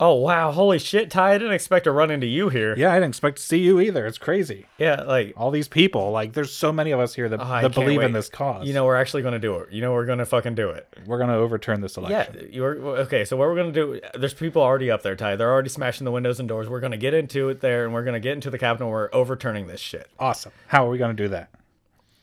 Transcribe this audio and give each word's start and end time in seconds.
Oh 0.00 0.14
wow, 0.14 0.52
holy 0.52 0.78
shit, 0.78 1.10
Ty! 1.10 1.32
I 1.34 1.38
didn't 1.38 1.54
expect 1.54 1.82
to 1.84 1.90
run 1.90 2.12
into 2.12 2.26
you 2.28 2.50
here. 2.50 2.76
Yeah, 2.78 2.92
I 2.92 2.94
didn't 2.94 3.08
expect 3.08 3.38
to 3.38 3.42
see 3.42 3.58
you 3.58 3.80
either. 3.80 4.06
It's 4.06 4.16
crazy. 4.16 4.66
Yeah, 4.78 5.02
like 5.02 5.34
All 5.36 5.50
these 5.50 5.66
people, 5.66 6.12
like, 6.12 6.34
there's 6.34 6.52
so 6.52 6.72
many 6.72 6.92
of 6.92 7.00
us 7.00 7.14
here 7.14 7.28
that, 7.28 7.40
oh, 7.40 7.60
that 7.62 7.74
believe 7.74 8.02
in 8.02 8.12
this 8.12 8.28
cause. 8.28 8.64
You 8.64 8.74
know, 8.74 8.84
we're 8.84 8.94
actually 8.94 9.24
gonna 9.24 9.40
do 9.40 9.56
it. 9.56 9.72
You 9.72 9.80
know, 9.80 9.92
we're 9.92 10.06
gonna 10.06 10.24
fucking 10.24 10.54
do 10.54 10.68
it. 10.70 10.86
we're 11.04 11.18
gonna 11.18 11.36
overturn 11.36 11.80
this 11.80 11.96
election. 11.96 12.36
Yeah, 12.42 12.46
you're 12.48 12.76
okay. 13.00 13.24
So 13.24 13.36
what 13.36 13.48
we're 13.48 13.56
gonna 13.56 13.72
do? 13.72 14.00
There's 14.14 14.34
people 14.34 14.62
already 14.62 14.88
up 14.88 15.02
there, 15.02 15.16
Ty. 15.16 15.34
They're 15.34 15.50
already 15.50 15.68
smashing 15.68 16.04
the 16.04 16.12
windows 16.12 16.38
and 16.38 16.48
doors. 16.48 16.68
We're 16.68 16.78
gonna 16.80 16.96
get 16.96 17.12
into 17.12 17.48
it 17.48 17.60
there, 17.60 17.84
and 17.84 17.92
we're 17.92 18.04
gonna 18.04 18.20
get 18.20 18.34
into 18.34 18.50
the 18.50 18.58
Capitol. 18.58 18.86
and 18.86 18.92
We're 18.92 19.08
overturning 19.12 19.66
this 19.66 19.80
shit. 19.80 20.08
Awesome. 20.20 20.52
How 20.68 20.86
are 20.86 20.90
we 20.90 20.98
gonna 20.98 21.14
do 21.14 21.26
that? 21.28 21.50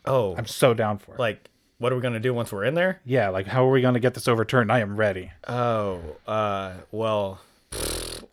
Oh, 0.05 0.33
I'm 0.37 0.45
so 0.45 0.73
down 0.73 0.97
for 0.99 1.15
it. 1.15 1.19
like 1.19 1.49
what 1.77 1.91
are 1.91 1.95
we 1.97 2.01
gonna 2.01 2.21
do 2.21 2.33
once 2.33 2.53
we're 2.53 2.63
in 2.63 2.75
there? 2.75 3.01
yeah, 3.03 3.27
like 3.27 3.47
how 3.47 3.65
are 3.67 3.71
we 3.71 3.81
gonna 3.81 3.99
get 3.99 4.13
this 4.13 4.29
overturned? 4.29 4.71
I 4.71 4.79
am 4.79 4.95
ready. 4.95 5.33
Oh, 5.45 5.99
uh, 6.25 6.75
well, 6.91 7.41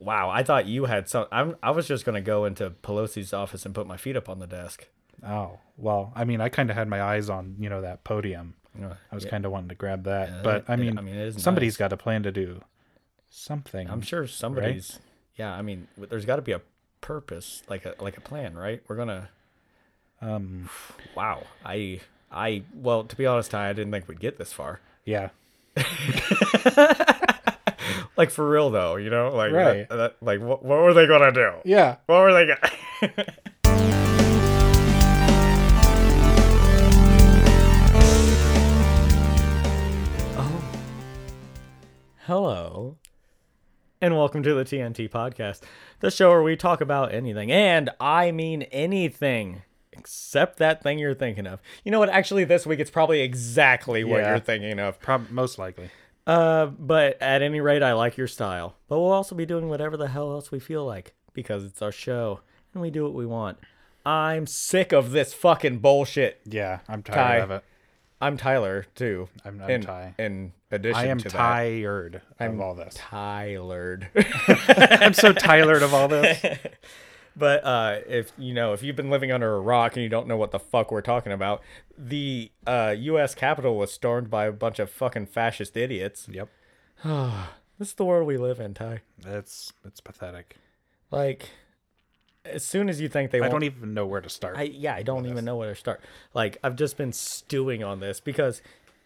wow. 0.00 0.30
I 0.30 0.42
thought 0.42 0.66
you 0.66 0.84
had 0.86 1.08
some. 1.08 1.26
I'm. 1.32 1.56
I 1.62 1.70
was 1.70 1.86
just 1.88 2.04
gonna 2.04 2.20
go 2.20 2.44
into 2.44 2.70
Pelosi's 2.70 3.32
office 3.32 3.64
and 3.66 3.74
put 3.74 3.86
my 3.86 3.96
feet 3.96 4.16
up 4.16 4.28
on 4.28 4.38
the 4.38 4.46
desk. 4.46 4.86
Oh 5.26 5.58
well, 5.76 6.12
I 6.16 6.24
mean, 6.24 6.40
I 6.40 6.48
kind 6.48 6.70
of 6.70 6.76
had 6.76 6.88
my 6.88 7.02
eyes 7.02 7.28
on 7.30 7.56
you 7.58 7.68
know 7.68 7.80
that 7.82 8.04
podium. 8.04 8.54
Uh, 8.82 8.94
I 9.10 9.14
was 9.14 9.24
yeah, 9.24 9.30
kind 9.30 9.44
of 9.44 9.52
wanting 9.52 9.68
to 9.68 9.74
grab 9.74 10.04
that, 10.04 10.28
Yeah, 10.30 10.40
but 10.42 10.56
it- 10.56 10.64
I 10.68 10.74
it- 10.74 10.78
mean, 10.78 10.98
I 10.98 11.02
mean, 11.02 11.14
it 11.14 11.38
somebody's 11.40 11.74
nice. 11.74 11.78
got 11.78 11.92
a 11.92 11.96
plan 11.96 12.22
to 12.22 12.32
do 12.32 12.62
something. 13.30 13.88
I'm 13.90 14.00
sure 14.00 14.26
somebody's. 14.26 14.98
Yeah, 15.36 15.52
I 15.52 15.62
mean, 15.62 15.88
there's 15.96 16.24
got 16.24 16.36
to 16.36 16.42
be 16.42 16.52
a 16.52 16.60
purpose, 17.00 17.62
like 17.68 17.84
a 17.84 17.94
like 18.00 18.16
a 18.16 18.20
plan, 18.20 18.54
right? 18.56 18.82
We're 18.88 18.96
gonna. 18.96 19.28
Um, 20.20 20.68
Wow. 21.16 21.42
I. 21.64 22.00
I. 22.30 22.62
Well, 22.74 23.04
to 23.04 23.14
be 23.16 23.26
honest, 23.26 23.50
Ty, 23.50 23.68
I 23.68 23.72
didn't 23.74 23.92
think 23.92 24.08
we'd 24.08 24.20
get 24.20 24.38
this 24.38 24.52
far. 24.52 24.80
yeah, 25.04 25.28
Like 28.16 28.30
for 28.30 28.48
real 28.48 28.70
though, 28.70 28.96
you 28.96 29.10
know, 29.10 29.30
like 29.34 29.52
Right. 29.52 29.88
that, 29.88 29.96
that- 29.96 30.16
like 30.20 30.40
what, 30.40 30.62
what 30.64 30.80
were 30.82 30.94
they 30.94 31.06
gonna 31.06 31.32
do? 31.32 31.52
yeah. 31.64 31.96
What 32.06 32.20
were 32.20 32.32
they 32.32 32.46
gonna? 32.46 33.26
oh, 40.36 40.62
hello, 42.26 42.96
and 44.00 44.16
welcome 44.16 44.42
to 44.42 44.54
the 44.54 44.64
TNT 44.64 45.08
podcast, 45.10 45.60
the 46.00 46.10
show 46.10 46.30
where 46.30 46.42
we 46.42 46.56
talk 46.56 46.80
about 46.80 47.12
anything, 47.14 47.50
and 47.50 47.90
I 48.00 48.30
mean 48.32 48.62
anything. 48.64 49.62
Except 49.94 50.58
that 50.58 50.82
thing 50.82 50.98
you're 50.98 51.14
thinking 51.14 51.46
of. 51.46 51.60
You 51.84 51.92
know 51.92 51.98
what? 51.98 52.08
Actually, 52.08 52.44
this 52.44 52.66
week 52.66 52.80
it's 52.80 52.90
probably 52.90 53.20
exactly 53.20 54.02
what 54.04 54.20
Yeah. 54.22 54.30
you're 54.30 54.40
thinking 54.40 54.78
of. 54.80 54.98
Prob- 55.00 55.30
most 55.30 55.58
likely. 55.58 55.90
Uh, 56.26 56.66
but 56.66 57.20
at 57.20 57.42
any 57.42 57.60
rate, 57.60 57.82
I 57.82 57.92
like 57.94 58.16
your 58.16 58.28
style. 58.28 58.76
But 58.88 59.00
we'll 59.00 59.12
also 59.12 59.34
be 59.34 59.46
doing 59.46 59.68
whatever 59.68 59.96
the 59.96 60.08
hell 60.08 60.32
else 60.32 60.50
we 60.50 60.60
feel 60.60 60.84
like 60.84 61.14
because 61.32 61.64
it's 61.64 61.82
our 61.82 61.92
show 61.92 62.40
and 62.72 62.82
we 62.82 62.90
do 62.90 63.02
what 63.02 63.14
we 63.14 63.26
want. 63.26 63.58
I'm 64.04 64.46
sick 64.46 64.92
of 64.92 65.12
this 65.12 65.32
fucking 65.34 65.78
bullshit. 65.78 66.40
Yeah, 66.44 66.80
I'm 66.88 67.02
tired 67.02 67.14
Ty. 67.16 67.36
of 67.38 67.50
it. 67.52 67.64
I'm 68.20 68.36
Tyler 68.36 68.86
too. 68.94 69.28
I'm- 69.44 69.60
I'm 69.62 69.70
in, 69.70 69.80
Ty. 69.82 70.14
In 70.18 70.52
addition 70.70 70.96
I 71.00 71.06
am 71.06 71.18
to 71.18 71.28
that, 71.28 71.36
tired 71.36 72.22
of 72.38 72.60
all 72.60 72.74
this. 72.74 72.94
Tylered. 72.96 74.06
I'm 75.02 75.12
so 75.14 75.32
tired 75.32 75.82
of 75.82 75.92
all 75.92 76.06
this. 76.08 76.40
but 77.36 77.64
uh, 77.64 77.98
if 78.06 78.32
you 78.38 78.54
know, 78.54 78.72
if 78.72 78.82
you've 78.82 78.96
been 78.96 79.10
living 79.10 79.32
under 79.32 79.54
a 79.54 79.60
rock 79.60 79.94
and 79.94 80.02
you 80.02 80.08
don't 80.08 80.26
know 80.26 80.36
what 80.36 80.50
the 80.50 80.58
fuck 80.58 80.90
we're 80.90 81.00
talking 81.00 81.32
about, 81.32 81.62
the 81.96 82.50
uh, 82.66 82.94
U.S. 82.98 83.34
Capitol 83.34 83.76
was 83.76 83.92
stormed 83.92 84.30
by 84.30 84.46
a 84.46 84.52
bunch 84.52 84.78
of 84.78 84.90
fucking 84.90 85.26
fascist 85.26 85.76
idiots. 85.76 86.28
Yep, 86.30 86.48
This 87.78 87.88
is 87.88 87.94
the 87.94 88.04
world 88.04 88.26
we 88.28 88.36
live 88.36 88.60
in, 88.60 88.74
Ty. 88.74 89.00
it's 89.26 89.72
it's 89.84 90.00
pathetic. 90.00 90.56
Like, 91.10 91.50
as 92.44 92.64
soon 92.64 92.88
as 92.88 93.00
you 93.00 93.08
think 93.08 93.30
they 93.30 93.40
I 93.40 93.48
don't 93.48 93.64
even 93.64 93.92
know 93.94 94.06
where 94.06 94.20
to 94.20 94.28
start. 94.28 94.56
I 94.56 94.62
yeah, 94.62 94.94
I 94.94 95.02
don't 95.02 95.26
even 95.26 95.44
know 95.44 95.56
where 95.56 95.70
to 95.70 95.74
start. 95.74 96.00
Like, 96.32 96.58
I've 96.62 96.76
just 96.76 96.96
been 96.96 97.12
stewing 97.12 97.82
on 97.82 98.00
this 98.00 98.20
because, 98.20 98.62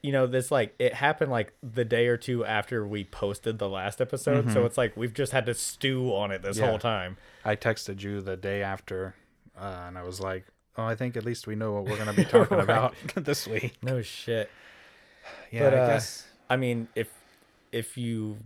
you 0.06 0.12
know, 0.12 0.26
this 0.28 0.52
like 0.52 0.74
it 0.78 0.94
happened 0.94 1.32
like 1.32 1.52
the 1.62 1.84
day 1.84 2.06
or 2.06 2.16
two 2.16 2.44
after 2.44 2.86
we 2.86 3.02
posted 3.02 3.58
the 3.58 3.68
last 3.68 4.00
episode, 4.00 4.52
so 4.52 4.64
it's 4.64 4.78
like 4.78 4.96
we've 4.96 5.12
just 5.14 5.32
had 5.32 5.46
to 5.46 5.54
stew 5.54 6.14
on 6.14 6.30
it 6.30 6.42
this 6.42 6.56
Mm-hmm. 6.56 6.64
Yeah. 6.64 6.70
whole 6.70 6.78
time. 6.78 7.16
I 7.44 7.56
texted 7.56 8.02
you 8.02 8.20
the 8.20 8.36
day 8.36 8.62
after, 8.62 9.16
uh, 9.60 9.84
and 9.88 9.98
I 9.98 10.04
was 10.04 10.20
like, 10.20 10.46
"Oh, 10.76 10.84
I 10.84 10.94
think 10.94 11.16
at 11.16 11.24
least 11.24 11.48
we 11.48 11.56
know 11.56 11.72
what 11.72 11.84
we're 11.86 11.96
going 11.96 12.06
to 12.08 12.12
be 12.14 12.24
talking 12.24 12.60
about 12.68 12.94
this 13.16 13.48
week." 13.48 13.74
No 13.82 14.00
shit. 14.02 14.48
Yeah, 15.50 15.64
But, 15.70 15.74
I 15.74 15.78
uh, 15.78 15.86
guess. 15.88 16.24
I 16.48 16.56
mean, 16.56 16.86
if 16.94 17.08
if 17.72 17.98
you 17.98 18.38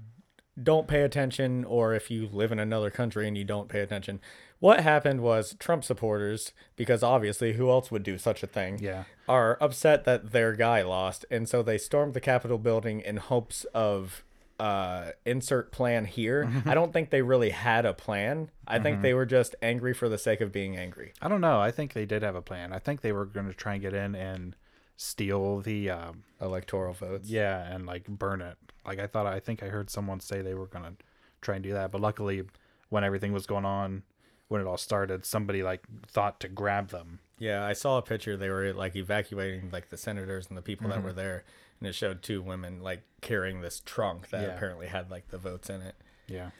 don't 0.63 0.87
pay 0.89 1.03
attention, 1.03 1.65
or 1.65 1.93
if 1.95 2.11
you 2.11 2.27
live 2.33 2.53
in 2.53 2.59
another 2.59 2.89
country 2.91 3.29
and 3.29 3.37
you 3.37 3.45
don't 3.45 3.69
pay 3.69 3.81
attention, 3.81 4.19
what 4.61 4.81
happened 4.81 5.21
was 5.23 5.57
Trump 5.59 5.83
supporters, 5.85 6.53
because 6.77 7.03
obviously, 7.03 7.55
who 7.55 7.69
else 7.71 7.91
would 7.91 8.03
do 8.03 8.17
such 8.19 8.43
a 8.43 8.47
thing? 8.47 8.79
Yeah, 8.81 9.05
are 9.29 9.59
upset 9.61 10.05
that 10.05 10.33
their 10.33 10.53
guy 10.55 10.83
lost, 10.83 11.25
and 11.31 11.49
so 11.49 11.63
they 11.63 11.77
stormed 11.79 12.15
the 12.15 12.21
Capitol 12.21 12.59
building 12.59 13.01
in 13.01 13.17
hopes 13.17 13.65
of 13.75 14.23
uh, 14.59 15.13
insert 15.25 15.73
plan 15.73 16.05
here. 16.05 16.51
I 16.67 16.75
don't 16.75 16.93
think 16.93 17.09
they 17.11 17.23
really 17.23 17.49
had 17.51 17.87
a 17.87 17.95
plan. 17.95 18.51
I 18.67 18.79
think 18.79 19.01
they 19.01 19.15
were 19.15 19.25
just 19.27 19.55
angry 19.63 19.95
for 19.95 20.09
the 20.09 20.19
sake 20.19 20.43
of 20.43 20.53
being 20.53 20.77
angry. 20.77 21.15
I 21.23 21.29
don't 21.29 21.41
know. 21.41 21.59
I 21.59 21.71
think 21.71 21.95
they 21.95 22.05
did 22.05 22.23
have 22.23 22.35
a 22.37 22.43
plan. 22.43 22.71
I 22.73 22.79
think 22.79 23.01
they 23.01 23.13
were 23.13 23.25
going 23.25 23.47
to 23.49 23.55
try 23.55 23.73
and 23.75 23.83
get 23.83 23.95
in 23.95 24.15
and 24.15 24.55
steal 24.97 25.61
the, 25.61 25.89
um, 25.89 26.25
Electoral 26.43 26.93
votes. 26.93 27.29
yeah, 27.31 27.75
and 27.75 27.87
like 27.87 28.05
burn 28.07 28.43
it. 28.43 28.59
Like 28.87 28.99
I 28.99 29.07
thought. 29.07 29.27
I 29.27 29.41
think 29.41 29.63
I 29.63 29.69
heard 29.69 29.89
someone 29.89 30.21
say 30.21 30.43
they 30.43 30.55
were 30.55 30.67
going 30.67 30.85
to 30.85 30.93
try 31.41 31.55
and 31.55 31.65
do 31.65 31.73
that, 31.73 31.91
but 31.91 32.01
luckily, 32.03 32.43
when 32.91 33.03
everything 33.05 33.33
was 33.33 33.47
going 33.47 33.65
on, 33.65 34.03
when 34.51 34.61
it 34.61 34.67
all 34.67 34.77
started, 34.77 35.25
somebody 35.25 35.63
like 35.63 35.83
thought 36.07 36.39
to 36.41 36.49
grab 36.49 36.89
them. 36.91 37.21
Yeah, 37.39 37.65
I 37.65 37.73
saw 37.73 37.97
a 37.97 38.03
picture. 38.03 38.37
They 38.37 38.51
were 38.51 38.73
like 38.75 38.95
evacuating 38.97 39.71
like 39.73 39.89
the 39.89 39.97
senators 39.97 40.49
and 40.49 40.59
the 40.59 40.63
people 40.63 40.89
that 40.91 41.03
were 41.03 41.13
there, 41.15 41.45
and 41.79 41.89
it 41.89 41.95
showed 41.95 42.21
two 42.23 42.43
women 42.43 42.83
like 42.83 43.01
carrying 43.23 43.63
this 43.63 43.81
trunk 43.85 44.29
that 44.31 44.43
Yeah. 44.43 44.55
apparently 44.55 44.89
had 44.89 45.11
like 45.11 45.29
the 45.31 45.39
votes 45.39 45.71
in 45.71 45.81
it. 45.81 45.95
Yeah. 46.27 46.51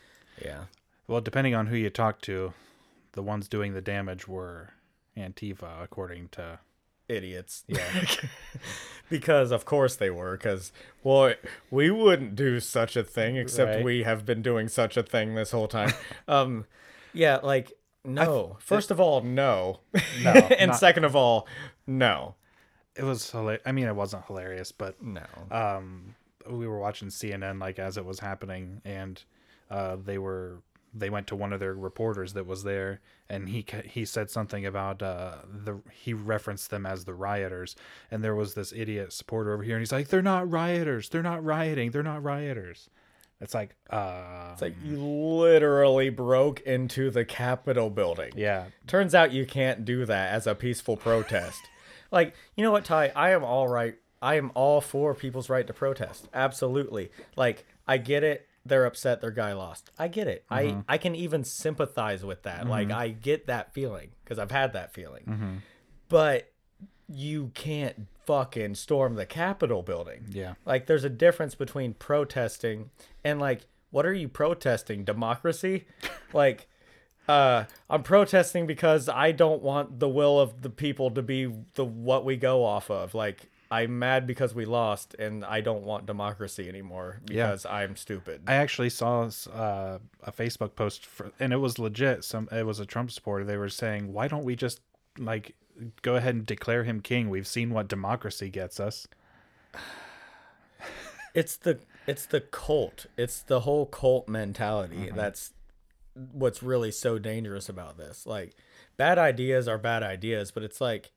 Yeah. 0.43 0.65
Well, 1.07 1.21
depending 1.21 1.55
on 1.55 1.67
who 1.67 1.77
you 1.77 1.91
talk 1.91 2.21
to, 2.23 2.55
the 3.13 3.23
ones 3.23 3.47
doing 3.49 3.75
the 3.75 3.81
damage 3.83 4.27
were 4.29 4.71
Antifa, 5.17 5.83
according 5.83 6.29
to 6.31 6.61
idiots. 7.09 7.65
Yeah. 7.69 8.05
because 9.09 9.51
of 9.51 9.65
course 9.65 9.97
they 9.97 10.11
were. 10.11 10.37
Because 10.37 10.73
well, 11.03 11.35
we 11.71 11.91
wouldn't 11.91 12.37
do 12.37 12.61
such 12.61 12.97
a 12.97 13.03
thing 13.03 13.37
except 13.37 13.75
Right. 13.77 13.85
we 13.85 14.03
have 14.05 14.25
been 14.25 14.43
doing 14.43 14.69
such 14.69 14.97
a 14.97 15.03
thing 15.03 15.35
this 15.35 15.51
whole 15.51 15.69
time. 15.69 15.93
um, 16.29 16.67
yeah, 17.13 17.39
like 17.43 17.73
no. 18.05 18.57
First 18.61 18.91
of 18.91 19.01
all, 19.01 19.21
no. 19.23 19.81
No, 20.23 20.31
and 20.59 20.71
not- 20.71 20.79
second 20.79 21.05
of 21.05 21.15
all, 21.17 21.47
no, 21.87 22.35
it 22.95 23.05
was 23.05 23.31
hilarious. 23.31 23.63
I 23.67 23.73
mean, 23.73 23.87
it 23.87 23.97
wasn't 23.97 24.25
hilarious, 24.27 24.73
but 24.73 25.03
no. 25.03 25.23
um, 25.51 26.15
we 26.49 26.67
were 26.67 26.79
watching 26.79 27.09
CNN 27.09 27.61
like 27.61 27.79
as 27.79 27.97
it 27.97 28.05
was 28.05 28.21
happening, 28.21 28.81
and 28.85 29.23
uh, 29.71 29.97
they 30.03 30.19
were 30.19 30.63
they 30.93 31.09
went 31.11 31.29
to 31.29 31.37
one 31.37 31.53
of 31.53 31.61
their 31.61 31.75
reporters 31.75 32.33
that 32.33 32.47
was 32.47 32.65
there, 32.65 33.01
and 33.29 33.49
he 33.49 33.65
he 33.85 34.05
said 34.05 34.31
something 34.31 34.67
about 34.67 35.03
uh, 35.03 35.37
the 35.49 35.81
he 35.93 36.13
referenced 36.13 36.71
them 36.71 36.85
as 36.87 37.05
the 37.05 37.15
rioters, 37.15 37.77
and 38.11 38.25
there 38.25 38.35
was 38.35 38.55
this 38.55 38.73
idiot 38.73 39.13
supporter 39.13 39.53
over 39.53 39.63
here, 39.63 39.77
and 39.77 39.83
he's 39.83 39.93
like, 39.93 40.09
"They're 40.09 40.23
not 40.23 40.51
rioters. 40.51 41.09
They're 41.09 41.23
not 41.23 41.45
rioting. 41.45 41.91
They're 41.93 42.03
not 42.03 42.23
rioters." 42.23 42.89
It's 43.41 43.55
like, 43.55 43.75
uh, 43.89 44.51
It's 44.53 44.63
like 44.63 44.75
you 44.85 44.99
literally 44.99 46.11
broke 46.11 46.61
into 46.61 47.11
the 47.11 47.25
Capitol 47.25 47.89
building. 47.89 48.33
yeah, 48.37 48.67
Turns 48.87 49.15
out 49.15 49.33
you 49.33 49.47
can't 49.47 49.85
do 49.85 50.05
that 50.05 50.33
as 50.33 50.47
a 50.47 50.55
peaceful 50.55 50.97
protest. 50.97 51.61
like, 52.11 52.35
you 52.57 52.63
know 52.63 52.71
what, 52.71 52.85
Ty? 52.85 53.13
I 53.17 53.31
am 53.31 53.43
all 53.43 53.67
right. 53.69 53.97
I 54.21 54.35
am 54.35 54.53
all 54.55 54.83
for 54.83 55.15
people's 55.15 55.49
right 55.49 55.67
to 55.67 55.73
protest. 55.73 56.29
Absolutely. 56.35 57.11
Like, 57.37 57.65
I 57.89 57.97
get 57.97 58.23
it. 58.23 58.47
They're 58.67 58.85
upset 58.85 59.23
their 59.23 59.31
guy 59.31 59.55
lost. 59.55 59.91
I 59.99 60.09
get 60.09 60.29
it. 60.29 60.45
I 60.51 60.65
mm-hmm. 60.65 60.81
I 60.87 60.99
can 60.99 61.15
even 61.15 61.45
sympathize 61.45 62.23
with 62.23 62.43
that. 62.43 62.69
Like, 62.69 62.89
mm-hmm. 62.89 62.99
I 62.99 63.09
get 63.09 63.47
that 63.47 63.73
feeling 63.73 64.11
because 64.23 64.39
I've 64.39 64.51
had 64.51 64.75
that 64.75 64.93
feeling. 64.93 65.25
Mm-hmm. 65.27 65.55
But 66.11 66.53
you 67.09 67.51
can't 67.55 68.07
fucking 68.31 68.77
storm 68.77 69.17
the 69.17 69.27
Capitol 69.27 69.83
building. 69.83 70.25
yeah. 70.31 70.55
Like 70.65 70.87
there's 70.87 71.03
a 71.05 71.11
difference 71.11 71.55
between 71.57 71.95
protesting 71.95 72.91
and 73.25 73.41
like 73.41 73.63
what 73.91 74.07
are 74.07 74.13
you 74.15 74.29
protesting? 74.29 75.05
Democracy? 75.05 75.87
like 76.33 76.69
uh 77.29 77.65
I'm 77.89 78.03
protesting 78.05 78.67
because 78.67 79.09
I 79.09 79.33
don't 79.33 79.63
want 79.63 79.99
the 79.99 80.09
will 80.09 80.39
of 80.39 80.63
the 80.63 80.71
people 80.71 81.11
to 81.13 81.23
be 81.23 81.53
the 81.75 81.85
what 81.85 82.25
we 82.25 82.37
go 82.37 82.65
off 82.65 82.89
of. 82.91 83.15
Like 83.15 83.49
I'm 83.73 83.99
mad 83.99 84.27
because 84.27 84.55
we 84.55 84.65
lost 84.65 85.15
and 85.19 85.45
I 85.45 85.61
don't 85.61 85.83
want 85.85 86.07
democracy 86.07 86.69
anymore 86.69 87.21
Yeah. 87.29 87.49
because 87.49 87.67
I'm 87.67 87.97
stupid. 87.97 88.43
I 88.47 88.55
actually 88.55 88.91
saw 88.91 89.23
uh, 89.53 89.99
a 90.25 90.33
Facebook 90.33 90.75
post, 90.77 91.07
for, 91.07 91.31
and 91.41 91.53
it 91.53 91.57
was 91.59 91.79
legit. 91.79 92.25
Some 92.25 92.49
it 92.53 92.65
was 92.67 92.79
a 92.81 92.87
Trump 92.87 93.11
supporter. 93.13 93.45
They 93.45 93.57
were 93.57 93.69
saying, 93.69 94.13
"Why 94.13 94.27
don't 94.29 94.45
we 94.45 94.57
just 94.57 94.81
like 95.19 95.55
go 96.03 96.17
ahead 96.17 96.35
and 96.35 96.47
declare 96.47 96.85
him 96.85 97.01
king? 97.01 97.31
We've 97.31 97.47
seen 97.47 97.71
what 97.71 97.89
democracy 97.89 98.49
gets 98.51 98.79
us." 98.81 99.07
it's 101.35 101.57
the 101.57 101.81
it's 102.07 102.27
the 102.27 102.41
cult. 102.41 103.07
It's 103.17 103.41
the 103.43 103.61
whole 103.61 103.87
cult 103.87 104.29
mentality 104.29 104.97
Mm-hmm. 104.97 105.17
that's 105.17 105.53
what's 106.33 106.63
really 106.63 106.91
so 106.91 107.19
dangerous 107.19 107.69
about 107.69 107.97
this. 107.97 108.27
Like 108.27 108.55
bad 108.97 109.19
ideas 109.19 109.69
are 109.69 109.79
bad 109.79 110.03
ideas, 110.03 110.51
but 110.51 110.63
it's 110.63 110.81
like 110.81 111.13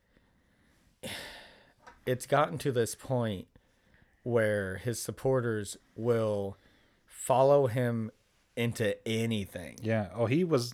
it's 2.05 2.25
gotten 2.25 2.57
to 2.59 2.71
this 2.71 2.95
point 2.95 3.47
where 4.23 4.77
his 4.77 5.01
supporters 5.01 5.77
will 5.95 6.57
follow 7.05 7.67
him 7.67 8.11
into 8.55 8.95
anything. 9.07 9.77
Yeah. 9.81 10.09
Oh, 10.15 10.25
he 10.25 10.43
was. 10.43 10.73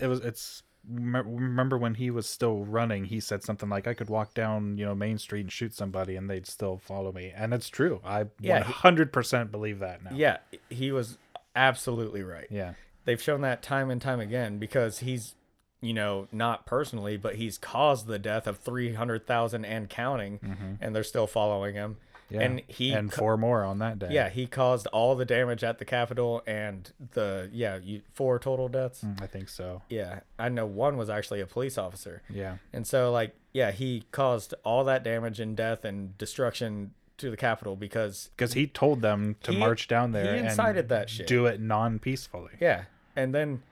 It 0.00 0.06
was. 0.08 0.20
It's. 0.20 0.62
Remem- 0.90 1.24
Remember 1.26 1.78
when 1.78 1.94
he 1.94 2.10
was 2.10 2.28
still 2.28 2.64
running? 2.64 3.06
He 3.06 3.20
said 3.20 3.42
something 3.42 3.68
like, 3.68 3.86
"I 3.86 3.94
could 3.94 4.08
walk 4.08 4.34
down, 4.34 4.78
you 4.78 4.84
know, 4.84 4.94
Main 4.94 5.18
Street 5.18 5.42
and 5.42 5.52
shoot 5.52 5.74
somebody, 5.74 6.16
and 6.16 6.28
they'd 6.28 6.46
still 6.46 6.78
follow 6.78 7.12
me." 7.12 7.32
And 7.34 7.52
it's 7.54 7.68
true. 7.68 8.00
I 8.04 8.26
Yeah, 8.40 8.62
hundred 8.62 9.12
percent 9.12 9.50
believe 9.52 9.78
that 9.80 10.02
now. 10.02 10.10
Yeah, 10.14 10.38
he 10.70 10.92
was 10.92 11.18
absolutely 11.54 12.22
right. 12.22 12.46
Yeah. 12.50 12.74
they've 13.04 13.20
shown 13.20 13.40
that 13.42 13.62
time 13.62 13.90
and 13.90 14.00
time 14.00 14.20
again 14.20 14.58
because 14.58 15.00
he's 15.00 15.34
you 15.80 15.92
know 15.92 16.28
not 16.30 16.64
personally 16.64 17.16
but 17.16 17.34
he's 17.34 17.58
caused 17.58 18.06
the 18.06 18.18
death 18.18 18.46
of 18.46 18.58
300,000 18.58 19.64
and 19.64 19.90
counting 19.90 20.38
mm-hmm. 20.38 20.74
and 20.80 20.94
they're 20.94 21.02
still 21.02 21.26
following 21.26 21.74
him 21.74 21.96
Yeah. 22.32 22.40
and 22.40 22.62
he 22.66 22.92
and 22.92 23.12
four 23.12 23.36
more 23.36 23.62
on 23.64 23.78
that 23.78 23.98
day. 23.98 24.08
yeah 24.10 24.28
he 24.28 24.46
caused 24.46 24.86
all 24.88 25.14
the 25.14 25.24
damage 25.24 25.62
at 25.62 25.78
the 25.78 25.84
capitol 25.84 26.42
and 26.46 26.90
the 27.12 27.48
yeah 27.52 27.76
you, 27.82 28.02
four 28.12 28.38
total 28.38 28.68
deaths 28.68 29.02
Mm, 29.04 29.22
I 29.22 29.26
think 29.26 29.48
so. 29.48 29.82
yeah 29.88 30.20
i 30.38 30.48
know 30.48 30.66
one 30.66 30.96
was 30.96 31.10
actually 31.10 31.40
a 31.40 31.46
police 31.46 31.76
officer 31.78 32.22
Yeah. 32.30 32.56
and 32.72 32.86
so 32.86 33.10
like 33.12 33.34
yeah 33.52 33.70
he 33.70 34.04
caused 34.12 34.54
all 34.64 34.84
that 34.84 35.02
damage 35.04 35.40
and 35.40 35.56
death 35.56 35.84
and 35.84 36.16
destruction 36.18 36.92
to 37.18 37.30
the 37.30 37.36
capitol 37.36 37.76
because 37.76 38.30
Because 38.36 38.54
he 38.54 38.66
told 38.66 39.00
them 39.02 39.36
to 39.42 39.52
He- 39.52 39.58
march 39.58 39.86
down 39.86 40.12
there. 40.12 40.34
he 40.34 40.40
incited 40.40 40.88
that 40.88 41.08
shit. 41.10 41.26
do 41.26 41.46
it 41.46 41.60
non-peacefully. 41.60 42.52
Yeah, 42.60 42.84
and 43.14 43.32
then, 43.34 43.62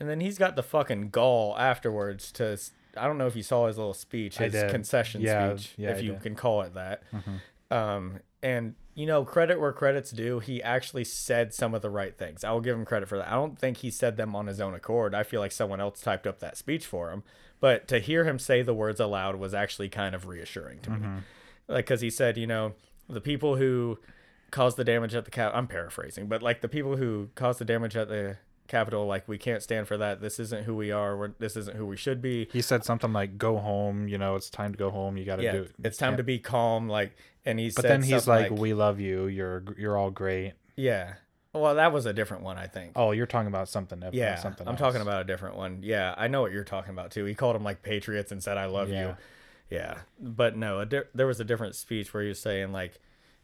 and 0.00 0.08
then 0.08 0.20
he's 0.20 0.38
got 0.38 0.56
the 0.56 0.62
fucking 0.64 1.10
gall 1.10 1.56
afterwards 1.58 2.32
to. 2.32 2.58
I 2.96 3.06
don't 3.06 3.18
know 3.18 3.26
if 3.26 3.36
you 3.36 3.42
saw 3.42 3.66
his 3.66 3.76
little 3.76 3.92
speech, 3.94 4.38
his 4.38 4.54
concession 4.72 5.20
Yeah, 5.20 5.54
speech, 5.54 5.74
yeah, 5.76 5.90
if 5.90 5.98
I 5.98 6.00
you 6.00 6.06
did. 6.06 6.14
Mm-hmm. 6.14 6.22
can 6.22 6.34
call 6.34 6.62
it 6.62 6.74
that. 6.74 7.02
Um, 7.70 8.20
and 8.42 8.74
you 8.94 9.06
know, 9.06 9.24
credit 9.24 9.60
where 9.60 9.72
credit's 9.72 10.10
due. 10.10 10.38
He 10.38 10.62
actually 10.62 11.04
said 11.04 11.52
some 11.52 11.74
of 11.74 11.82
the 11.82 11.90
right 11.90 12.16
things. 12.16 12.44
I 12.44 12.52
will 12.52 12.60
give 12.62 12.76
him 12.76 12.84
credit 12.86 13.08
for 13.08 13.18
that. 13.18 13.28
I 13.28 13.32
don't 13.34 13.58
think 13.58 13.78
he 13.78 13.90
said 13.90 14.16
them 14.16 14.34
on 14.34 14.46
his 14.46 14.60
own 14.60 14.72
accord. 14.74 15.14
I 15.14 15.22
feel 15.22 15.40
like 15.40 15.52
someone 15.52 15.80
else 15.80 16.00
typed 16.00 16.26
up 16.26 16.38
that 16.40 16.56
speech 16.56 16.86
for 16.86 17.10
him. 17.10 17.22
But 17.60 17.88
to 17.88 17.98
hear 17.98 18.24
him 18.24 18.38
say 18.38 18.62
the 18.62 18.72
words 18.74 18.98
aloud 19.00 19.36
was 19.36 19.52
actually 19.52 19.88
kind 19.90 20.14
of 20.14 20.26
reassuring 20.26 20.80
to 20.80 20.90
Mm-hmm. 20.90 21.16
me. 21.16 21.22
Like, 21.68 21.86
because 21.86 22.00
he 22.00 22.10
said, 22.10 22.36
you 22.38 22.46
know, 22.46 22.72
the 23.08 23.20
people 23.20 23.56
who 23.56 23.98
caused 24.50 24.76
the 24.76 24.84
damage 24.84 25.14
at 25.14 25.24
the 25.24 25.30
cap. 25.30 25.52
I'm 25.54 25.66
paraphrasing, 25.66 26.26
but 26.28 26.40
like 26.42 26.60
the 26.60 26.68
people 26.68 26.96
who 26.96 27.28
caused 27.34 27.58
the 27.58 27.64
damage 27.64 27.96
at 27.96 28.08
the 28.08 28.36
Capitol, 28.68 29.06
like 29.06 29.28
we 29.28 29.36
can't 29.38 29.62
stand 29.62 29.86
for 29.88 29.96
that. 29.98 30.20
This 30.20 30.40
isn't 30.40 30.64
who 30.64 30.74
we 30.74 30.90
are. 30.90 31.16
We're, 31.16 31.32
this 31.38 31.56
isn't 31.56 31.76
who 31.76 31.86
we 31.86 31.96
should 31.96 32.20
be. 32.22 32.48
He 32.52 32.62
said 32.62 32.84
something 32.84 33.12
like, 33.12 33.38
"Go 33.38 33.58
home. 33.58 34.08
You 34.08 34.18
know, 34.18 34.34
it's 34.34 34.50
time 34.50 34.72
to 34.72 34.78
go 34.78 34.90
home. 34.90 35.16
You 35.16 35.24
got 35.24 35.36
to 35.36 35.42
Yeah, 35.44 35.52
do 35.52 35.62
it." 35.62 35.72
it's 35.84 35.96
time 35.98 36.16
to 36.16 36.24
be 36.24 36.38
calm. 36.40 36.88
Like, 36.88 37.16
and 37.46 37.58
he 37.58 37.70
But 37.74 37.84
then 37.84 38.02
he's 38.02 38.24
something 38.24 38.50
like, 38.52 38.60
"We 38.60 38.74
love 38.74 39.00
you. 39.00 39.26
You're 39.26 39.62
you're 39.78 39.96
all 39.96 40.10
great." 40.10 40.52
yeah. 40.76 41.14
Well, 41.54 41.76
that 41.76 41.90
was 41.90 42.04
a 42.04 42.12
different 42.12 42.42
one, 42.42 42.58
I 42.58 42.66
think. 42.66 42.92
Oh, 42.96 43.12
you're 43.12 43.24
talking 43.24 43.48
about 43.48 43.70
something. 43.70 44.02
yeah, 44.12 44.34
something. 44.34 44.68
I'm 44.68 44.72
else. 44.72 44.78
talking 44.78 45.00
about 45.00 45.22
a 45.22 45.24
different 45.24 45.56
one. 45.56 45.78
Yeah, 45.82 46.14
I 46.18 46.28
know 46.28 46.42
what 46.42 46.52
you're 46.52 46.64
talking 46.64 46.90
about 46.90 47.12
too. 47.12 47.24
He 47.24 47.34
called 47.34 47.54
them 47.54 47.64
like 47.64 47.82
patriots 47.82 48.30
and 48.30 48.42
said, 48.42 48.58
"I 48.58 48.66
love 48.66 48.90
Yeah. 48.90 49.08
you." 49.08 49.16
Yeah, 49.70 49.98
but 50.20 50.54
no, 50.56 50.80
a 50.80 50.86
di- 50.86 51.08
there 51.14 51.26
was 51.26 51.40
a 51.40 51.44
different 51.44 51.74
speech 51.74 52.12
where 52.12 52.22
he 52.22 52.28
was 52.28 52.38
saying 52.40 52.72
like 52.72 53.00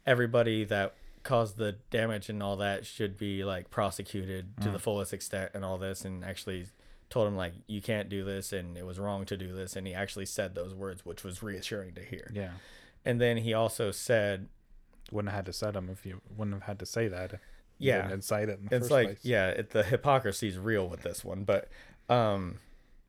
everybody 0.07 0.65
that 0.65 0.95
caused 1.23 1.57
the 1.57 1.73
damage 1.91 2.29
and 2.29 2.43
all 2.43 2.57
that 2.57 2.85
should 2.85 3.17
be 3.17 3.45
like 3.45 3.71
prosecuted 3.71 4.57
to 4.61 4.69
Mm. 4.69 4.73
the 4.73 4.79
fullest 4.79 5.13
extent 5.15 5.53
and 5.55 5.65
all 5.65 5.79
this, 5.79 6.05
and 6.05 6.23
actually 6.25 6.67
told 7.09 7.29
him 7.29 7.37
like 7.37 7.53
you 7.67 7.81
can't 7.81 8.09
do 8.09 8.25
this 8.25 8.53
and 8.53 8.77
it 8.77 8.85
was 8.85 8.99
wrong 8.99 9.25
to 9.25 9.37
do 9.37 9.53
this, 9.55 9.75
and 9.75 9.87
he 9.87 9.95
actually 9.95 10.27
said 10.27 10.55
those 10.55 10.75
words, 10.75 11.05
which 11.07 11.25
was 11.25 11.43
reassuring 11.43 11.95
to 11.95 12.03
hear. 12.03 12.31
Yeah, 12.35 12.51
And 13.05 13.21
then 13.21 13.39
he 13.39 13.53
also 13.53 13.91
said, 13.91 14.49
wouldn't 15.11 15.31
have 15.31 15.39
had 15.39 15.47
to 15.47 15.53
set 15.53 15.77
him 15.77 15.89
if 15.91 16.07
you 16.07 16.21
wouldn't 16.37 16.55
have 16.55 16.65
had 16.65 16.79
to 16.79 16.87
say 16.87 17.09
that. 17.09 17.41
Yeah. 17.79 18.13
incite 18.13 18.49
it. 18.49 18.61
In 18.61 18.69
it's 18.71 18.91
like 18.91 19.07
place. 19.07 19.19
yeah 19.25 19.49
it, 19.49 19.71
the 19.71 19.83
hypocrisy 19.83 20.47
is 20.49 20.57
real 20.57 20.89
with 20.89 21.03
this 21.03 21.25
one 21.25 21.43
but 21.43 21.69
um 22.09 22.61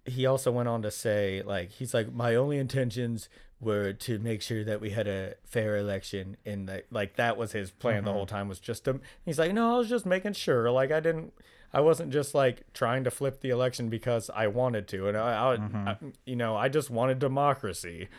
he 0.05 0.25
also 0.25 0.51
went 0.51 0.67
on 0.67 0.81
to 0.81 0.89
say 0.89 1.43
like 1.45 1.69
he's 1.71 1.93
like 1.93 2.11
my 2.11 2.33
only 2.33 2.57
intentions 2.57 3.29
were 3.61 3.93
to 3.93 4.17
make 4.19 4.41
sure 4.41 4.63
that 4.63 4.81
we 4.81 4.89
had 4.89 5.07
a 5.07 5.35
fair 5.45 5.77
election 5.77 6.35
and 6.45 6.67
that 6.67 6.85
like 6.91 7.15
that 7.15 7.37
was 7.37 7.51
his 7.51 7.69
plan 7.69 8.03
the 8.03 8.11
whole 8.11 8.25
time 8.25 8.49
was 8.49 8.59
just 8.59 8.85
to 8.85 8.99
he's 9.23 9.37
like 9.37 9.53
no 9.53 9.75
i 9.75 9.77
was 9.77 9.87
just 9.87 10.05
making 10.05 10.33
sure 10.33 10.69
like 10.71 10.91
i 10.91 10.99
didn't 10.99 11.31
i 11.71 11.79
wasn't 11.79 12.11
just 12.11 12.33
like 12.33 12.63
trying 12.73 13.03
to 13.03 13.11
flip 13.11 13.41
the 13.41 13.49
election 13.49 13.89
because 13.89 14.29
i 14.35 14.47
wanted 14.47 14.87
to 14.87 15.07
and 15.07 15.15
i, 15.15 15.53
I, 15.53 15.89
I 15.91 15.97
you 16.25 16.35
know 16.35 16.57
i 16.57 16.67
just 16.67 16.89
wanted 16.89 17.19
democracy 17.19 18.09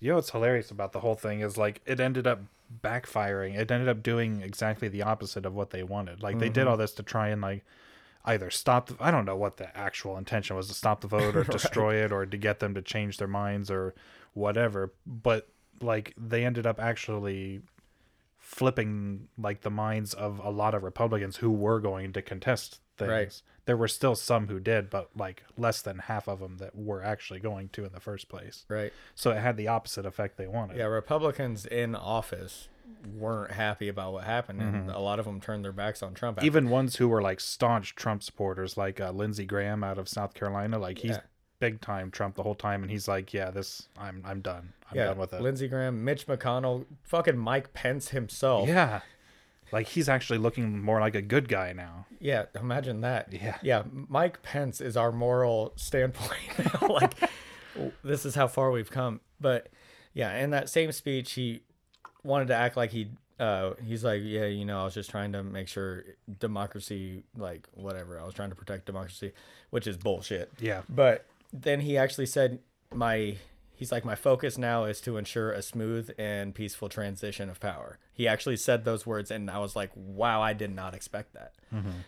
You 0.00 0.10
know 0.10 0.14
what's 0.16 0.30
hilarious 0.30 0.70
about 0.70 0.92
the 0.92 1.00
whole 1.00 1.14
thing 1.14 1.40
is 1.40 1.56
like 1.58 1.80
it 1.86 2.00
ended 2.00 2.26
up 2.26 2.40
backfiring. 2.82 3.56
It 3.58 3.70
ended 3.70 3.88
up 3.88 4.02
doing 4.02 4.40
exactly 4.42 4.88
the 4.88 5.02
opposite 5.02 5.44
of 5.44 5.54
what 5.54 5.70
they 5.70 5.82
wanted. 5.82 6.22
Like 6.22 6.38
they 6.38 6.48
did 6.48 6.60
Mm-hmm. 6.62 6.70
all 6.70 6.76
this 6.76 6.92
to 6.94 7.02
try 7.02 7.28
and 7.28 7.40
like 7.42 7.64
either 8.24 8.50
stop. 8.50 8.86
The, 8.86 8.96
I 9.00 9.10
don't 9.10 9.24
know 9.26 9.36
what 9.36 9.56
the 9.58 9.76
actual 9.76 10.16
intention 10.16 10.56
was 10.56 10.68
to 10.68 10.74
stop 10.74 11.00
the 11.02 11.08
vote 11.08 11.36
or 11.36 11.44
destroy 11.58 11.96
it 11.96 12.12
or 12.12 12.24
to 12.26 12.36
get 12.36 12.60
them 12.60 12.74
to 12.74 12.82
change 12.82 13.18
their 13.18 13.28
minds 13.28 13.70
or 13.70 13.94
whatever. 14.34 14.92
But 15.06 15.48
like 15.82 16.14
they 16.16 16.44
ended 16.44 16.66
up 16.66 16.80
actually 16.80 17.60
flipping 18.50 19.28
like 19.38 19.60
the 19.60 19.70
minds 19.70 20.12
of 20.12 20.40
a 20.42 20.50
lot 20.50 20.74
of 20.74 20.82
Republicans 20.82 21.36
who 21.36 21.50
were 21.50 21.78
going 21.78 22.12
to 22.12 22.20
contest 22.20 22.80
things. 22.98 23.08
Right. 23.10 23.42
There 23.66 23.76
were 23.76 23.86
still 23.88 24.16
some 24.16 24.48
who 24.48 24.58
did, 24.58 24.90
but 24.90 25.10
like 25.16 25.44
less 25.56 25.82
than 25.82 25.98
half 25.98 26.26
of 26.26 26.40
them 26.40 26.56
that 26.58 26.74
were 26.74 27.04
actually 27.04 27.38
going 27.38 27.68
to 27.70 27.84
in 27.84 27.92
the 27.92 28.00
first 28.00 28.28
place. 28.28 28.64
right 28.68 28.92
So 29.14 29.30
it 29.30 29.38
had 29.38 29.56
the 29.56 29.68
opposite 29.68 30.04
effect 30.04 30.36
they 30.36 30.48
wanted. 30.48 30.76
yeah 30.78 30.86
republicans 30.86 31.64
in 31.64 31.94
office 31.94 32.68
weren't 33.16 33.52
happy 33.52 33.86
about 33.88 34.12
what 34.12 34.24
happened 34.24 34.60
and 34.60 34.90
a 34.90 34.98
lot 34.98 35.20
of 35.20 35.24
them 35.24 35.40
turned 35.40 35.64
their 35.64 35.72
backs 35.72 36.02
on 36.02 36.12
trump 36.12 36.38
after 36.38 36.46
Even 36.46 36.68
ones 36.70 36.96
who 36.96 37.06
were 37.06 37.22
like 37.22 37.38
staunch 37.38 37.94
Trump 37.94 38.20
supporters, 38.24 38.76
like 38.76 39.00
uh, 39.00 39.12
Lindsey 39.12 39.46
Graham 39.46 39.84
out 39.84 39.96
of 39.98 40.08
South 40.08 40.34
Carolina, 40.34 40.76
like 40.78 40.98
he's 40.98 41.12
Yeah. 41.12 41.20
Big 41.60 41.80
time 41.80 42.10
Trump 42.10 42.34
the 42.34 42.42
whole 42.42 42.54
time, 42.56 42.82
and 42.82 42.90
he's 42.90 43.06
like, 43.06 43.32
"Yeah, 43.32 43.50
this, 43.50 43.88
I'm, 43.96 44.22
I'm 44.26 44.40
done. 44.40 44.72
I'm 44.90 44.96
yeah, 44.96 45.04
done 45.06 45.18
with 45.18 45.32
it." 45.32 45.40
Lindsey 45.40 45.68
Graham, 45.68 46.04
Mitch 46.04 46.26
McConnell, 46.26 46.86
fucking 47.04 47.38
Mike 47.38 47.72
Pence 47.72 48.08
himself. 48.08 48.68
yeah, 48.68 49.00
like 49.72 49.86
he's 49.88 50.08
actually 50.08 50.38
looking 50.38 50.82
more 50.82 50.98
like 51.00 51.14
a 51.14 51.22
good 51.22 51.48
guy 51.48 51.72
now. 51.72 52.06
Yeah, 52.18 52.46
imagine 52.58 53.00
that. 53.02 53.32
Yeah. 53.32 53.58
Yeah, 53.62 53.82
Mike 53.92 54.42
Pence 54.42 54.80
is 54.80 54.96
our 54.96 55.12
moral 55.12 55.72
standpoint 55.76 56.40
now. 56.80 56.88
like, 56.88 57.14
this 58.02 58.26
is 58.26 58.34
how 58.34 58.46
far 58.48 58.70
we've 58.70 58.90
come. 58.90 59.20
But 59.40 59.68
yeah, 60.12 60.36
in 60.38 60.50
that 60.50 60.68
same 60.68 60.92
speech, 60.92 61.32
he 61.32 61.62
wanted 62.24 62.48
to 62.48 62.54
act 62.54 62.76
like 62.76 62.90
he, 62.90 63.08
uh, 63.38 63.72
he's 63.82 64.04
like, 64.04 64.20
yeah, 64.22 64.44
you 64.44 64.64
know, 64.66 64.80
I 64.82 64.84
was 64.84 64.92
just 64.94 65.08
trying 65.08 65.32
to 65.32 65.42
make 65.42 65.68
sure 65.68 66.04
democracy, 66.40 67.22
like, 67.36 67.68
whatever. 67.72 68.20
I 68.20 68.24
was 68.24 68.34
trying 68.34 68.50
to 68.50 68.56
protect 68.56 68.84
democracy, 68.86 69.32
which 69.70 69.86
is 69.86 69.96
bullshit. 69.96 70.50
Yeah, 70.60 70.82
But 70.90 71.24
then 71.52 71.80
he 71.80 71.96
actually 71.96 72.26
said, 72.26 72.60
my, 72.92 73.36
he's 73.74 73.92
like, 73.92 74.04
my 74.04 74.14
focus 74.14 74.58
now 74.58 74.84
is 74.84 75.00
to 75.02 75.16
ensure 75.16 75.52
a 75.52 75.62
smooth 75.62 76.10
and 76.18 76.54
peaceful 76.54 76.88
transition 76.88 77.48
of 77.48 77.60
power. 77.60 77.98
He 78.12 78.28
actually 78.28 78.56
said 78.56 78.84
those 78.84 79.06
words, 79.06 79.30
and 79.30 79.50
I 79.50 79.58
was 79.58 79.74
like, 79.76 79.90
wow, 79.94 80.42
I 80.42 80.52
did 80.52 80.74
not 80.74 80.94
expect 80.94 81.34
that. 81.34 81.54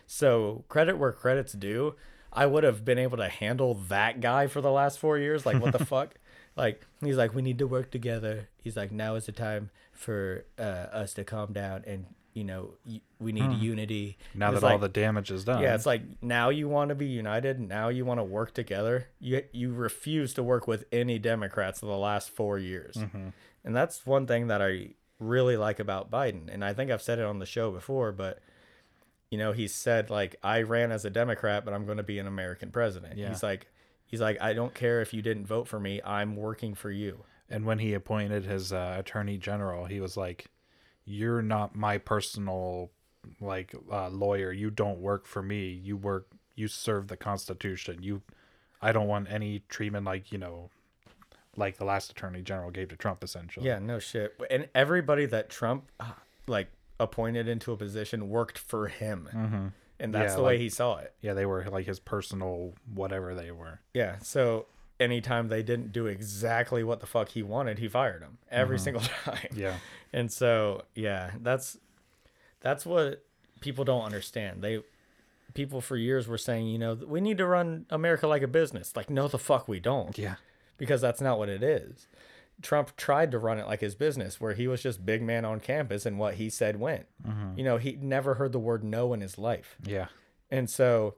So 0.05 0.63
credit 0.69 0.97
where 0.97 1.11
credit's 1.11 1.53
due. 1.53 1.95
I 2.31 2.45
would 2.47 2.63
have 2.63 2.83
been 2.83 2.97
able 2.97 3.17
to 3.17 3.27
handle 3.29 3.75
that 3.89 4.19
guy 4.19 4.47
for 4.47 4.59
the 4.59 4.71
last 4.71 4.97
four 4.99 5.17
years. 5.19 5.45
Like, 5.45 5.61
what 5.61 5.71
the 5.71 5.85
fuck? 5.93 6.15
Like, 6.55 6.85
he's 7.01 7.17
like, 7.17 7.33
we 7.33 7.41
need 7.41 7.59
to 7.59 7.67
work 7.67 7.91
together. 7.91 8.49
He's 8.63 8.75
like, 8.77 8.91
now 8.91 9.15
is 9.15 9.25
the 9.27 9.31
time 9.31 9.69
for 9.91 10.45
uh, 10.57 10.61
us 10.61 11.13
to 11.13 11.23
calm 11.23 11.53
down 11.53 11.83
and, 11.85 12.05
you 12.33 12.43
know, 12.43 12.73
we 13.19 13.31
need 13.31 13.53
unity. 13.59 14.17
now 14.33 14.51
that 14.51 14.63
all 14.63 14.77
the 14.77 14.89
damage 14.89 15.31
is 15.31 15.43
done. 15.45 15.61
yeah, 15.61 15.75
it's 15.75 15.85
like 15.85 16.01
now 16.21 16.49
you 16.49 16.67
want 16.67 16.89
to 16.89 16.95
be 16.95 17.05
united. 17.05 17.59
Now 17.59 17.89
you 17.89 18.05
want 18.05 18.19
to 18.19 18.23
work 18.23 18.53
together. 18.53 19.07
You 19.19 19.43
you 19.51 19.73
refuse 19.73 20.33
to 20.35 20.43
work 20.43 20.67
with 20.67 20.85
any 20.91 21.19
Democrats 21.19 21.79
for 21.79 21.85
the 21.85 21.97
last 21.97 22.29
four 22.31 22.57
years, 22.57 22.95
and 23.63 23.75
that's 23.75 24.05
one 24.05 24.25
thing 24.27 24.47
that 24.47 24.61
I 24.61 24.95
really 25.19 25.57
like 25.57 25.79
about 25.79 26.09
Biden. 26.11 26.51
And 26.53 26.65
I 26.65 26.73
think 26.73 26.91
I've 26.91 27.01
said 27.01 27.19
it 27.19 27.25
on 27.25 27.39
the 27.39 27.45
show 27.45 27.71
before, 27.71 28.11
but 28.11 28.39
you 29.29 29.37
know, 29.37 29.51
he 29.51 29.67
said 29.67 30.09
like 30.09 30.35
I 30.43 30.61
ran 30.63 30.91
as 30.91 31.05
a 31.05 31.09
Democrat, 31.09 31.65
but 31.65 31.73
I'm 31.73 31.85
going 31.85 31.97
to 31.97 32.03
be 32.03 32.19
an 32.19 32.27
American 32.27 32.71
president. 32.71 33.17
Yeah. 33.17 33.29
He's 33.29 33.41
like, 33.43 33.67
he's 34.05 34.21
like, 34.21 34.41
I 34.41 34.53
don't 34.53 34.73
care 34.73 35.01
if 35.01 35.13
you 35.13 35.21
didn't 35.21 35.45
vote 35.47 35.67
for 35.67 35.79
me. 35.79 36.01
I'm 36.03 36.35
working 36.35 36.75
for 36.75 36.91
you. 36.91 37.23
and 37.49 37.65
when 37.65 37.79
he 37.79 37.93
appointed 37.93 38.45
his 38.45 38.71
uh, 38.73 38.95
attorney 38.99 39.37
general, 39.37 39.85
he 39.85 39.99
was 39.99 40.17
like, 40.17 40.47
"You're 41.05 41.41
not 41.41 41.75
my 41.75 41.97
personal 41.97 42.91
like 43.39 43.73
uh, 43.91 44.09
lawyer. 44.09 44.51
You 44.51 44.69
don't 44.69 44.99
work 44.99 45.25
for 45.25 45.41
me. 45.41 45.69
You 45.69 45.97
work. 45.97 46.27
You 46.55 46.67
serve 46.67 47.07
the 47.07 47.17
Constitution. 47.17 48.03
You, 48.03 48.21
I 48.81 48.91
don't 48.91 49.07
want 49.07 49.27
any 49.31 49.63
treatment 49.69 50.05
like 50.05 50.31
you 50.31 50.37
know, 50.37 50.69
like 51.55 51.77
the 51.77 51.85
last 51.85 52.11
attorney 52.11 52.41
general 52.41 52.69
gave 52.71 52.89
to 52.89 52.95
Trump, 52.95 53.23
essentially. 53.23 53.65
Yeah, 53.65 53.79
no 53.79 53.99
shit. 53.99 54.35
And 54.51 54.67
everybody 54.75 55.25
that 55.27 55.49
Trump 55.49 55.89
uh, 55.99 56.11
like 56.47 56.67
appointed 56.99 57.47
into 57.47 57.71
a 57.71 57.77
position 57.77 58.29
worked 58.29 58.57
for 58.57 58.87
him, 58.87 59.27
Mm-hmm. 59.33 59.67
and 59.99 60.13
that's 60.13 60.33
Yeah, 60.33 60.37
the 60.37 60.43
way 60.43 60.57
he 60.57 60.69
saw 60.69 60.97
it. 60.97 61.13
Yeah, 61.21 61.33
they 61.33 61.45
were 61.45 61.65
like 61.71 61.85
his 61.85 61.99
personal 61.99 62.73
whatever 62.93 63.33
they 63.35 63.51
were. 63.51 63.79
Yeah. 63.93 64.17
So 64.21 64.67
anytime 65.03 65.49
they 65.49 65.61
didn't 65.61 65.91
do 65.91 66.07
exactly 66.07 66.83
what 66.83 66.99
the 66.99 67.05
fuck 67.05 67.29
he 67.29 67.43
wanted, 67.43 67.79
he 67.79 67.87
fired 67.87 68.21
them 68.21 68.37
every 68.49 68.77
mm-hmm. 68.77 68.83
single 68.83 69.01
time. 69.25 69.49
Yeah. 69.55 69.75
And 70.11 70.31
so, 70.31 70.83
yeah, 70.95 71.31
that's 71.41 71.77
that's 72.61 72.85
what 72.85 73.25
people 73.61 73.83
don't 73.83 74.03
understand. 74.03 74.63
They 74.63 74.81
people 75.53 75.81
for 75.81 75.97
years 75.97 76.27
were 76.27 76.37
saying, 76.37 76.67
you 76.67 76.79
know, 76.79 76.95
we 76.95 77.21
need 77.21 77.37
to 77.37 77.45
run 77.45 77.85
America 77.89 78.27
like 78.27 78.41
a 78.41 78.47
business. 78.47 78.95
Like, 78.95 79.09
no, 79.09 79.27
the 79.27 79.37
fuck 79.37 79.67
we 79.67 79.79
don't, 79.79 80.17
Yeah. 80.17 80.35
because 80.77 81.01
that's 81.01 81.21
not 81.21 81.37
what 81.37 81.49
it 81.49 81.61
is. 81.61 82.07
Trump 82.61 82.95
tried 82.95 83.31
to 83.31 83.39
run 83.39 83.59
it 83.59 83.67
like 83.67 83.81
his 83.81 83.95
business, 83.95 84.39
where 84.39 84.53
he 84.53 84.67
was 84.67 84.81
just 84.81 85.05
big 85.05 85.21
man 85.21 85.43
on 85.45 85.59
campus, 85.59 86.05
and 86.05 86.17
what 86.17 86.35
he 86.35 86.49
said 86.49 86.79
went. 86.79 87.05
Mm-hmm. 87.27 87.57
You 87.57 87.63
know, 87.63 87.77
he 87.77 87.97
never 88.01 88.35
heard 88.35 88.51
the 88.51 88.59
word 88.59 88.83
no 88.83 89.13
in 89.13 89.21
his 89.21 89.37
life, 89.37 89.75
Yeah. 89.83 90.07
and 90.49 90.69
so 90.69 91.15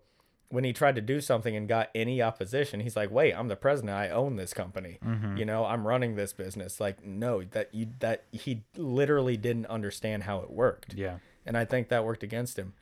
when 0.49 0.63
he 0.63 0.73
tried 0.73 0.95
to 0.95 1.01
do 1.01 1.21
something 1.21 1.55
and 1.55 1.67
got 1.67 1.89
any 1.95 2.21
opposition, 2.21 2.79
he's 2.79 2.95
like, 2.95 3.11
"Wait, 3.11 3.33
I'm 3.33 3.47
the 3.47 3.55
president. 3.55 3.95
I 3.95 4.09
own 4.09 4.35
this 4.35 4.53
company. 4.53 4.99
Mm-hmm. 5.03 5.37
You 5.37 5.45
know, 5.45 5.65
I'm 5.65 5.85
running 5.87 6.15
this 6.15 6.33
business." 6.33 6.79
Like, 6.79 7.03
no, 7.03 7.43
that 7.43 7.73
you 7.73 7.87
that 7.99 8.25
he 8.31 8.63
literally 8.77 9.37
didn't 9.37 9.65
understand 9.67 10.23
how 10.23 10.39
it 10.39 10.51
worked. 10.51 10.93
Yeah. 10.93 11.17
And 11.45 11.57
I 11.57 11.65
think 11.65 11.89
that 11.89 12.03
worked 12.05 12.23
against 12.23 12.57
him. 12.57 12.73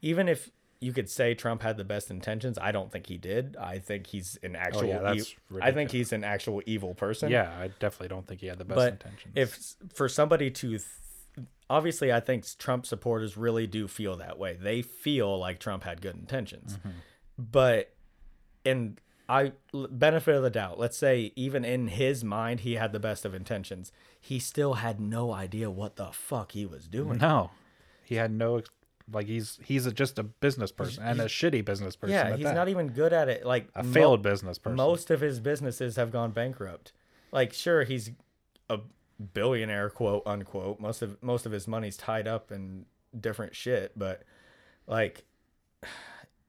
Even 0.00 0.28
if 0.28 0.50
you 0.80 0.92
could 0.92 1.10
say 1.10 1.34
Trump 1.34 1.62
had 1.62 1.76
the 1.76 1.84
best 1.84 2.10
intentions, 2.10 2.56
I 2.56 2.70
don't 2.70 2.92
think 2.92 3.06
he 3.06 3.18
did. 3.18 3.56
I 3.56 3.78
think 3.78 4.06
he's 4.06 4.38
an 4.42 4.54
actual. 4.54 4.82
Oh, 4.82 4.86
yeah, 4.86 4.98
that's 5.00 5.30
e- 5.30 5.58
I 5.60 5.72
think 5.72 5.90
he's 5.90 6.12
an 6.12 6.22
actual 6.24 6.62
evil 6.66 6.94
person. 6.94 7.30
Yeah. 7.30 7.50
I 7.58 7.68
definitely 7.80 8.08
don't 8.08 8.26
think 8.26 8.40
he 8.40 8.46
had 8.46 8.58
the 8.58 8.64
best 8.64 8.76
but 8.76 8.92
intentions. 8.92 9.32
if 9.34 9.92
for 9.92 10.08
somebody 10.08 10.50
to, 10.52 10.78
obviously, 11.70 12.12
I 12.12 12.20
think 12.20 12.44
Trump 12.58 12.86
supporters 12.86 13.36
really 13.36 13.66
do 13.66 13.88
feel 13.88 14.16
that 14.16 14.38
way. 14.38 14.56
They 14.60 14.82
feel 14.82 15.38
like 15.38 15.58
Trump 15.60 15.84
had 15.84 16.00
good 16.00 16.16
intentions, 16.16 16.78
Mm-hmm. 16.78 16.90
but 17.38 17.94
in 18.64 18.98
I 19.30 19.52
benefit 19.90 20.34
of 20.34 20.42
the 20.42 20.50
doubt. 20.50 20.78
Let's 20.78 20.96
say 20.96 21.32
even 21.36 21.64
in 21.64 21.88
his 21.88 22.24
mind 22.24 22.60
he 22.60 22.74
had 22.74 22.92
the 22.92 23.00
best 23.00 23.24
of 23.26 23.34
intentions. 23.34 23.92
He 24.20 24.38
still 24.38 24.74
had 24.74 24.98
no 25.00 25.32
idea 25.32 25.70
what 25.70 25.96
the 25.96 26.06
fuck 26.12 26.52
he 26.52 26.64
was 26.64 26.88
doing. 26.88 27.18
no, 27.18 27.50
he 28.04 28.14
had 28.14 28.30
no 28.32 28.62
like 29.12 29.26
he's 29.26 29.58
he's 29.62 29.84
a, 29.86 29.92
just 29.92 30.18
a 30.18 30.22
business 30.22 30.72
person 30.72 31.02
and 31.02 31.20
a 31.20 31.26
shitty 31.26 31.64
business 31.64 31.94
person. 31.96 32.14
Yeah, 32.14 32.36
he's 32.36 32.44
that. 32.44 32.54
not 32.54 32.68
even 32.68 32.88
good 32.88 33.12
at 33.12 33.28
it. 33.28 33.44
Like 33.44 33.68
a 33.74 33.82
mo- 33.82 33.92
failed 33.92 34.22
business 34.22 34.58
person. 34.58 34.76
Most 34.76 35.10
of 35.10 35.20
his 35.20 35.40
businesses 35.40 35.96
have 35.96 36.10
gone 36.10 36.30
bankrupt. 36.30 36.92
Like, 37.30 37.52
sure, 37.52 37.84
he's 37.84 38.10
a 38.70 38.78
billionaire, 39.34 39.90
quote 39.90 40.22
unquote. 40.26 40.80
Most 40.80 41.02
of 41.02 41.22
most 41.22 41.46
of 41.46 41.52
his 41.52 41.66
money's 41.68 41.96
tied 41.96 42.26
up 42.28 42.50
in 42.52 42.86
different 43.18 43.54
shit, 43.56 43.92
but 43.96 44.22
like 44.86 45.24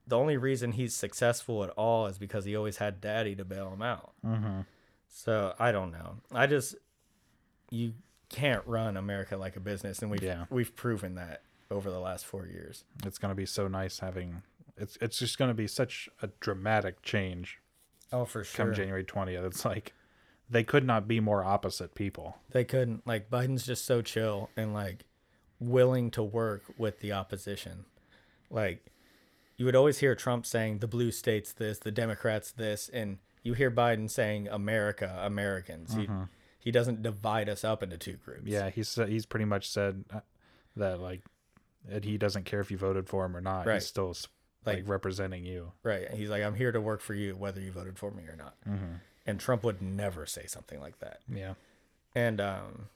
the 0.07 0.17
only 0.17 0.37
reason 0.37 0.71
he's 0.71 0.95
successful 0.95 1.63
at 1.63 1.69
all 1.71 2.07
is 2.07 2.17
because 2.17 2.45
he 2.45 2.55
always 2.55 2.77
had 2.77 2.99
daddy 2.99 3.35
to 3.35 3.45
bail 3.45 3.71
him 3.71 3.81
out. 3.81 4.11
mm-hmm. 4.25 4.61
So 5.07 5.53
I 5.59 5.71
don't 5.71 5.91
know. 5.91 6.17
I 6.31 6.47
just 6.47 6.75
you 7.71 7.93
can't 8.29 8.63
run 8.65 8.95
America 8.97 9.35
like 9.37 9.55
a 9.55 9.59
business, 9.59 10.01
and 10.01 10.09
we've 10.11 10.21
Yeah. 10.23 10.45
we've 10.49 10.75
proven 10.75 11.15
that 11.15 11.41
over 11.71 11.89
the 11.91 11.99
last 11.99 12.25
four 12.25 12.45
years. 12.47 12.83
It's 13.05 13.17
gonna 13.17 13.35
be 13.35 13.45
so 13.45 13.67
nice 13.67 13.99
having. 13.99 14.41
It's 14.77 14.97
it's 15.01 15.17
just 15.19 15.37
gonna 15.37 15.53
be 15.53 15.67
such 15.67 16.09
a 16.21 16.27
dramatic 16.39 17.01
change 17.01 17.59
Oh, 18.11 18.25
for 18.25 18.43
sure. 18.43 18.65
come 18.67 18.73
January 18.75 19.03
twentieth. 19.03 19.43
It's 19.43 19.65
like 19.65 19.93
they 20.49 20.63
could 20.63 20.83
not 20.85 21.07
be 21.07 21.19
more 21.19 21.43
opposite 21.43 21.93
people. 21.95 22.37
They 22.51 22.63
couldn't. 22.63 23.05
Like 23.05 23.29
Biden's 23.29 23.65
just 23.65 23.85
so 23.85 24.01
chill 24.01 24.49
and 24.57 24.73
like 24.73 25.05
willing 25.59 26.09
to 26.11 26.23
work 26.23 26.63
with 26.77 26.99
the 26.99 27.11
opposition. 27.13 27.85
Like 28.49 28.85
you 29.57 29.65
would 29.65 29.75
always 29.75 29.99
hear 29.99 30.15
Trump 30.15 30.45
saying 30.45 30.79
the 30.79 30.87
blue 30.87 31.11
states 31.11 31.51
this, 31.53 31.79
the 31.79 31.91
Democrats 31.91 32.51
this, 32.51 32.89
and 32.89 33.17
you 33.43 33.53
hear 33.53 33.69
Biden 33.71 34.09
saying 34.09 34.47
America, 34.47 35.19
Americans. 35.21 35.93
He 35.93 36.07
he 36.61 36.71
doesn't 36.71 37.01
divide 37.01 37.47
us 37.47 37.63
up 37.63 37.81
into 37.83 37.97
two 37.97 38.13
groups. 38.13 38.43
Yeah, 38.45 38.69
he's 38.69 38.95
he's 38.95 39.25
pretty 39.25 39.45
much 39.45 39.69
said 39.69 40.03
uh, 40.11 40.19
that 40.75 40.99
like 40.99 41.21
that 41.87 42.03
he 42.03 42.17
doesn't 42.17 42.43
care 42.45 42.59
if 42.59 42.71
you 42.71 42.77
voted 42.77 43.07
for 43.07 43.25
him 43.25 43.35
or 43.35 43.41
not. 43.41 43.65
Right. 43.65 43.75
He's 43.75 43.85
still 43.87 44.09
like, 44.65 44.77
Like- 44.79 44.89
representing 44.89 45.45
you. 45.45 45.71
Right. 45.83 46.11
He's 46.11 46.29
like, 46.29 46.43
I'm 46.43 46.55
here 46.55 46.71
to 46.71 46.81
work 46.81 47.01
for 47.01 47.13
you, 47.13 47.35
whether 47.35 47.61
you 47.61 47.71
voted 47.71 47.97
for 47.97 48.11
me 48.11 48.23
or 48.23 48.35
not. 48.35 48.55
Mm-hmm. 48.67 48.95
And 49.25 49.39
Trump 49.39 49.63
would 49.63 49.81
never 49.81 50.25
say 50.25 50.45
something 50.47 50.79
like 50.79 50.99
that. 50.99 51.19
Yeah, 51.31 51.53
And 52.15 52.41
um, 52.41 52.87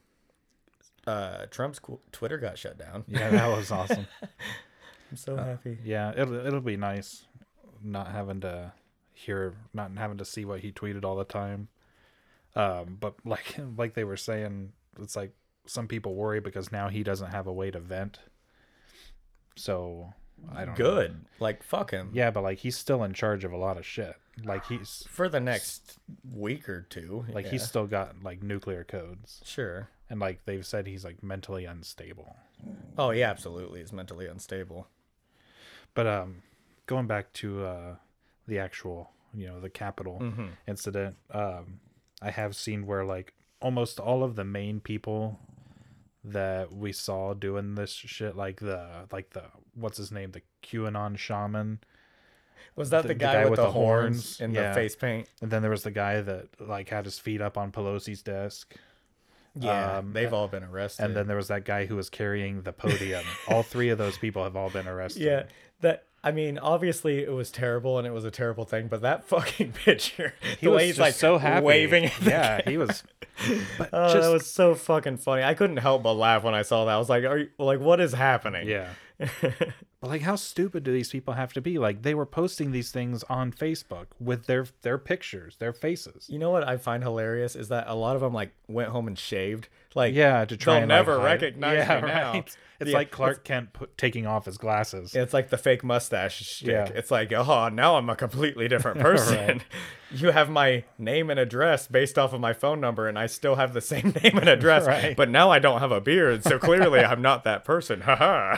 uh, 1.06 1.46
Trump's 1.52 1.80
qu- 1.80 2.00
Twitter 2.12 2.38
got 2.38 2.58
shut 2.58 2.78
down. 2.78 3.04
yeah, 3.08 3.30
that 3.30 3.48
was 3.56 3.70
awesome. 3.72 4.08
I'm 5.12 5.18
so 5.18 5.36
happy. 5.38 5.78
Yeah, 5.84 6.12
it'll 6.18 6.46
it'll 6.46 6.62
be 6.62 6.78
nice 6.78 7.26
not 7.84 8.08
having 8.08 8.42
to 8.42 8.72
hear, 9.14 9.54
not 9.74 9.92
having 9.98 10.18
to 10.18 10.26
see 10.26 10.44
what 10.46 10.62
he 10.62 10.72
tweeted 10.72 11.04
all 11.06 11.16
the 11.16 11.24
time. 11.26 11.68
Um, 12.56 12.98
but 13.00 13.16
like 13.26 13.56
like 13.78 13.94
they 13.94 14.04
were 14.06 14.18
saying, 14.18 14.72
it's 15.00 15.16
like 15.16 15.34
some 15.68 15.88
people 15.88 16.16
worry 16.16 16.40
because 16.40 16.72
now 16.72 16.90
he 16.90 17.04
doesn't 17.04 17.30
have 17.32 17.46
a 17.48 17.54
way 17.54 17.70
to 17.70 17.80
vent. 17.80 18.20
So 19.56 20.14
I 20.54 20.66
don't 20.66 20.78
know. 20.78 20.86
Good. 20.86 21.26
Like 21.40 21.64
fuck 21.64 21.92
him. 21.92 22.10
Yeah, 22.14 22.32
but 22.32 22.44
like 22.44 22.60
he's 22.60 22.78
still 22.78 23.04
in 23.04 23.14
charge 23.14 23.44
of 23.44 23.52
a 23.52 23.58
lot 23.58 23.78
of 23.78 23.86
shit. 23.86 24.16
Like 24.44 24.66
he's 24.66 25.06
For 25.10 25.30
the 25.30 25.40
next 25.40 26.00
week 26.32 26.68
or 26.68 26.82
two. 26.90 27.26
like 27.32 27.46
yeah. 27.46 27.52
he's 27.52 27.64
still 27.64 27.88
got 27.88 28.24
like 28.24 28.42
nuclear 28.44 28.84
codes, 28.84 29.42
sure. 29.46 29.90
and 30.10 30.20
like 30.20 30.46
they've 30.46 30.66
said 30.66 30.88
he's 30.88 31.04
like 31.06 31.22
mentally 31.24 31.66
unstable. 31.66 32.36
Oh 32.98 33.12
yeah, 33.12 33.30
absolutely. 33.30 33.80
He's 33.82 33.94
mentally 33.94 34.28
unstable. 34.28 34.88
But 35.94 36.08
um, 36.08 36.42
going 36.88 37.08
back 37.08 37.32
to 37.34 37.66
uh, 37.66 37.96
the 38.48 38.58
actual, 38.60 39.12
you 39.34 39.48
know, 39.48 39.60
the 39.60 39.70
Capitol 39.70 40.20
Mm-hmm. 40.22 40.48
incident, 40.68 41.18
um, 41.32 41.80
I 42.22 42.32
have 42.32 42.56
seen 42.56 42.86
where 42.88 43.06
like 43.06 43.34
almost 43.62 44.00
all 44.00 44.24
of 44.24 44.36
the 44.36 44.44
main 44.44 44.80
people 44.80 45.40
that 46.24 46.72
we 46.72 46.92
saw 46.92 47.34
doing 47.34 47.76
this 47.76 47.92
shit, 47.92 48.36
like 48.36 48.60
the 48.60 49.08
like 49.12 49.32
the 49.32 49.44
what's 49.76 49.98
his 49.98 50.12
name, 50.12 50.32
the 50.32 50.42
QAnon 50.64 51.18
shaman, 51.18 51.80
Was 52.76 52.90
that 52.92 53.02
The- 53.04 53.10
the, 53.10 53.14
the 53.16 53.20
guy, 53.20 53.34
guy 53.34 53.42
with, 53.44 53.52
with 53.52 53.58
the, 53.60 53.66
the 53.66 53.72
horns, 53.72 54.16
horns? 54.38 54.42
and 54.42 54.54
Yeah. 54.54 54.70
the 54.70 54.76
face 54.76 54.96
paint? 54.96 55.30
and 55.42 55.52
then 55.52 55.62
there 55.62 55.72
was 55.72 55.84
the 55.84 55.92
guy 55.92 56.22
that 56.22 56.48
like 56.62 56.90
had 56.90 57.06
his 57.06 57.20
feet 57.20 57.42
up 57.42 57.58
on 57.58 57.72
Pelosi's 57.72 58.22
desk. 58.22 58.76
Yeah, 59.56 59.98
Um, 59.98 60.14
they've 60.14 60.34
all 60.34 60.48
been 60.48 60.64
arrested. 60.64 61.06
And 61.06 61.16
then 61.16 61.28
there 61.28 61.38
was 61.38 61.50
that 61.50 61.64
guy 61.64 61.86
who 61.86 61.96
was 61.96 62.10
carrying 62.10 62.64
the 62.64 62.74
podium. 62.74 63.24
all 63.48 63.62
three 63.62 63.90
of 63.90 64.00
those 64.00 64.18
people 64.18 64.44
have 64.44 64.56
all 64.56 64.72
been 64.72 64.88
arrested. 64.88 65.22
yeah, 65.22 65.44
that 65.82 66.06
I 66.24 66.32
mean, 66.32 66.58
obviously 66.58 67.20
it 67.24 67.32
was 67.34 67.52
terrible 67.52 67.98
and 67.98 68.08
it 68.08 68.12
was 68.12 68.24
a 68.24 68.32
terrible 68.32 68.64
thing, 68.66 68.88
but 68.88 69.02
that 69.02 69.24
fucking 69.28 69.74
picture, 69.74 70.34
He 70.60 70.68
the 70.68 70.72
was 70.72 70.78
way 70.78 70.86
he's 70.88 71.00
like 71.00 71.14
so 71.16 71.38
happy. 71.38 71.66
waving. 71.66 72.10
Yeah, 72.22 72.62
he 72.68 72.78
was. 72.78 73.04
But 73.78 73.90
Oh, 73.92 74.14
just 74.14 74.22
that 74.28 74.32
was 74.34 74.46
so 74.46 74.76
fucking 74.76 75.18
funny. 75.18 75.44
I 75.44 75.54
couldn't 75.56 75.78
help 75.78 76.04
but 76.04 76.14
laugh 76.14 76.44
when 76.44 76.54
I 76.54 76.62
saw 76.62 76.86
that. 76.86 76.94
I 76.94 76.98
was 77.00 77.10
like, 77.10 77.24
"Are 77.26 77.38
you 77.40 77.50
like 77.58 77.80
what 77.80 78.00
is 78.00 78.14
happening?" 78.14 78.68
yeah. 78.68 78.90
But 80.04 80.10
like, 80.10 80.22
how 80.24 80.36
stupid 80.36 80.84
do 80.84 80.92
these 80.92 81.10
people 81.12 81.34
have 81.36 81.54
to 81.54 81.62
be? 81.62 81.80
Like, 81.80 82.02
they 82.02 82.14
were 82.14 82.26
posting 82.26 82.72
these 82.72 82.92
things 82.92 83.24
on 83.30 83.54
Facebook 83.54 84.08
with 84.20 84.48
their 84.48 84.66
their 84.82 84.98
pictures, 84.98 85.56
their 85.60 85.72
faces. 85.72 86.28
You 86.30 86.40
know 86.40 86.50
what 86.52 86.68
I 86.68 86.76
find 86.76 87.02
hilarious 87.02 87.56
is 87.56 87.70
that 87.70 87.86
a 87.88 87.96
lot 87.96 88.18
of 88.18 88.22
them 88.22 88.34
like 88.34 88.52
went 88.68 88.90
home 88.90 89.08
and 89.08 89.18
shaved. 89.18 89.70
Like 89.96 90.14
Yeah, 90.14 90.44
to 90.44 90.58
try 90.58 90.74
they'll 90.74 90.82
and 90.84 90.90
never 90.90 91.20
hide- 91.20 91.42
recognize 91.42 91.88
yeah, 91.88 92.02
me 92.02 92.08
now. 92.10 92.32
right. 92.34 92.58
It's 92.82 92.92
Yeah, 92.92 92.98
like 92.98 93.12
Clark 93.12 93.46
Kent 93.46 93.72
put, 93.72 93.98
taking 93.98 94.28
off 94.28 94.44
his 94.44 94.58
glasses. 94.58 95.16
It's 95.16 95.34
like 95.34 95.50
the 95.50 95.58
fake 95.58 95.86
mustache 95.86 96.44
shtick. 96.44 96.68
Yeah. 96.68 96.86
It's 96.94 97.10
like, 97.10 97.32
oh, 97.32 97.70
now 97.70 97.96
I'm 97.96 98.10
a 98.10 98.16
completely 98.18 98.68
different 98.68 99.00
person. 99.10 99.38
Right. 99.48 99.66
You 100.16 100.30
have 100.32 100.48
my 100.50 100.84
name 101.00 101.32
and 101.32 101.40
address 101.40 101.88
based 101.88 102.20
off 102.20 102.34
of 102.34 102.40
my 102.42 102.54
phone 102.54 102.80
number, 102.80 103.08
and 103.08 103.18
I 103.18 103.26
still 103.26 103.56
have 103.56 103.74
the 103.74 103.82
same 103.82 104.14
name 104.24 104.38
and 104.38 104.48
address. 104.48 104.86
Right. 104.86 105.16
But 105.18 105.30
now 105.30 105.50
I 105.50 105.58
don't 105.58 105.80
have 105.80 105.92
a 105.92 106.00
beard, 106.02 106.44
so 106.44 106.60
clearly 106.60 107.00
I'm 107.00 107.22
not 107.24 107.46
that 107.46 107.64
person. 107.66 108.02
Haha. 108.02 108.58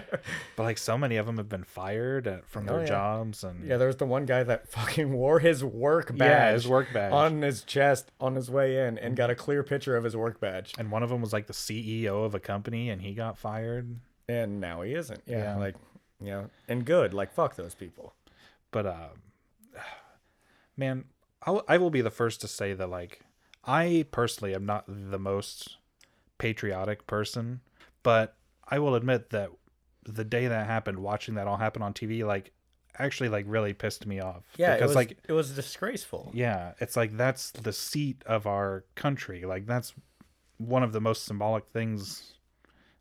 But 0.56 0.62
like, 0.64 0.78
so 0.78 0.98
many 0.98 1.16
of 1.16 1.26
them 1.26 1.36
have 1.38 1.48
been 1.48 1.64
fired 1.64 2.26
at, 2.26 2.46
from 2.46 2.66
their 2.66 2.78
Oh, 2.78 2.80
yeah. 2.80 2.86
jobs, 2.86 3.44
and 3.44 3.64
yeah, 3.66 3.76
there 3.76 3.86
was 3.86 3.96
the 3.96 4.06
one 4.06 4.26
guy 4.26 4.42
that 4.42 4.68
fucking 4.72 5.12
wore 5.12 5.38
his 5.38 5.64
work 5.64 6.08
badge. 6.16 6.28
Yeah, 6.28 6.52
his 6.52 6.66
work 6.68 6.88
badge. 6.92 7.12
on 7.12 7.42
his 7.42 7.62
chest 7.62 8.10
on 8.20 8.34
his 8.34 8.50
way 8.50 8.86
in, 8.86 8.98
and 8.98 9.16
got 9.16 9.30
a 9.30 9.34
clear 9.34 9.62
picture 9.62 9.96
of 9.96 10.04
his 10.04 10.16
work 10.16 10.40
badge. 10.40 10.74
and 10.78 10.90
one 10.90 11.02
of 11.02 11.10
them 11.10 11.20
was 11.20 11.32
like 11.32 11.46
the 11.46 11.52
CEO 11.52 12.24
of 12.24 12.34
a 12.34 12.40
company, 12.40 12.90
and 12.90 13.02
he 13.02 13.14
got 13.14 13.38
fired. 13.38 13.96
And 14.28 14.60
now 14.60 14.82
he 14.82 14.94
isn't. 14.94 15.22
Yeah, 15.26 15.38
Yeah. 15.54 15.56
like, 15.56 15.74
you 16.20 16.26
know, 16.30 16.50
and 16.68 16.84
good. 16.84 17.14
Like, 17.14 17.32
fuck 17.32 17.56
those 17.56 17.74
people. 17.74 18.12
but 18.70 18.84
uh 18.86 19.08
man 20.76 21.04
I'll, 21.44 21.64
i 21.68 21.78
will 21.78 21.90
be 21.90 22.00
the 22.00 22.10
first 22.10 22.40
to 22.42 22.48
say 22.48 22.72
that 22.74 22.88
like 22.90 23.20
i 23.64 24.04
personally 24.10 24.54
am 24.54 24.66
not 24.66 24.84
the 24.88 25.18
most 25.18 25.76
patriotic 26.38 27.06
person 27.06 27.60
but 28.02 28.36
i 28.68 28.78
will 28.78 28.94
admit 28.94 29.30
that 29.30 29.50
the 30.12 30.24
day 30.24 30.48
that 30.48 30.66
happened 30.66 30.98
watching 30.98 31.34
that 31.36 31.46
all 31.46 31.56
happen 31.56 31.82
on 31.82 31.92
tv 31.94 32.24
like 32.26 32.52
actually 32.98 33.28
like 33.28 33.44
really 33.48 33.72
pissed 33.72 34.06
me 34.06 34.18
off 34.20 34.42
Yeah, 34.56 34.72
it 34.72 34.76
because 34.78 34.88
was 34.90 34.96
like 34.96 35.18
it 35.28 35.32
was 35.32 35.50
disgraceful. 35.50 36.30
yeah 36.34 36.72
it's 36.80 36.96
like 36.96 37.16
that's 37.16 37.50
the 37.52 37.72
seat 37.72 38.22
of 38.26 38.46
our 38.46 38.84
country 38.96 39.44
like 39.44 39.66
that's 39.66 39.94
one 40.56 40.82
of 40.82 40.92
the 40.92 41.00
most 41.00 41.24
symbolic 41.24 41.64
things 41.72 42.34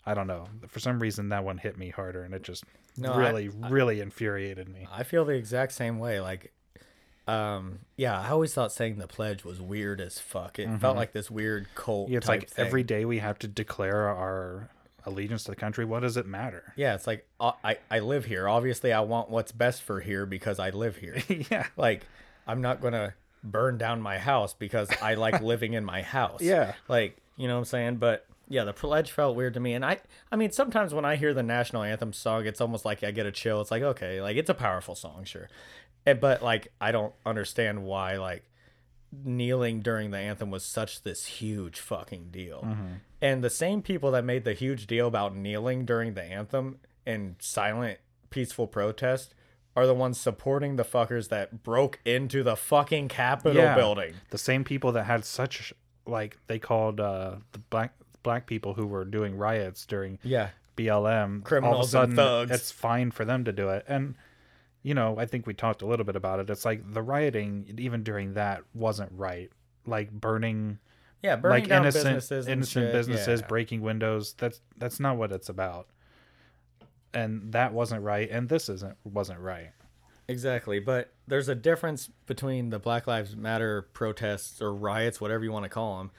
I 0.06 0.14
don't 0.14 0.28
know. 0.28 0.48
For 0.70 0.80
some 0.80 1.00
reason, 1.00 1.28
that 1.30 1.44
one 1.44 1.58
hit 1.58 1.78
me 1.78 1.90
harder, 1.90 2.24
and 2.24 2.34
it 2.34 2.42
just 2.42 2.64
No, 2.96 3.12
I- 3.12 3.18
really, 3.18 3.50
really 3.50 4.00
infuriated 4.00 4.70
me. 4.70 4.88
I 4.90 5.04
feel 5.04 5.26
the 5.26 5.34
exact 5.34 5.74
same 5.74 6.00
way. 6.00 6.22
Like, 6.22 6.54
um, 7.28 7.80
yeah, 7.98 8.18
I 8.18 8.30
always 8.30 8.54
thought 8.54 8.72
saying 8.72 9.00
the 9.00 9.08
pledge 9.08 9.44
was 9.44 9.60
weird 9.60 10.00
as 10.00 10.18
fuck. 10.18 10.60
It 10.60 10.70
felt 10.80 10.96
like 10.96 11.12
this 11.12 11.30
weird 11.30 11.68
cult. 11.76 12.06
Mm-hmm. 12.06 12.14
Yeah, 12.14 12.18
it's 12.20 12.28
type 12.28 12.40
like 12.44 12.50
thing. 12.52 12.66
every 12.66 12.84
day 12.84 13.04
we 13.04 13.20
have 13.20 13.38
to 13.40 13.50
declare 13.50 14.08
our 14.08 14.70
allegiance 15.08 15.46
to 15.46 15.52
the 15.52 15.56
country. 15.56 15.86
What 15.86 16.02
does 16.02 16.18
it 16.18 16.26
matter? 16.28 16.64
Yeah, 16.76 16.94
it's 16.94 17.08
like 17.08 17.26
uh, 17.40 17.54
I 17.64 17.78
I 17.90 18.00
live 18.00 18.26
here. 18.26 18.48
Obviously, 18.48 18.94
I 18.94 19.00
want 19.00 19.30
what's 19.30 19.52
best 19.52 19.82
for 19.82 20.00
here 20.00 20.26
because 20.26 20.60
I 20.60 20.70
live 20.70 20.98
here. 20.98 21.18
yeah, 21.50 21.68
like, 21.76 22.06
I'm 22.46 22.62
not 22.62 22.82
gonna 22.82 23.14
burn 23.44 23.78
down 23.78 24.02
my 24.02 24.18
house 24.20 24.54
because 24.54 24.90
I 25.02 25.16
like 25.16 25.42
living 25.42 25.74
in 25.74 25.84
my 25.86 26.02
house. 26.02 26.42
Yeah. 26.42 26.74
like 26.88 27.18
you 27.38 27.48
know 27.48 27.56
what 27.56 27.60
I'm 27.60 27.66
saying. 27.66 27.96
But 27.98 28.26
yeah, 28.50 28.64
the 28.64 28.74
pledge 28.74 29.12
felt 29.12 29.36
weird 29.36 29.54
to 29.56 29.60
me, 29.60 29.74
and 29.74 29.84
I 29.86 30.00
I 30.32 30.36
mean 30.36 30.52
sometimes 30.52 30.94
when 30.94 31.06
I 31.06 31.16
hear 31.16 31.34
the 31.34 31.44
national 31.44 31.84
anthem 31.84 32.14
song, 32.14 32.46
it's 32.46 32.62
almost 32.62 32.86
like 32.86 33.04
I 33.04 33.12
get 33.12 33.26
a 33.26 33.32
chill. 33.32 33.60
It's 33.62 33.72
like 33.72 33.84
okay, 33.84 34.22
like 34.22 34.38
it's 34.38 34.50
a 34.50 34.54
powerful 34.56 34.96
song, 34.96 35.24
sure, 35.26 35.50
and, 36.06 36.20
but 36.20 36.42
like 36.44 36.68
I 36.80 36.92
don't 36.92 37.14
understand 37.26 37.84
why 37.84 38.18
like 38.18 38.44
kneeling 39.12 39.82
during 39.82 40.12
the 40.12 40.18
anthem 40.18 40.52
was 40.52 40.64
such 40.64 41.04
this 41.04 41.26
huge 41.26 41.80
fucking 41.80 42.28
deal. 42.32 42.68
And 43.22 43.44
the 43.44 43.50
same 43.50 43.82
people 43.82 44.12
that 44.12 44.24
made 44.26 44.44
the 44.44 44.54
huge 44.54 44.86
deal 44.88 45.08
about 45.08 45.36
kneeling 45.36 45.86
during 45.86 46.14
the 46.14 46.24
anthem 46.24 46.80
and 47.06 47.36
silent 47.40 48.00
peaceful 48.30 48.68
protest 48.68 49.34
are 49.76 49.86
the 49.88 49.94
ones 49.94 50.20
supporting 50.20 50.76
the 50.76 50.84
fuckers 50.84 51.30
that 51.30 51.64
broke 51.64 52.00
into 52.04 52.44
the 52.44 52.56
fucking 52.56 53.08
Capitol 53.08 53.62
Yeah. 53.62 53.76
building. 53.76 54.14
the 54.32 54.38
same 54.38 54.64
people 54.64 54.92
that 54.94 55.04
had 55.06 55.24
such 55.24 55.74
like 56.06 56.38
they 56.48 56.58
called 56.60 57.00
uh, 57.00 57.36
the 57.52 57.60
black 57.60 57.94
black 58.24 58.46
people 58.46 58.74
who 58.74 58.86
were 58.88 59.06
doing 59.06 59.38
riots 59.38 59.86
during 59.86 60.20
Yeah. 60.24 60.50
BLM. 60.76 60.98
all 61.06 61.24
of 61.36 61.40
a 61.42 61.44
Criminals 61.44 61.94
and 61.96 62.02
sudden, 62.02 62.16
thugs. 62.16 62.52
It's 62.52 62.72
fine 62.72 63.12
for 63.12 63.24
them 63.26 63.46
to 63.46 63.52
do 63.52 63.70
it, 63.70 63.84
and 63.88 64.16
you 64.88 64.94
know, 64.94 65.18
I 65.20 65.26
think 65.26 65.46
we 65.46 65.54
talked 65.54 65.82
a 65.82 65.86
little 65.86 66.06
bit 66.06 66.16
about 66.16 66.40
it. 66.40 66.50
It's 66.50 66.64
like 66.64 66.94
the 66.94 67.02
rioting, 67.02 67.76
even 67.78 68.04
during 68.04 68.36
that, 68.36 68.64
wasn't 68.74 69.12
right. 69.14 69.52
Like 69.86 70.10
burning, 70.12 70.80
Yeah, 71.22 71.36
burning 71.36 71.64
like 71.64 71.68
down 71.68 71.82
innocent, 71.82 72.06
businesses 72.06 72.48
innocent 72.48 72.86
shit, 72.86 72.94
businesses, 72.94 73.42
yeah. 73.42 73.48
breaking 73.48 73.82
windows. 73.82 74.34
That's 74.38 74.62
that's 74.78 75.02
not 75.02 75.18
what 75.18 75.34
it's 75.34 75.50
about. 75.50 75.88
And 77.14 77.52
that 77.52 77.74
wasn't 77.74 78.02
right, 78.02 78.30
and 78.32 78.48
this 78.48 78.70
isn't 78.70 78.96
wasn't 79.04 79.42
right. 79.42 79.72
Exactly, 80.30 80.80
but 80.80 81.12
there's 81.28 81.50
a 81.50 81.56
difference 81.56 82.10
between 82.26 82.70
the 82.70 82.80
Black 82.80 83.08
Lives 83.08 83.36
Matter 83.36 83.90
protests 83.92 84.62
or 84.62 84.74
riots, 84.74 85.20
whatever 85.20 85.44
you 85.44 85.52
want 85.52 85.64
to 85.64 85.70
call 85.70 85.98
them. 85.98 86.12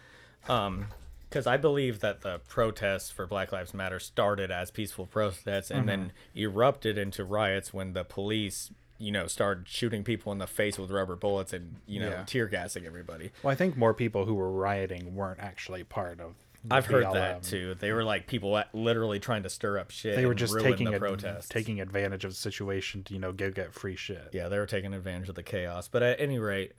Um, 0.46 0.86
because 1.28 1.46
I 1.46 1.56
believe 1.56 2.00
that 2.00 2.22
the 2.22 2.40
protests 2.48 3.10
for 3.10 3.26
Black 3.26 3.52
Lives 3.52 3.74
Matter 3.74 3.98
started 3.98 4.50
as 4.50 4.70
peaceful 4.70 5.06
protests 5.06 5.70
and 5.70 5.88
then 5.88 6.00
mm-hmm. 6.00 6.38
erupted 6.38 6.96
into 6.96 7.24
riots 7.24 7.72
when 7.72 7.92
the 7.92 8.04
police, 8.04 8.70
you 8.98 9.12
know, 9.12 9.26
started 9.26 9.68
shooting 9.68 10.04
people 10.04 10.32
in 10.32 10.38
the 10.38 10.46
face 10.46 10.78
with 10.78 10.90
rubber 10.90 11.16
bullets 11.16 11.52
and 11.52 11.76
you 11.86 12.00
know 12.00 12.08
Yeah. 12.08 12.24
tear 12.26 12.46
gassing 12.46 12.86
everybody. 12.86 13.30
Well, 13.42 13.52
I 13.52 13.54
think 13.54 13.76
more 13.76 13.94
people 13.94 14.24
who 14.24 14.34
were 14.34 14.50
rioting 14.50 15.14
weren't 15.14 15.40
actually 15.40 15.84
part 15.84 16.20
of. 16.20 16.34
the 16.64 16.74
I've 16.74 16.86
heard 16.86 17.04
that 17.12 17.42
too. 17.42 17.76
They 17.78 17.92
were 17.92 18.04
like 18.04 18.26
people 18.26 18.60
literally 18.72 19.20
trying 19.20 19.42
to 19.42 19.50
stir 19.50 19.78
up 19.78 19.90
shit. 19.90 20.16
They 20.16 20.26
were 20.26 20.34
just 20.34 20.58
taking 20.58 20.90
the 20.90 20.98
protests. 20.98 21.48
taking 21.48 21.80
advantage 21.80 22.24
of 22.24 22.32
the 22.32 22.36
situation 22.36 23.04
to 23.04 23.14
you 23.14 23.20
know 23.20 23.32
go 23.32 23.50
get 23.50 23.74
free 23.74 23.96
shit. 23.96 24.30
Yeah, 24.32 24.48
they 24.48 24.58
were 24.58 24.66
taking 24.66 24.94
advantage 24.94 25.28
of 25.28 25.34
the 25.34 25.42
chaos. 25.42 25.88
But 25.88 26.02
at 26.02 26.20
any 26.20 26.38
rate, 26.38 26.72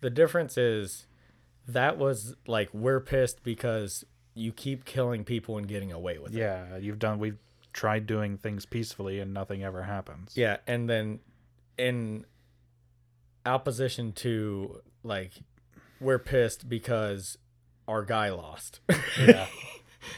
the 0.00 0.10
difference 0.10 0.56
is 0.56 1.06
that 1.68 1.98
was 1.98 2.34
like 2.46 2.68
we're 2.72 3.00
pissed 3.00 3.42
because 3.42 4.04
you 4.34 4.52
keep 4.52 4.84
killing 4.84 5.24
people 5.24 5.56
and 5.58 5.66
getting 5.66 5.92
away 5.92 6.18
with 6.18 6.34
it. 6.34 6.38
Yeah, 6.38 6.76
you've 6.76 6.98
done. 6.98 7.18
We've 7.18 7.38
tried 7.72 8.06
doing 8.06 8.36
things 8.38 8.66
peacefully, 8.66 9.18
and 9.20 9.32
nothing 9.34 9.62
ever 9.64 9.82
happens. 9.82 10.32
Yeah, 10.36 10.58
and 10.66 10.88
then 10.88 11.20
in 11.78 12.24
opposition 13.44 14.12
to 14.12 14.80
like 15.02 15.32
we're 16.00 16.18
pissed 16.18 16.68
because 16.68 17.38
our 17.88 18.04
guy 18.04 18.30
lost. 18.30 18.80
Yeah, 18.88 18.96
You 19.26 19.26
know? 19.26 19.46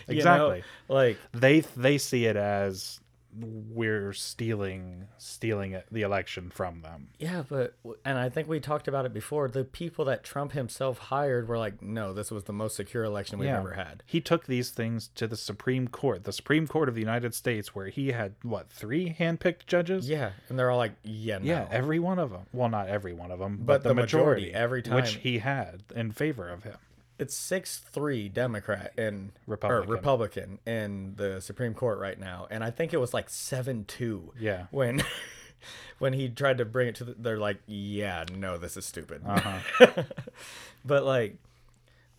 exactly. 0.09 0.65
Like 0.89 1.19
They 1.33 1.61
they 1.61 1.99
see 1.99 2.27
it 2.27 2.37
as 2.37 3.01
we're 3.41 4.13
stealing 4.13 5.09
stealing 5.19 5.81
the 5.91 6.03
election 6.03 6.51
from 6.51 6.83
them. 6.83 7.09
yeah, 7.19 7.43
but 7.49 7.75
and 8.05 8.19
I 8.19 8.29
think 8.29 8.49
we 8.49 8.61
talked 8.61 8.89
about 8.89 9.05
it 9.07 9.13
before. 9.13 9.49
The 9.49 9.65
people 9.65 10.05
that 10.07 10.25
Trump 10.25 10.53
himself 10.53 10.99
hired 10.99 11.49
were 11.49 11.59
like, 11.59 11.81
"No, 11.83 12.13
this 12.13 12.31
was 12.31 12.45
the 12.45 12.53
most 12.53 12.77
secure 12.77 13.05
election 13.05 13.39
we've 13.39 13.49
ever 13.49 13.73
had." 13.75 14.03
He 14.07 14.21
took 14.21 14.47
these 14.47 14.71
things 14.71 15.09
to 15.15 15.27
the 15.27 15.37
Supreme 15.37 15.89
Court, 15.89 16.25
the 16.25 16.33
Supreme 16.33 16.67
Court 16.67 16.89
of 16.89 16.95
the 16.95 17.01
United 17.01 17.35
States, 17.35 17.75
where 17.75 17.89
he 17.89 18.13
had 18.13 18.35
what 18.43 18.71
three 18.71 19.17
handpicked 19.19 19.67
judges. 19.67 20.09
Yeah, 20.09 20.33
and 20.49 20.59
they're 20.59 20.71
all 20.71 20.79
like, 20.79 20.95
"Yeah, 21.03 21.39
no." 21.39 21.45
Yeah, 21.45 21.69
every 21.71 21.99
one 21.99 22.19
of 22.19 22.31
them. 22.31 22.47
Well, 22.53 22.69
not 22.69 22.89
every 22.89 23.13
one 23.13 23.31
of 23.31 23.39
them, 23.39 23.59
but, 23.59 23.67
But 23.67 23.83
the, 23.83 23.89
the 23.91 23.95
majority, 23.95 24.47
majority, 24.47 24.55
every 24.55 24.83
time, 24.83 24.95
which 24.97 25.15
he 25.15 25.39
had 25.39 25.83
in 25.95 26.13
favor 26.13 26.49
of 26.49 26.65
him. 26.65 26.77
It's 27.19 27.35
six 27.35 27.79
three 27.79 28.29
Democrat 28.29 28.93
and 28.97 29.33
Republican. 29.47 29.91
Republican 29.91 30.59
in 30.67 31.15
the 31.17 31.41
Supreme 31.41 31.75
Court 31.75 31.99
right 31.99 32.19
now, 32.19 32.47
and 32.51 32.63
I 32.63 32.71
think 32.71 32.95
it 32.95 32.99
was 32.99 33.13
like 33.13 33.29
seven 33.29 33.85
two. 33.85 34.33
Yeah. 34.39 34.67
When 34.71 35.03
when 35.99 36.13
he 36.13 36.29
tried 36.29 36.59
to 36.59 36.65
bring 36.65 36.89
it 36.89 36.95
to, 36.97 37.05
the, 37.05 37.15
they're 37.19 37.39
like, 37.39 37.59
yeah, 37.67 38.25
no, 38.33 38.57
this 38.57 38.77
is 38.77 38.87
stupid. 38.87 39.23
Uh-huh. 39.27 40.03
but 40.85 41.05
like, 41.05 41.37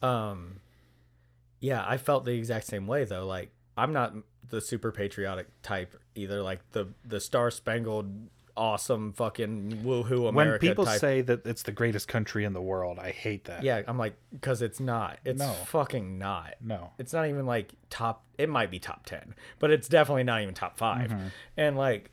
um, 0.02 0.60
yeah, 1.62 1.84
I 1.88 1.98
felt 1.98 2.26
the 2.26 2.34
exact 2.34 2.68
same 2.68 2.86
way 2.86 3.06
though. 3.06 3.26
Like, 3.26 3.52
I'm 3.78 3.94
not 3.94 4.14
the 4.50 4.62
super 4.62 4.92
patriotic 4.92 5.48
type 5.62 5.96
either. 6.16 6.42
Like 6.42 6.60
the 6.72 6.90
the 7.06 7.20
Star 7.20 7.52
Spangled 7.52 8.12
awesome 8.60 9.14
fucking 9.14 9.82
woohoo 9.86 10.28
America 10.30 10.34
when 10.34 10.60
people 10.60 10.86
type. 10.86 11.00
say 11.00 11.22
that 11.22 11.46
it's 11.48 11.64
the 11.64 11.72
greatest 11.72 12.08
country 12.08 12.44
in 12.44 12.54
the 12.54 12.62
world, 12.62 13.00
I 13.00 13.12
hate 13.12 13.46
that. 13.46 13.64
yeah, 13.64 13.82
I'm 13.88 13.98
like, 13.98 14.16
because 14.32 14.62
it's 14.62 14.80
not. 14.80 15.18
It's 15.26 15.40
No. 15.40 15.52
fucking 15.54 16.18
not. 16.20 16.56
No. 16.62 16.92
It's 17.00 17.14
not 17.14 17.28
even 17.28 17.46
like 17.46 17.74
top. 17.90 18.26
It 18.38 18.50
might 18.50 18.70
be 18.70 18.78
top 18.80 19.06
ten, 19.06 19.34
but 19.60 19.72
it's 19.72 19.88
definitely 19.88 20.24
not 20.26 20.42
even 20.42 20.54
top 20.54 20.78
5 20.78 21.10
Mm-hmm. 21.10 21.28
And 21.58 21.78
like, 21.78 22.12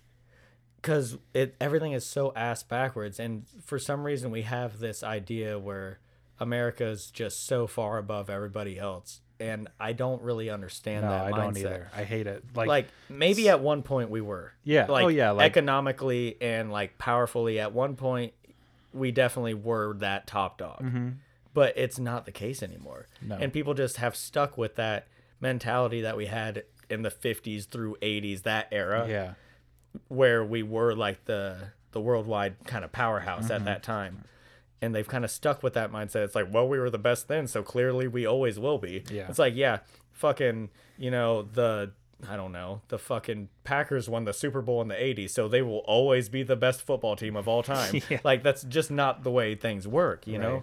because 0.76 1.18
it 1.34 1.56
everything 1.60 1.92
is 1.92 2.04
so 2.06 2.32
ass 2.36 2.62
backwards, 2.62 3.18
and 3.18 3.44
for 3.64 3.78
some 3.78 4.04
reason 4.04 4.30
we 4.30 4.42
have 4.42 4.78
this 4.78 5.02
idea 5.02 5.58
where 5.58 5.98
America 6.38 6.86
is 6.86 7.10
just 7.10 7.44
so 7.46 7.66
far 7.66 7.98
above 7.98 8.30
everybody 8.30 8.78
else, 8.78 9.20
and 9.40 9.68
I 9.78 9.92
don't 9.92 10.22
really 10.22 10.48
understand 10.50 11.04
No, 11.04 11.10
that 11.10 11.24
I 11.26 11.30
mindset. 11.32 11.36
don't 11.36 11.56
either. 11.58 11.90
I 11.94 12.04
hate 12.04 12.26
it. 12.26 12.44
Like, 12.54 12.68
Like 12.68 12.88
maybe 13.08 13.48
at 13.48 13.60
one 13.60 13.82
point 13.82 14.10
we 14.10 14.20
were. 14.20 14.52
Yeah. 14.64 14.86
Like, 14.86 15.04
Oh, 15.04 15.08
yeah, 15.08 15.30
like- 15.32 15.50
economically 15.50 16.36
and 16.40 16.70
like 16.72 16.98
powerfully 16.98 17.58
at 17.60 17.72
one 17.72 17.96
point 17.96 18.32
we 18.92 19.12
definitely 19.12 19.54
were 19.54 19.94
that 19.98 20.26
top 20.26 20.56
dog. 20.58 20.84
But 21.52 21.74
it's 21.76 21.98
not 21.98 22.24
the 22.26 22.32
case 22.32 22.62
anymore. 22.62 23.06
Mm-hmm. 23.18 23.28
No. 23.28 23.36
And 23.36 23.52
people 23.52 23.74
just 23.74 23.96
have 23.98 24.14
stuck 24.16 24.56
with 24.58 24.76
that 24.76 25.06
mentality 25.40 26.00
that 26.02 26.16
we 26.16 26.26
had 26.26 26.64
in 26.88 27.02
the 27.02 27.10
50s 27.10 27.66
through 27.66 27.96
80s 28.02 28.42
that 28.44 28.68
era 28.72 29.06
yeah, 29.08 29.34
where 30.08 30.44
we 30.44 30.62
were 30.62 30.94
like 30.94 31.24
the 31.24 31.56
the 31.92 32.00
worldwide 32.00 32.56
kind 32.66 32.84
of 32.84 32.92
powerhouse 32.92 33.44
Mm-hmm. 33.44 33.52
at 33.52 33.64
that 33.64 33.82
time. 33.82 34.24
And 34.82 34.94
they've 34.94 35.08
kind 35.08 35.24
of 35.24 35.30
stuck 35.30 35.62
with 35.62 35.74
that 35.74 35.90
mindset. 35.90 36.24
It's 36.24 36.34
like, 36.34 36.52
well, 36.52 36.68
we 36.68 36.78
were 36.78 36.90
the 36.90 36.98
best 36.98 37.28
then, 37.28 37.46
so 37.46 37.62
clearly 37.62 38.06
we 38.08 38.26
always 38.26 38.58
will 38.58 38.78
be. 38.78 39.04
Yeah. 39.10 39.26
It's 39.28 39.38
like, 39.38 39.54
yeah, 39.56 39.78
fucking, 40.12 40.68
you 40.98 41.10
know, 41.10 41.42
the 41.42 41.92
I 42.28 42.36
don't 42.36 42.52
know, 42.52 42.80
the 42.88 42.98
fucking 42.98 43.50
Packers 43.64 44.08
won 44.08 44.24
the 44.24 44.32
Super 44.32 44.62
Bowl 44.62 44.80
in 44.80 44.88
the 44.88 44.94
80s, 44.94 45.30
so 45.30 45.48
they 45.48 45.60
will 45.60 45.82
always 45.86 46.28
be 46.28 46.42
the 46.42 46.56
best 46.56 46.82
football 46.82 47.14
team 47.14 47.36
of 47.36 47.46
all 47.46 47.62
time. 47.62 48.00
Yeah. 48.10 48.20
Like 48.24 48.42
that's 48.42 48.62
just 48.62 48.90
not 48.90 49.24
the 49.24 49.30
way 49.30 49.54
things 49.54 49.88
work, 49.88 50.26
you 50.26 50.38
know? 50.38 50.62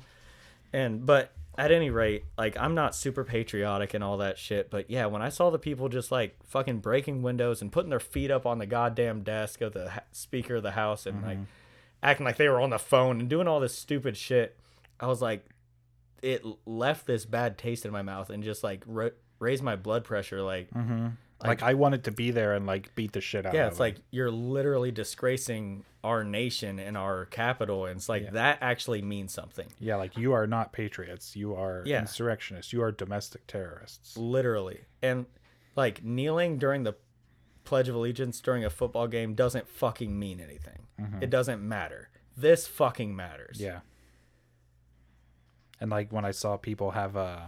And 0.72 1.06
but 1.06 1.32
at 1.58 1.72
any 1.72 1.90
rate, 1.90 2.26
like 2.38 2.58
I'm 2.58 2.74
not 2.74 2.96
super 2.96 3.24
patriotic 3.24 3.94
and 3.94 4.04
all 4.04 4.18
that 4.18 4.38
shit, 4.38 4.70
but 4.70 4.90
yeah, 4.90 5.06
when 5.06 5.22
I 5.22 5.30
saw 5.30 5.50
the 5.50 5.60
people 5.60 5.90
just 5.90 6.12
like 6.12 6.36
fucking 6.44 6.80
breaking 6.80 7.22
windows 7.22 7.62
and 7.62 7.72
putting 7.72 7.90
their 7.90 8.00
feet 8.00 8.32
up 8.32 8.46
on 8.46 8.58
the 8.58 8.66
goddamn 8.66 9.22
desk 9.22 9.62
of 9.62 9.74
the 9.74 9.92
ha- 9.92 10.04
speaker 10.12 10.56
of 10.56 10.64
the 10.64 10.72
house 10.72 11.06
and 11.06 11.22
like 11.22 11.38
mm-hmm. 11.38 11.44
Acting 12.04 12.26
like 12.26 12.38
they 12.38 12.50
were 12.50 12.62
on 12.62 12.70
the 12.70 12.80
phone 12.80 13.20
and 13.22 13.30
doing 13.30 13.48
all 13.48 13.60
this 13.60 13.76
stupid 13.76 14.16
shit, 14.18 14.58
I 15.00 15.08
was 15.08 15.22
like, 15.22 15.46
it 16.22 16.44
left 16.66 17.06
this 17.08 17.26
bad 17.26 17.58
taste 17.58 17.86
in 17.86 17.92
my 17.92 18.02
mouth 18.02 18.30
and 18.30 18.44
just 18.44 18.64
like 18.64 18.84
ra- 18.86 19.10
raised 19.40 19.64
my 19.64 19.76
blood 19.76 20.04
pressure. 20.04 20.42
Like, 20.42 20.70
Mm-hmm. 20.72 21.08
like, 21.44 21.62
I 21.64 21.74
wanted 21.74 22.06
to 22.06 22.12
be 22.12 22.32
there 22.32 22.54
and 22.54 22.66
like 22.66 22.94
beat 22.96 23.12
the 23.12 23.20
shit 23.22 23.46
out. 23.46 23.54
yeah, 23.54 23.68
it's 23.68 23.80
like 23.80 23.98
you're 24.12 24.32
literally 24.32 24.92
disgracing 24.92 25.84
our 26.04 26.24
nation 26.24 26.80
and 26.80 26.98
our 26.98 27.26
capital, 27.26 27.86
and 27.86 27.98
it's 27.98 28.10
like 28.10 28.24
Yeah. 28.24 28.32
that 28.32 28.58
actually 28.62 29.02
means 29.02 29.34
something. 29.34 29.68
yeah, 29.80 29.96
like 29.96 30.18
you 30.18 30.34
are 30.34 30.48
not 30.48 30.72
patriots. 30.74 31.36
You 31.36 31.56
are 31.56 31.84
Yeah. 31.86 32.00
insurrectionists. 32.00 32.72
You 32.74 32.82
are 32.84 32.92
domestic 32.92 33.48
terrorists. 33.48 34.16
literally 34.18 34.82
and 35.02 35.26
like 35.76 36.04
kneeling 36.04 36.58
during 36.60 36.84
the 36.84 36.94
pledge 37.64 37.88
of 37.90 37.96
allegiance 37.96 38.40
during 38.42 38.64
a 38.66 38.70
football 38.70 39.08
game 39.08 39.34
doesn't 39.36 39.68
fucking 39.68 40.18
mean 40.20 40.40
anything 40.40 40.88
it 41.22 41.30
doesn't 41.30 41.62
matter 41.62 42.10
this 42.38 42.66
fucking 42.68 43.16
matters 43.16 43.60
Yeah. 43.60 43.80
And 45.80 45.92
like 45.92 46.12
when 46.12 46.26
I 46.26 46.32
saw 46.32 46.58
people 46.58 46.92
have 46.92 47.18
uh 47.18 47.40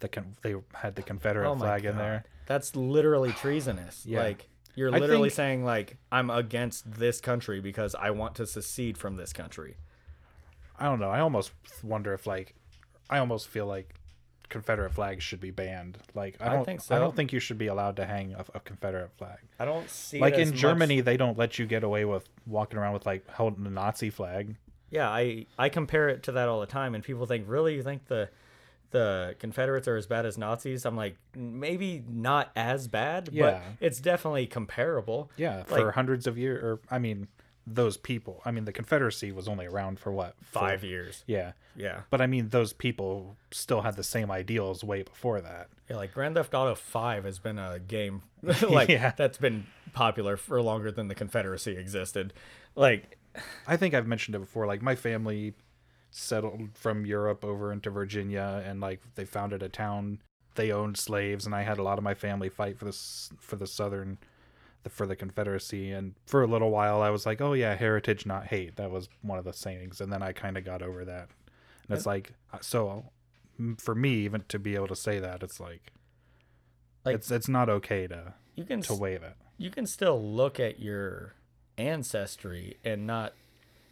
the 0.00 0.08
con- 0.08 0.36
they 0.42 0.54
had 0.74 0.94
the 0.94 1.02
Confederate 1.02 1.48
Oh 1.50 1.56
flag 1.56 1.84
in 1.84 1.96
there. 1.96 2.24
That's 2.46 2.76
literally 2.76 3.32
treasonous. 3.32 4.04
Yeah. 4.06 4.22
Like 4.22 4.48
you're 4.74 4.90
literally 4.90 5.28
think- 5.30 5.36
saying 5.36 5.64
like 5.64 5.96
I'm 6.12 6.30
against 6.30 6.90
this 6.98 7.20
country 7.20 7.60
because 7.60 7.94
I 7.94 8.10
want 8.10 8.34
to 8.36 8.46
secede 8.46 8.96
from 8.98 9.16
this 9.16 9.32
country. 9.32 9.76
I 10.78 10.84
don't 10.84 11.00
know. 11.00 11.10
I 11.10 11.20
almost 11.20 11.50
wonder 11.82 12.12
if 12.14 12.26
like 12.26 12.54
I 13.10 13.18
almost 13.18 13.48
feel 13.48 13.66
like 13.66 13.94
Confederate 14.48 14.92
flags 14.94 15.22
should 15.22 15.40
be 15.40 15.50
banned. 15.50 15.98
Like 16.14 16.36
I 16.40 16.46
I 16.46 16.52
don't 16.54 16.64
think 16.64 16.80
so. 16.80 16.96
I 16.96 16.98
don't 16.98 17.14
think 17.14 17.32
you 17.32 17.40
should 17.40 17.58
be 17.58 17.66
allowed 17.66 17.96
to 17.96 18.06
hang 18.06 18.34
a, 18.34 18.44
a 18.54 18.60
Confederate 18.60 19.10
flag. 19.18 19.38
I 19.58 19.64
don't 19.64 19.88
see 19.90 20.20
like 20.20 20.34
in 20.34 20.40
as 20.40 20.50
much- 20.52 20.60
Germany, 20.60 21.00
they 21.00 21.16
don't 21.16 21.36
let 21.38 21.58
you 21.58 21.66
get 21.66 21.82
away 21.84 22.04
with 22.04 22.28
walking 22.46 22.78
around 22.78 22.92
with 22.94 23.06
like 23.06 23.28
holding 23.30 23.66
a 23.66 23.70
Nazi 23.70 24.10
flag. 24.10 24.56
Yeah, 24.90 25.08
I 25.10 25.46
I 25.58 25.68
compare 25.68 26.08
it 26.08 26.22
to 26.24 26.32
that 26.32 26.48
all 26.48 26.60
the 26.60 26.66
time, 26.66 26.94
and 26.94 27.04
people 27.04 27.26
think, 27.26 27.44
really, 27.46 27.74
you 27.74 27.82
think 27.82 28.06
the 28.06 28.30
the 28.90 29.36
Confederates 29.38 29.86
are 29.86 29.96
as 29.96 30.06
bad 30.06 30.24
as 30.24 30.38
Nazis? 30.38 30.86
I'm 30.86 30.96
like, 30.96 31.16
maybe 31.36 32.02
not 32.08 32.50
as 32.56 32.88
bad, 32.88 33.28
Yeah. 33.30 33.42
but 33.50 33.62
it's 33.80 34.00
definitely 34.00 34.46
comparable. 34.46 35.30
Yeah, 35.36 35.62
for 35.64 35.84
Like- 35.84 35.94
hundreds 35.94 36.26
of 36.26 36.38
years. 36.38 36.64
Or 36.64 36.80
I 36.90 36.98
mean, 36.98 37.28
those 37.74 37.96
people. 37.96 38.40
I 38.44 38.50
mean, 38.50 38.64
the 38.64 38.72
Confederacy 38.72 39.32
was 39.32 39.48
only 39.48 39.66
around 39.66 39.98
for 39.98 40.10
what 40.12 40.34
for- 40.42 40.60
Five 40.60 40.84
years. 40.84 41.24
Yeah, 41.26 41.52
Yeah. 41.76 42.02
but 42.10 42.20
I 42.20 42.26
mean, 42.26 42.48
those 42.48 42.72
people 42.72 43.36
still 43.50 43.82
had 43.82 43.96
the 43.96 44.02
same 44.04 44.30
ideals 44.30 44.82
way 44.84 45.02
before 45.02 45.40
that. 45.40 45.68
Yeah, 45.88 45.96
like 45.96 46.12
Grand 46.14 46.34
Theft 46.34 46.54
Auto 46.54 46.74
5 46.74 47.24
has 47.24 47.38
been 47.38 47.58
a 47.58 47.78
game 47.78 48.22
like 48.68 48.88
Yeah. 48.88 49.12
that's 49.16 49.38
been 49.38 49.66
popular 49.92 50.36
for 50.36 50.60
longer 50.62 50.90
than 50.90 51.08
the 51.08 51.14
Confederacy 51.14 51.76
existed. 51.76 52.32
Like 52.74 53.16
I 53.66 53.76
think 53.76 53.94
I've 53.94 54.06
mentioned 54.06 54.34
it 54.34 54.40
before. 54.40 54.66
Like 54.66 54.82
my 54.82 54.94
family 54.94 55.54
settled 56.10 56.70
from 56.74 57.04
Europe 57.06 57.44
over 57.44 57.72
into 57.72 57.90
Virginia, 57.90 58.62
and 58.66 58.80
like 58.80 59.00
they 59.14 59.24
founded 59.24 59.62
a 59.62 59.68
town. 59.68 60.18
They 60.54 60.72
owned 60.72 60.96
slaves, 60.96 61.46
and 61.46 61.54
I 61.54 61.62
had 61.62 61.78
a 61.78 61.82
lot 61.82 61.98
of 61.98 62.04
my 62.04 62.14
family 62.14 62.48
fight 62.48 62.78
for 62.78 62.84
this 62.86 63.30
for 63.38 63.56
the 63.56 63.66
Southern, 63.66 64.18
the, 64.18 64.18
for 64.88 65.06
the 65.06 65.16
Confederacy. 65.16 65.90
And 65.92 66.14
for 66.26 66.42
a 66.42 66.46
little 66.46 66.70
while, 66.70 67.00
I 67.02 67.10
was 67.10 67.26
like, 67.26 67.40
"Oh 67.40 67.52
yeah, 67.54 67.74
heritage, 67.74 68.26
not 68.26 68.46
hate." 68.46 68.76
That 68.76 68.90
was 68.90 69.08
one 69.22 69.38
of 69.38 69.44
the 69.44 69.52
sayings, 69.52 70.00
and 70.00 70.12
then 70.12 70.22
I 70.22 70.32
kind 70.32 70.56
of 70.56 70.64
got 70.64 70.82
over 70.82 71.04
that. 71.04 71.28
And 71.88 71.96
it's 71.96 72.06
like, 72.06 72.32
uh, 72.52 72.58
so 72.60 73.10
for 73.78 73.94
me, 73.94 74.10
even 74.24 74.44
to 74.48 74.58
be 74.58 74.74
able 74.74 74.88
to 74.88 74.96
say 74.96 75.18
that, 75.20 75.42
it's 75.42 75.58
like, 75.58 75.92
Like- 77.04 77.14
it's 77.16 77.30
it's 77.30 77.48
not 77.48 77.68
okay 77.68 78.06
to 78.06 78.34
you 78.54 78.64
can 78.64 78.80
to 78.82 78.94
wave 78.94 79.22
it. 79.22 79.34
you 79.56 79.70
can 79.70 79.86
still 79.86 80.20
look 80.22 80.58
at 80.60 80.78
your 80.80 81.34
ancestry 81.76 82.76
and 82.84 83.06
not 83.06 83.32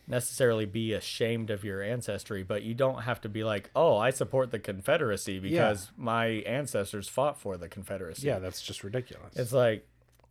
necessarily 0.08 0.64
be 0.66 0.92
ashamed 0.92 1.50
of 1.50 1.64
your 1.64 1.82
ancestry, 1.82 2.42
but 2.44 2.62
you 2.62 2.74
don't 2.74 3.02
have 3.02 3.20
to 3.22 3.28
be 3.28 3.42
like, 3.42 3.70
"Oh, 3.74 3.96
I 3.96 4.10
support 4.10 4.50
the 4.52 4.58
Confederacy 4.60 5.38
because 5.40 5.90
my 5.96 6.26
ancestors 6.46 7.08
fought 7.08 7.40
for 7.40 7.56
the 7.56 7.68
Confederacy." 7.68 8.26
Yeah, 8.26 8.38
that's 8.38 8.62
just 8.62 8.84
ridiculous. 8.84 9.34
It's 9.36 9.52
like, 9.52 9.84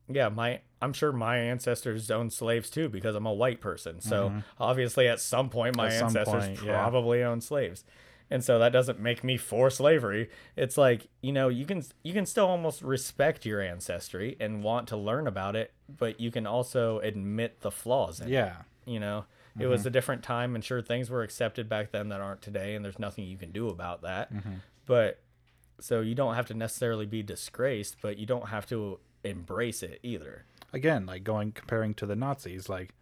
yeah, 0.07 0.29
my 0.29 0.59
I'm 0.81 0.93
sure 0.93 1.11
my 1.11 1.37
ancestors 1.37 2.11
owned 2.11 2.31
slaves 2.33 2.69
too 2.69 2.89
because 2.89 3.15
I'm 3.15 3.25
a 3.25 3.33
white 3.33 3.59
person. 3.61 4.01
So 4.01 4.41
obviously, 4.59 5.07
at 5.07 5.19
some 5.19 5.49
point, 5.49 5.75
my 5.75 5.89
Mm-hmm. 5.89 5.97
Some 5.99 6.07
ancestors 6.17 6.45
point, 6.45 6.63
yeah. 6.63 6.77
probably 6.81 7.23
owned 7.23 7.43
slaves, 7.43 7.83
and 8.29 8.43
so 8.43 8.59
that 8.59 8.71
doesn't 8.71 8.99
make 8.99 9.23
me 9.23 9.37
for 9.37 9.69
slavery. 9.69 10.29
It's 10.55 10.77
like 10.77 11.07
you 11.21 11.31
know, 11.31 11.49
you 11.49 11.65
can 11.65 11.83
you 12.03 12.13
can 12.13 12.25
still 12.25 12.47
almost 12.47 12.81
respect 12.81 13.45
your 13.45 13.61
ancestry 13.61 14.35
and 14.39 14.63
want 14.63 14.87
to 14.89 14.97
learn 14.97 15.25
about 15.27 15.55
it, 15.55 15.73
but 15.89 16.19
you 16.19 16.29
can 16.31 16.45
also 16.45 16.99
admit 16.99 17.61
the 17.61 17.71
flaws 17.71 18.19
in 18.19 18.27
it. 18.27 18.31
yeah. 18.31 18.55
You 18.85 18.99
know, 18.99 19.25
it 19.57 19.61
Mm-hmm. 19.61 19.69
was 19.71 19.85
a 19.85 19.89
different 19.89 20.21
time, 20.21 20.53
and 20.53 20.63
sure, 20.63 20.81
things 20.81 21.09
were 21.09 21.23
accepted 21.23 21.67
back 21.69 21.91
then 21.91 22.09
that 22.09 22.19
aren't 22.21 22.41
today, 22.43 22.75
and 22.75 22.83
there's 22.85 22.99
nothing 22.99 23.25
you 23.25 23.37
can 23.37 23.51
do 23.51 23.69
about 23.69 24.01
that. 24.03 24.31
Mm-hmm. 24.33 24.55
But 24.85 25.21
so 25.79 26.01
you 26.01 26.13
don't 26.13 26.35
have 26.35 26.45
to 26.47 26.53
necessarily 26.53 27.05
be 27.05 27.23
disgraced, 27.23 27.97
but 28.01 28.17
you 28.17 28.25
don't 28.25 28.49
have 28.49 28.65
to 28.67 28.99
embrace 29.25 29.83
it 29.83 29.99
either. 30.03 30.45
again 30.73 31.05
like 31.05 31.23
going 31.23 31.51
comparing 31.51 31.93
to 31.93 32.05
the 32.05 32.15
nazis 32.15 32.69
like 32.69 32.93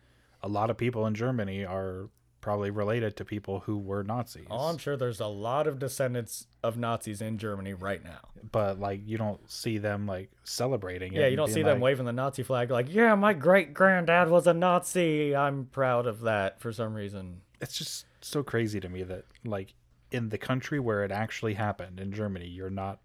a 0.42 0.48
lot 0.48 0.70
of 0.70 0.78
people 0.78 1.06
in 1.06 1.14
germany 1.16 1.66
are 1.66 2.10
probably 2.42 2.70
related 2.70 3.16
to 3.16 3.24
people 3.24 3.62
who 3.62 3.78
were 3.78 4.04
nazis 4.04 4.46
Oh, 4.50 4.68
I'm 4.70 4.78
sure 4.78 4.98
there's 4.98 5.22
a 5.22 5.28
lot 5.28 5.66
of 5.68 5.80
descendants 5.80 6.48
of 6.62 6.76
Nazis 6.78 7.22
in 7.22 7.38
Germany 7.38 7.74
right 7.74 8.04
now. 8.04 8.20
but 8.52 8.78
like 8.80 9.00
you 9.06 9.18
don't 9.18 9.50
see 9.50 9.78
them 9.78 10.06
like 10.06 10.30
celebrating 10.44 11.14
it 11.14 11.20
Yeah, 11.22 11.28
you 11.28 11.38
don't 11.38 11.50
see 11.50 11.64
them 11.64 11.80
waving 11.80 12.06
the 12.06 12.12
Nazi 12.12 12.44
flag 12.44 12.70
like, 12.70 12.94
yeah, 12.94 13.16
my 13.16 13.34
great 13.34 13.74
granddad 13.74 14.30
was 14.30 14.46
a 14.48 14.54
Nazi. 14.54 15.34
I'm 15.36 15.66
proud 15.72 16.06
of 16.06 16.22
that 16.22 16.60
for 16.60 16.72
some 16.74 16.94
reason. 16.94 17.42
it's 17.62 17.78
just 17.78 18.06
so 18.20 18.44
crazy 18.44 18.80
to 18.82 18.90
me 18.90 19.04
that 19.04 19.24
like 19.46 19.74
in 20.12 20.28
the 20.28 20.38
country 20.38 20.80
where 20.82 21.04
it 21.06 21.12
actually 21.12 21.54
happened 21.56 22.00
in 22.00 22.12
germany 22.12 22.46
you're 22.48 22.70
not 22.70 23.00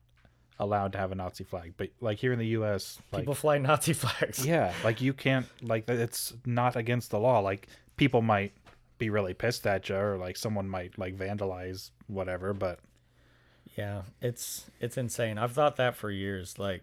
allowed 0.60 0.92
to 0.92 0.98
have 0.98 1.12
a 1.12 1.14
nazi 1.14 1.44
flag 1.44 1.72
but 1.76 1.88
like 2.00 2.18
here 2.18 2.32
in 2.32 2.38
the 2.38 2.46
us 2.46 2.98
like 3.12 3.22
People 3.22 3.34
fly 3.34 3.58
Nazi 3.58 3.92
flags. 4.02 4.44
yeah 4.44 4.72
like 4.82 5.00
you 5.00 5.12
can't 5.12 5.46
like 5.62 5.88
it's 5.88 6.34
not 6.44 6.74
against 6.76 7.10
the 7.10 7.18
law 7.18 7.38
like 7.38 7.68
people 7.96 8.22
might 8.22 8.52
be 8.98 9.08
really 9.10 9.34
pissed 9.34 9.66
at 9.66 9.88
you 9.88 9.94
or 9.96 10.16
like 10.16 10.36
someone 10.36 10.68
might 10.68 10.98
like 10.98 11.16
vandalize 11.16 11.90
whatever 12.08 12.52
but 12.52 12.80
Yeah, 13.76 14.02
it's 14.20 14.68
it's 14.80 14.96
insane. 14.98 15.38
I've 15.38 15.52
thought 15.52 15.76
that 15.76 15.94
for 15.94 16.10
years. 16.10 16.58
Like, 16.58 16.82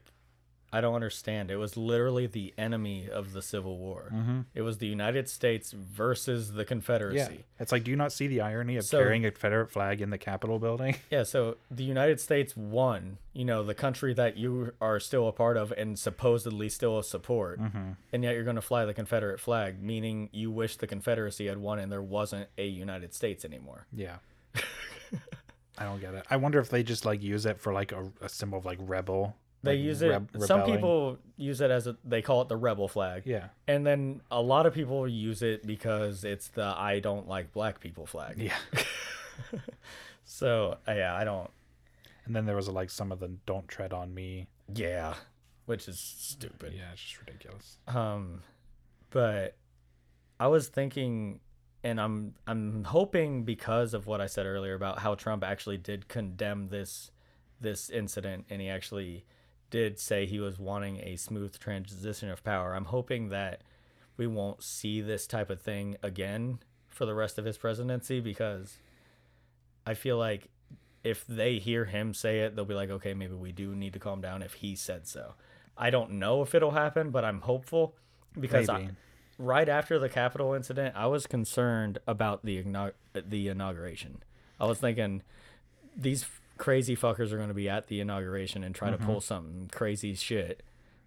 I 0.73 0.81
don't 0.81 0.95
understand. 0.95 1.51
It 1.51 1.55
was 1.55 1.77
literally 1.77 2.27
the 2.27 2.53
enemy 2.57 3.07
of 3.09 3.31
the 3.33 3.41
Civil 3.41 3.77
War. 3.77 4.09
Mm-hmm. 4.13 4.41
It 4.53 4.61
was 4.63 4.79
the 4.79 4.87
United 4.87 5.29
States 5.29 5.71
versus 5.71 6.53
the 6.53 6.65
Confederacy. 6.65 7.17
Yeah. 7.35 7.41
It's 7.59 7.71
like, 7.71 7.83
do 7.85 7.91
you 7.91 7.97
not 7.97 8.11
see 8.11 8.27
the 8.27 8.41
irony 8.41 8.75
of 8.75 8.83
So- 8.83 8.97
carrying 8.97 9.25
a 9.25 9.31
Confederate 9.31 9.71
flag 9.71 10.01
in 10.01 10.09
the 10.09 10.17
Capitol 10.17 10.59
building? 10.59 10.95
Yeah, 11.11 11.23
so 11.23 11.55
the 11.71 11.83
United 11.85 12.19
States 12.19 12.57
won, 12.57 13.19
you 13.31 13.45
know, 13.45 13.63
the 13.63 13.75
country 13.75 14.13
that 14.15 14.35
you 14.37 14.73
are 14.81 14.99
still 14.99 15.27
a 15.29 15.31
part 15.31 15.55
of 15.55 15.71
and 15.71 15.97
supposedly 15.97 16.67
still 16.67 16.97
a 16.99 17.03
support. 17.03 17.61
Mm-hmm. 17.61 17.91
And 18.11 18.23
yet 18.23 18.33
you're 18.35 18.43
going 18.43 18.55
to 18.57 18.61
fly 18.61 18.83
the 18.85 18.93
Confederate 18.93 19.39
flag, 19.39 19.81
meaning 19.81 20.29
you 20.33 20.51
wish 20.51 20.75
the 20.75 20.87
Confederacy 20.87 21.45
had 21.47 21.57
won 21.59 21.79
and 21.79 21.89
there 21.91 22.01
wasn't 22.01 22.49
a 22.57 22.65
United 22.67 23.13
States 23.13 23.45
anymore. 23.45 23.85
Yeah. 23.93 24.17
I 25.77 25.83
don't 25.83 25.99
get 25.99 26.13
it. 26.13 26.25
I 26.29 26.37
wonder 26.37 26.59
if 26.59 26.69
they 26.69 26.83
just 26.83 27.05
like 27.05 27.21
use 27.21 27.45
it 27.45 27.59
for 27.59 27.73
like 27.73 27.91
a, 27.91 28.09
a 28.21 28.29
symbol 28.29 28.57
of 28.57 28.65
like 28.65 28.79
rebel. 28.81 29.35
They 29.65 29.75
like, 29.77 29.83
use 29.85 30.01
it, 30.01 30.09
reb- 30.09 30.29
some 30.39 30.63
people 30.63 31.17
use 31.37 31.59
it 31.61 31.69
as 31.71 31.87
a, 31.87 31.97
they 32.05 32.21
call 32.21 32.41
it 32.41 32.47
the 32.49 32.55
rebel 32.57 32.87
flag. 32.87 33.23
Yeah. 33.25 33.47
And 33.67 33.85
then 33.85 34.21
a 34.31 34.41
lot 34.41 34.65
of 34.65 34.73
people 34.73 35.07
use 35.07 35.41
it 35.41 35.65
because 35.67 36.23
it's 36.23 36.47
the 36.49 36.63
I 36.65 36.99
don't 36.99 37.27
like 37.27 37.51
black 37.51 37.79
people 37.79 38.05
flag. 38.05 38.37
Yeah. 38.37 38.55
So, 40.23 40.77
uh, 40.87 40.93
yeah, 40.93 41.15
I 41.15 41.23
don't, 41.23 41.49
And 42.25 42.35
then 42.35 42.45
there 42.45 42.55
was 42.55 42.67
like 42.67 42.89
some 42.89 43.11
of 43.11 43.19
the 43.19 43.27
don't 43.45 43.67
tread 43.67 43.93
on 43.93 44.13
me. 44.13 44.47
yeah, 44.73 45.13
which 45.65 45.87
is 45.87 45.99
stupid. 45.99 46.73
Yeah, 46.75 46.91
it's 46.93 47.01
just 47.01 47.19
ridiculous. 47.19 47.77
Um, 47.87 48.41
but 49.11 49.55
I 50.39 50.47
was 50.47 50.67
thinking, 50.67 51.39
and 51.83 52.01
I'm 52.01 52.33
I'm 52.47 52.83
hoping 52.85 53.43
because 53.43 53.93
of 53.93 54.07
what 54.07 54.19
I 54.21 54.25
said 54.25 54.45
earlier 54.45 54.73
about 54.73 54.99
how 54.99 55.15
Trump 55.15 55.43
actually 55.43 55.77
did 55.77 56.07
condemn 56.07 56.69
this 56.69 57.11
this 57.61 57.89
incident, 57.89 58.45
and 58.49 58.61
he 58.61 58.69
actually 58.69 59.25
did 59.69 59.99
say 59.99 60.25
he 60.25 60.39
was 60.39 60.59
wanting 60.59 60.99
a 60.99 61.15
smooth 61.15 61.57
transition 61.59 62.29
of 62.29 62.43
power. 62.43 62.73
I'm 62.73 62.85
hoping 62.85 63.29
that 63.29 63.61
we 64.17 64.27
won't 64.27 64.63
see 64.63 65.01
this 65.01 65.27
type 65.27 65.49
of 65.49 65.61
thing 65.61 65.97
again 66.01 66.59
for 66.87 67.05
the 67.05 67.13
rest 67.13 67.37
of 67.37 67.45
his 67.45 67.57
presidency 67.57 68.19
because 68.19 68.77
I 69.85 69.93
feel 69.93 70.17
like 70.17 70.49
if 71.03 71.25
they 71.27 71.59
hear 71.59 71.85
him 71.85 72.13
say 72.13 72.39
it, 72.39 72.55
they'll 72.55 72.65
be 72.65 72.73
like, 72.73 72.89
okay, 72.89 73.13
maybe 73.13 73.33
we 73.35 73.51
do 73.51 73.75
need 73.75 73.93
to 73.93 73.99
calm 73.99 74.21
down 74.21 74.41
if 74.41 74.53
he 74.55 74.75
said 74.75 75.07
so. 75.07 75.33
I 75.77 75.89
don't 75.89 76.11
know 76.11 76.41
if 76.41 76.55
it'll 76.55 76.71
happen, 76.71 77.11
but 77.11 77.25
I'm 77.25 77.41
hopeful 77.41 77.95
because 78.39 78.69
I, 78.69 78.89
right 79.37 79.67
after 79.67 79.99
the 79.99 80.09
Capitol 80.09 80.53
incident, 80.53 80.95
I 80.95 81.07
was 81.07 81.27
concerned 81.27 81.99
about 82.07 82.45
the 82.45 82.63
inaug- 82.63 82.93
the 83.13 83.49
inauguration. 83.49 84.23
I 84.59 84.65
was 84.65 84.79
thinking 84.79 85.21
these 85.95 86.25
crazy 86.57 86.95
fuckers 86.95 87.31
are 87.31 87.37
going 87.37 87.49
to 87.49 87.53
be 87.53 87.67
at 87.69 87.87
the 87.87 87.99
inauguration 87.99 88.63
and 88.63 88.73
try 88.73 88.89
to 88.91 88.97
pull 88.97 89.21
some 89.21 89.67
crazy 89.71 90.13
shit. 90.15 90.63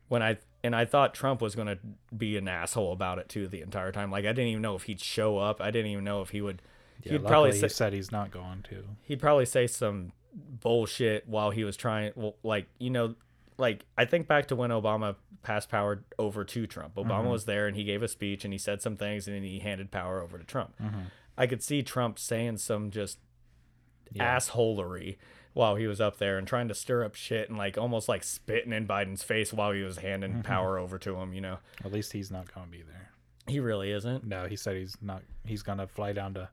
When 0.09 0.23
I 0.23 0.39
and 0.65 0.75
I 0.75 0.85
thought 0.85 1.15
Trump 1.15 1.41
was 1.41 1.55
going 1.55 1.69
to 1.69 1.79
be 2.17 2.37
an 2.37 2.49
asshole 2.49 2.93
about 2.93 3.19
it 3.19 3.29
too 3.29 3.47
the 3.49 3.61
entire 3.63 3.93
time. 3.93 4.11
Like 4.11 4.25
I 4.25 4.29
didn't 4.33 4.49
even 4.49 4.63
know 4.63 4.75
if 4.75 4.85
he'd 4.85 5.01
show 5.01 5.39
up. 5.39 5.61
I 5.61 5.71
didn't 5.71 5.91
even 5.93 6.05
know 6.05 6.23
if 6.23 6.31
he 6.31 6.41
would. 6.41 6.63
Yeah, 7.05 7.13
he'd 7.13 7.27
probably 7.27 7.53
say, 7.53 7.63
he 7.63 7.69
said 7.69 7.93
he's 7.93 8.11
not 8.11 8.31
going 8.31 8.65
to. 8.71 8.85
he'd 9.03 9.21
probably 9.21 9.45
say 9.47 9.67
some 9.67 10.13
bullshit 10.61 11.29
while 11.29 11.51
he 11.51 11.65
was 11.65 11.77
trying 11.77 12.13
well, 12.15 12.37
like 12.43 12.67
you 12.79 12.91
know 12.91 13.15
like 13.57 13.85
i 13.97 14.05
think 14.05 14.29
back 14.29 14.47
to 14.47 14.55
when 14.55 14.71
obama 14.71 15.17
passed 15.43 15.69
power 15.69 16.05
over 16.19 16.45
to 16.45 16.67
trump 16.67 16.95
obama 16.97 17.21
Mm-hmm. 17.23 17.29
was 17.31 17.45
there 17.47 17.67
and 17.67 17.77
he 17.77 17.83
gave 17.83 18.03
a 18.03 18.09
speech 18.09 18.45
and 18.45 18.53
he 18.53 18.59
said 18.59 18.81
some 18.83 18.97
things 18.97 19.27
and 19.27 19.35
then 19.35 19.43
he 19.43 19.59
handed 19.61 19.91
power 19.91 20.21
over 20.23 20.39
to 20.39 20.45
trump 20.45 20.75
Mm-hmm. 20.81 21.01
i 21.37 21.47
could 21.47 21.63
see 21.63 21.83
trump 21.83 22.19
saying 22.19 22.59
some 22.59 22.91
just 22.91 23.19
Yeah. 24.13 24.37
assholery 24.37 25.17
while 25.55 25.77
he 25.77 25.87
was 25.87 26.01
up 26.01 26.19
there 26.19 26.39
and 26.39 26.47
trying 26.47 26.69
to 26.69 26.75
stir 26.75 27.05
up 27.05 27.15
shit 27.15 27.49
and 27.49 27.59
like 27.59 27.77
almost 27.79 28.09
like 28.09 28.23
spitting 28.23 28.73
in 28.73 28.87
biden's 28.87 29.23
face 29.23 29.53
while 29.53 29.73
he 29.73 29.83
was 29.83 29.99
handing 29.99 30.31
Mm-hmm. 30.33 30.41
power 30.53 30.79
over 30.79 30.99
to 30.99 31.17
him 31.17 31.33
you 31.33 31.41
know 31.41 31.59
At 31.85 31.93
least 31.93 32.13
he's 32.13 32.31
not 32.31 32.53
going 32.55 32.67
to 32.67 32.73
be 32.73 32.83
there. 32.83 33.11
he 33.47 33.59
really 33.61 33.91
isn't 33.93 34.25
No, 34.25 34.47
he 34.47 34.57
said 34.57 34.77
he's 34.77 34.97
not. 35.01 35.23
He's 35.45 35.63
going 35.63 35.79
to 35.79 35.87
fly 35.87 36.13
down 36.13 36.35
to 36.35 36.49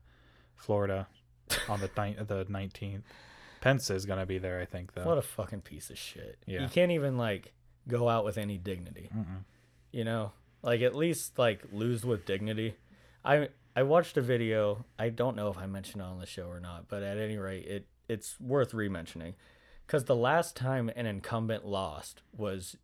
Florida 0.56 1.06
on 1.68 1.80
the 1.80 1.90
ni- 1.98 2.16
the 2.24 2.46
nineteenth. 2.48 3.04
Pence 3.60 3.90
is 3.90 4.06
gonna 4.06 4.26
be 4.26 4.38
there, 4.38 4.60
I 4.60 4.64
think, 4.64 4.92
though. 4.94 5.04
What 5.04 5.18
a 5.18 5.22
fucking 5.22 5.62
piece 5.62 5.90
of 5.90 5.98
shit. 5.98 6.38
Yeah. 6.46 6.62
You 6.62 6.68
can't 6.68 6.92
even 6.92 7.16
like 7.18 7.52
go 7.88 8.08
out 8.08 8.24
with 8.24 8.38
any 8.38 8.58
dignity. 8.58 9.10
You 9.92 10.04
know, 10.04 10.32
like 10.62 10.82
at 10.82 10.94
least 10.94 11.38
like 11.38 11.62
lose 11.72 12.04
with 12.04 12.26
dignity. 12.26 12.76
I 13.24 13.48
I 13.74 13.82
watched 13.82 14.16
a 14.16 14.20
video. 14.22 14.84
I 14.98 15.08
don't 15.10 15.36
know 15.36 15.48
if 15.50 15.58
I 15.58 15.66
mentioned 15.66 16.02
it 16.02 16.06
on 16.06 16.18
the 16.20 16.26
show 16.26 16.46
or 16.48 16.60
not, 16.60 16.88
but 16.88 17.02
at 17.02 17.18
any 17.18 17.36
rate, 17.38 17.66
it 17.66 17.86
it's 18.08 18.38
worth 18.40 18.74
re-mentioning 18.74 19.34
because 19.86 20.04
the 20.04 20.16
last 20.16 20.56
time 20.56 20.90
an 20.96 21.06
incumbent 21.06 21.64
lost 21.64 22.22
was 22.36 22.76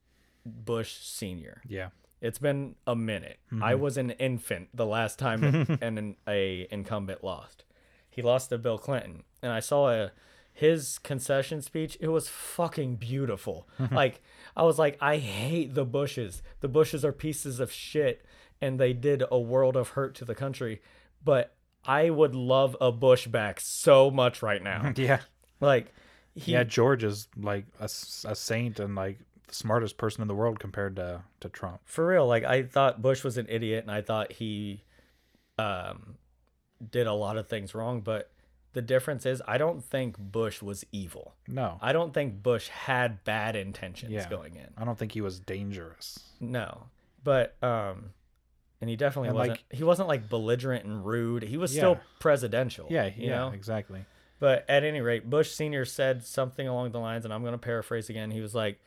Bush 0.44 0.98
Senior. 1.00 1.62
yeah. 1.68 1.88
It's 2.20 2.38
been 2.38 2.76
a 2.86 2.94
minute. 2.94 3.38
I 3.50 3.72
mm-hmm. 3.72 3.82
was 3.82 3.96
an 3.96 4.10
infant 4.12 4.68
the 4.72 4.86
last 4.86 5.18
time 5.18 5.42
an, 5.82 5.98
an 5.98 6.16
a 6.28 6.68
incumbent 6.70 7.24
lost. 7.24 7.64
He 8.08 8.22
lost 8.22 8.50
to 8.50 8.58
Bill 8.58 8.78
Clinton, 8.78 9.24
and 9.42 9.50
I 9.50 9.58
saw 9.58 9.90
a 9.90 10.12
his 10.52 10.98
concession 10.98 11.62
speech. 11.62 11.96
It 12.00 12.08
was 12.08 12.28
fucking 12.28 12.96
beautiful. 12.96 13.66
like 13.90 14.22
I 14.56 14.62
was 14.62 14.78
like, 14.78 14.96
I 15.00 15.16
hate 15.16 15.74
the 15.74 15.84
Bushes. 15.84 16.42
The 16.60 16.68
Bushes 16.68 17.04
are 17.04 17.12
pieces 17.12 17.58
of 17.58 17.72
shit, 17.72 18.24
and 18.60 18.78
they 18.78 18.92
did 18.92 19.24
a 19.30 19.40
world 19.40 19.76
of 19.76 19.90
hurt 19.90 20.14
to 20.16 20.24
the 20.24 20.34
country. 20.36 20.80
But 21.24 21.54
I 21.84 22.10
would 22.10 22.34
love 22.34 22.76
a 22.80 22.92
Bush 22.92 23.26
back 23.26 23.60
so 23.60 24.10
much 24.10 24.42
right 24.42 24.62
now. 24.62 24.92
Yeah. 24.96 25.20
like 25.60 25.92
he, 26.34 26.52
Yeah, 26.52 26.64
George 26.64 27.04
is 27.04 27.28
like 27.36 27.66
a, 27.80 27.84
a 27.84 28.34
saint 28.34 28.78
and 28.80 28.94
like 28.94 29.18
the 29.48 29.54
smartest 29.54 29.98
person 29.98 30.22
in 30.22 30.28
the 30.28 30.34
world 30.34 30.58
compared 30.60 30.96
to 30.96 31.22
to 31.40 31.48
Trump. 31.48 31.80
for 31.84 32.06
real 32.06 32.26
like 32.26 32.44
i 32.44 32.62
thought 32.62 33.02
bush 33.02 33.22
was 33.24 33.36
an 33.36 33.46
idiot 33.50 33.82
and 33.84 33.90
i 33.90 34.00
thought 34.00 34.32
he 34.32 34.82
um 35.58 36.16
did 36.90 37.06
a 37.06 37.12
lot 37.12 37.36
of 37.36 37.48
things 37.48 37.74
wrong 37.74 38.00
but 38.00 38.30
the 38.72 38.80
difference 38.80 39.26
is 39.26 39.42
i 39.46 39.58
don't 39.58 39.84
think 39.84 40.16
bush 40.18 40.62
was 40.62 40.84
evil 40.92 41.34
No, 41.46 41.78
i 41.82 41.92
don't 41.92 42.14
think 42.14 42.42
bush 42.42 42.68
had 42.68 43.22
bad 43.24 43.54
intentions 43.56 44.12
Yeah. 44.12 44.28
going 44.30 44.56
in 44.56 44.68
I 44.78 44.84
don't 44.84 44.98
think 44.98 45.12
he 45.12 45.20
was 45.20 45.38
dangerous. 45.40 46.18
no 46.40 46.84
but 47.22 47.62
um 47.62 48.10
and 48.82 48.90
he 48.90 48.96
definitely 48.96 49.28
And, 49.30 49.38
wasn't 49.38 49.58
like- 49.70 49.72
he 49.78 49.84
wasn't 49.84 50.08
like 50.08 50.28
belligerent 50.28 50.84
and 50.84 51.06
rude 51.06 51.44
he 51.44 51.56
was 51.56 51.72
still 51.72 51.98
presidential 52.18 52.86
Yeah, 52.90 53.06
you 53.06 53.28
yeah, 53.28 53.38
know 53.38 53.48
exactly. 53.54 54.04
But 54.38 54.64
at 54.68 54.82
any 54.82 55.00
rate, 55.00 55.30
Bush 55.30 55.52
Senior 55.52 55.84
said 55.84 56.24
something 56.24 56.66
along 56.66 56.90
the 56.90 56.98
lines, 56.98 57.24
and 57.24 57.32
I'm 57.32 57.42
going 57.42 57.52
to 57.52 57.58
paraphrase 57.58 58.10
again. 58.10 58.32
He 58.32 58.40
was 58.40 58.56
like, 58.56 58.84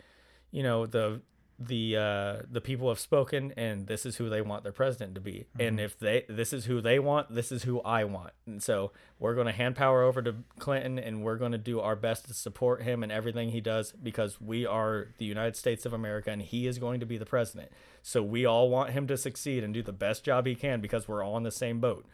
"You 0.51 0.63
know, 0.63 0.85
the 0.85 1.21
the 1.57 1.95
uh, 1.95 2.35
the 2.51 2.59
people 2.59 2.89
have 2.89 2.99
spoken, 2.99 3.53
and 3.55 3.87
this 3.87 4.05
is 4.05 4.17
who 4.17 4.29
they 4.29 4.41
want 4.41 4.63
their 4.63 4.71
president 4.73 5.15
to 5.15 5.21
be. 5.21 5.45
And 5.59 5.79
if 5.79 5.97
they 5.97 6.25
this 6.27 6.51
is 6.51 6.65
who 6.65 6.81
they 6.81 6.99
want, 6.99 7.33
this 7.33 7.51
is 7.51 7.63
who 7.63 7.79
I 7.81 8.03
want. 8.03 8.31
And 8.45 8.61
so 8.61 8.91
we're 9.19 9.35
going 9.35 9.47
to 9.47 9.53
hand 9.53 9.75
power 9.75 10.03
over 10.03 10.21
to 10.21 10.35
Clinton, 10.59 10.99
and 10.99 11.23
we're 11.23 11.37
going 11.37 11.53
to 11.53 11.57
do 11.57 11.79
our 11.79 11.95
best 11.95 12.27
to 12.27 12.33
support 12.33 12.81
him 12.83 13.03
and 13.03 13.11
everything 13.11 13.49
he 13.49 13.61
does 13.61 13.93
because 13.93 14.41
we 14.41 14.65
are 14.65 15.07
the 15.17 15.25
United 15.25 15.55
States 15.55 15.85
of 15.85 15.93
America, 15.93 16.29
and 16.29 16.41
he 16.41 16.67
is 16.67 16.77
going 16.77 16.99
to 16.99 17.05
be 17.05 17.17
the 17.17 17.25
president. 17.25 17.71
So 18.01 18.21
we 18.21 18.45
all 18.45 18.69
want 18.69 18.91
him 18.91 19.07
to 19.07 19.15
succeed 19.17 19.63
and 19.63 19.73
do 19.73 19.81
the 19.81 19.93
best 19.93 20.23
job 20.25 20.45
he 20.45 20.55
can 20.55 20.81
because 20.81 21.07
we're 21.07 21.23
all 21.23 21.37
in 21.37 21.43
the 21.43 21.51
same 21.51 21.79
boat." 21.79 22.05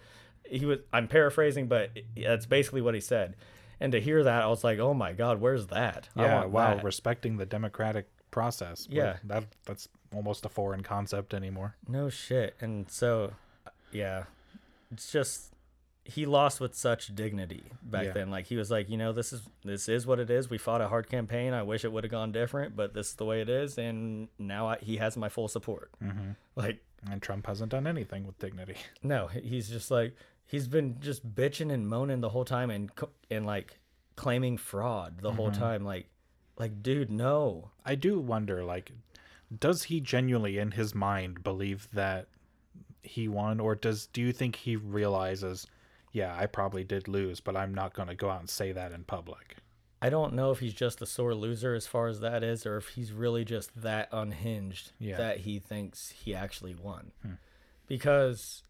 he 0.49 0.65
was 0.65 0.79
i'm 0.91 1.07
paraphrasing 1.07 1.67
but 1.67 1.91
that's 2.17 2.47
basically 2.47 2.81
what 2.81 2.95
he 2.95 2.99
said 2.99 3.35
and 3.79 3.91
to 3.91 4.01
hear 4.01 4.23
that 4.23 4.41
i 4.41 4.47
was 4.47 4.63
like 4.63 4.79
oh 4.79 4.93
my 4.93 5.13
god 5.13 5.39
where's 5.39 5.67
that 5.67 6.09
Yeah, 6.15 6.45
wow, 6.45 6.75
that. 6.75 6.83
respecting 6.83 7.37
the 7.37 7.45
democratic 7.45 8.09
process. 8.31 8.87
Yeah. 8.89 9.17
that 9.25 9.43
that's 9.65 9.87
almost 10.13 10.45
a 10.45 10.49
foreign 10.49 10.83
concept 10.83 11.33
anymore. 11.33 11.75
no 11.87 12.09
shit 12.09 12.55
and 12.59 12.89
so 12.89 13.33
yeah 13.91 14.23
it's 14.91 15.11
just 15.11 15.53
he 16.03 16.25
lost 16.25 16.59
with 16.59 16.73
such 16.75 17.13
dignity 17.15 17.63
back 17.83 18.05
Yeah. 18.07 18.11
then 18.13 18.29
like 18.31 18.47
he 18.47 18.55
was 18.57 18.71
like 18.71 18.89
you 18.89 18.97
know 18.97 19.13
this 19.13 19.31
is 19.31 19.43
this 19.63 19.87
is 19.87 20.07
what 20.07 20.19
it 20.19 20.29
is 20.29 20.49
we 20.49 20.57
fought 20.57 20.81
a 20.81 20.87
hard 20.87 21.07
campaign 21.09 21.53
i 21.53 21.61
wish 21.61 21.85
it 21.85 21.91
would 21.91 22.03
have 22.03 22.11
gone 22.11 22.31
different 22.31 22.75
but 22.75 22.93
this 22.93 23.09
is 23.09 23.13
the 23.15 23.25
way 23.25 23.41
it 23.41 23.49
is 23.49 23.77
and 23.77 24.27
now 24.39 24.67
I, 24.69 24.77
he 24.81 24.97
has 24.97 25.15
my 25.15 25.29
full 25.29 25.47
support 25.47 25.91
hmm 26.01 26.31
like 26.55 26.79
And 27.09 27.21
Trump 27.21 27.47
hasn't 27.47 27.71
done 27.71 27.87
anything 27.87 28.25
with 28.27 28.37
dignity. 28.39 28.75
No, 29.03 29.27
he's 29.27 29.69
just 29.69 29.89
like 29.91 30.15
he's 30.45 30.67
been 30.67 30.99
just 30.99 31.21
bitching 31.35 31.71
and 31.73 31.87
moaning 31.87 32.21
the 32.21 32.29
whole 32.29 32.45
time 32.45 32.69
and 32.69 32.91
and 33.29 33.45
like 33.45 33.79
claiming 34.15 34.57
fraud 34.57 35.19
the 35.21 35.31
whole 35.31 35.51
time. 35.51 35.83
Like, 35.85 36.05
like 36.61 36.81
dude, 36.81 37.11
no. 37.11 37.71
I 37.85 37.95
do 37.95 38.19
wonder, 38.19 38.63
like, 38.63 38.91
does 39.59 39.83
he 39.83 39.99
genuinely 39.99 40.57
in 40.59 40.71
his 40.71 40.95
mind 40.95 41.43
believe 41.43 41.89
that 41.91 42.27
he 43.03 43.27
won, 43.27 43.59
or 43.59 43.75
does 43.75 44.05
do 44.07 44.21
you 44.21 44.31
think 44.31 44.55
he 44.55 44.75
realizes, 44.75 45.65
yeah, 46.13 46.33
I 46.37 46.45
probably 46.45 46.83
did 46.83 47.07
lose, 47.07 47.39
but 47.41 47.57
I'm 47.57 47.73
not 47.73 47.93
going 47.93 48.07
to 48.07 48.15
go 48.15 48.29
out 48.29 48.39
and 48.39 48.49
say 48.49 48.71
that 48.71 48.91
in 48.93 49.03
public? 49.03 49.57
I 50.03 50.09
don't 50.09 50.33
know 50.33 50.51
if 50.51 50.59
he's 50.59 50.73
just 50.73 51.01
a 51.01 51.05
sore 51.05 51.35
loser 51.35 51.73
as 51.75 51.85
far 51.87 52.07
as 52.07 52.19
that 52.21 52.43
is, 52.43 52.65
or 52.65 52.77
if 52.77 52.89
he's 52.89 53.11
really 53.11 53.43
just 53.45 53.81
that 53.81 54.07
unhinged 54.11 54.91
Yeah. 54.99 55.17
that 55.17 55.37
he 55.39 55.59
thinks 55.59 56.09
he 56.09 56.33
actually 56.33 56.75
won. 56.75 57.11
Because, 57.87 58.63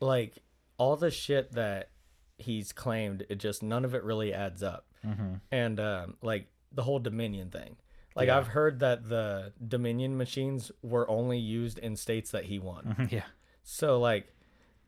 like, 0.00 0.38
all 0.76 0.96
the 0.96 1.10
shit 1.10 1.52
that 1.52 1.90
he's 2.36 2.72
claimed, 2.72 3.26
it 3.28 3.36
just 3.36 3.62
none 3.62 3.84
of 3.84 3.94
it 3.94 4.02
really 4.04 4.32
adds 4.32 4.62
up. 4.62 4.84
Mm-hmm. 5.06 5.34
and 5.52 5.78
um, 5.78 6.16
like 6.22 6.48
the 6.72 6.82
whole 6.82 6.98
Dominion 6.98 7.50
thing. 7.50 7.76
Like 8.16 8.26
Yeah. 8.28 8.38
I've 8.38 8.48
heard 8.48 8.80
that 8.80 9.08
the 9.08 9.52
Dominion 9.66 10.16
machines 10.16 10.70
were 10.82 11.08
only 11.10 11.38
used 11.38 11.78
in 11.78 11.96
states 11.96 12.30
that 12.32 12.44
he 12.46 12.58
won. 12.58 13.08
yeah, 13.10 13.24
So 13.62 13.98
like 14.00 14.32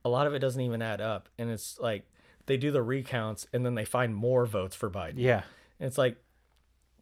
a 0.04 0.08
lot 0.08 0.26
of 0.26 0.34
it 0.34 0.38
doesn't 0.40 0.60
even 0.62 0.82
add 0.82 1.00
up, 1.00 1.28
and 1.38 1.50
it's 1.50 1.78
like 1.78 2.06
they 2.46 2.56
do 2.56 2.70
the 2.70 2.82
recounts 2.82 3.46
and 3.52 3.64
then 3.64 3.74
they 3.74 3.84
find 3.84 4.14
more 4.14 4.46
votes 4.46 4.74
for 4.74 4.90
Biden. 4.90 5.14
yeah, 5.16 5.42
And 5.78 5.86
it's 5.86 5.98
like 5.98 6.16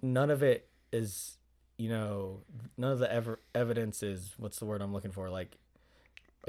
none 0.02 0.30
of 0.30 0.42
it 0.42 0.68
is, 0.92 1.38
you 1.78 1.88
know, 1.88 2.42
none 2.76 2.92
of 2.92 2.98
the 2.98 3.10
ever 3.12 3.40
evidence 3.54 4.02
is 4.02 4.34
what's 4.36 4.58
the 4.58 4.66
word 4.66 4.82
I'm 4.82 4.92
looking 4.92 5.12
for? 5.12 5.30
Like 5.30 5.56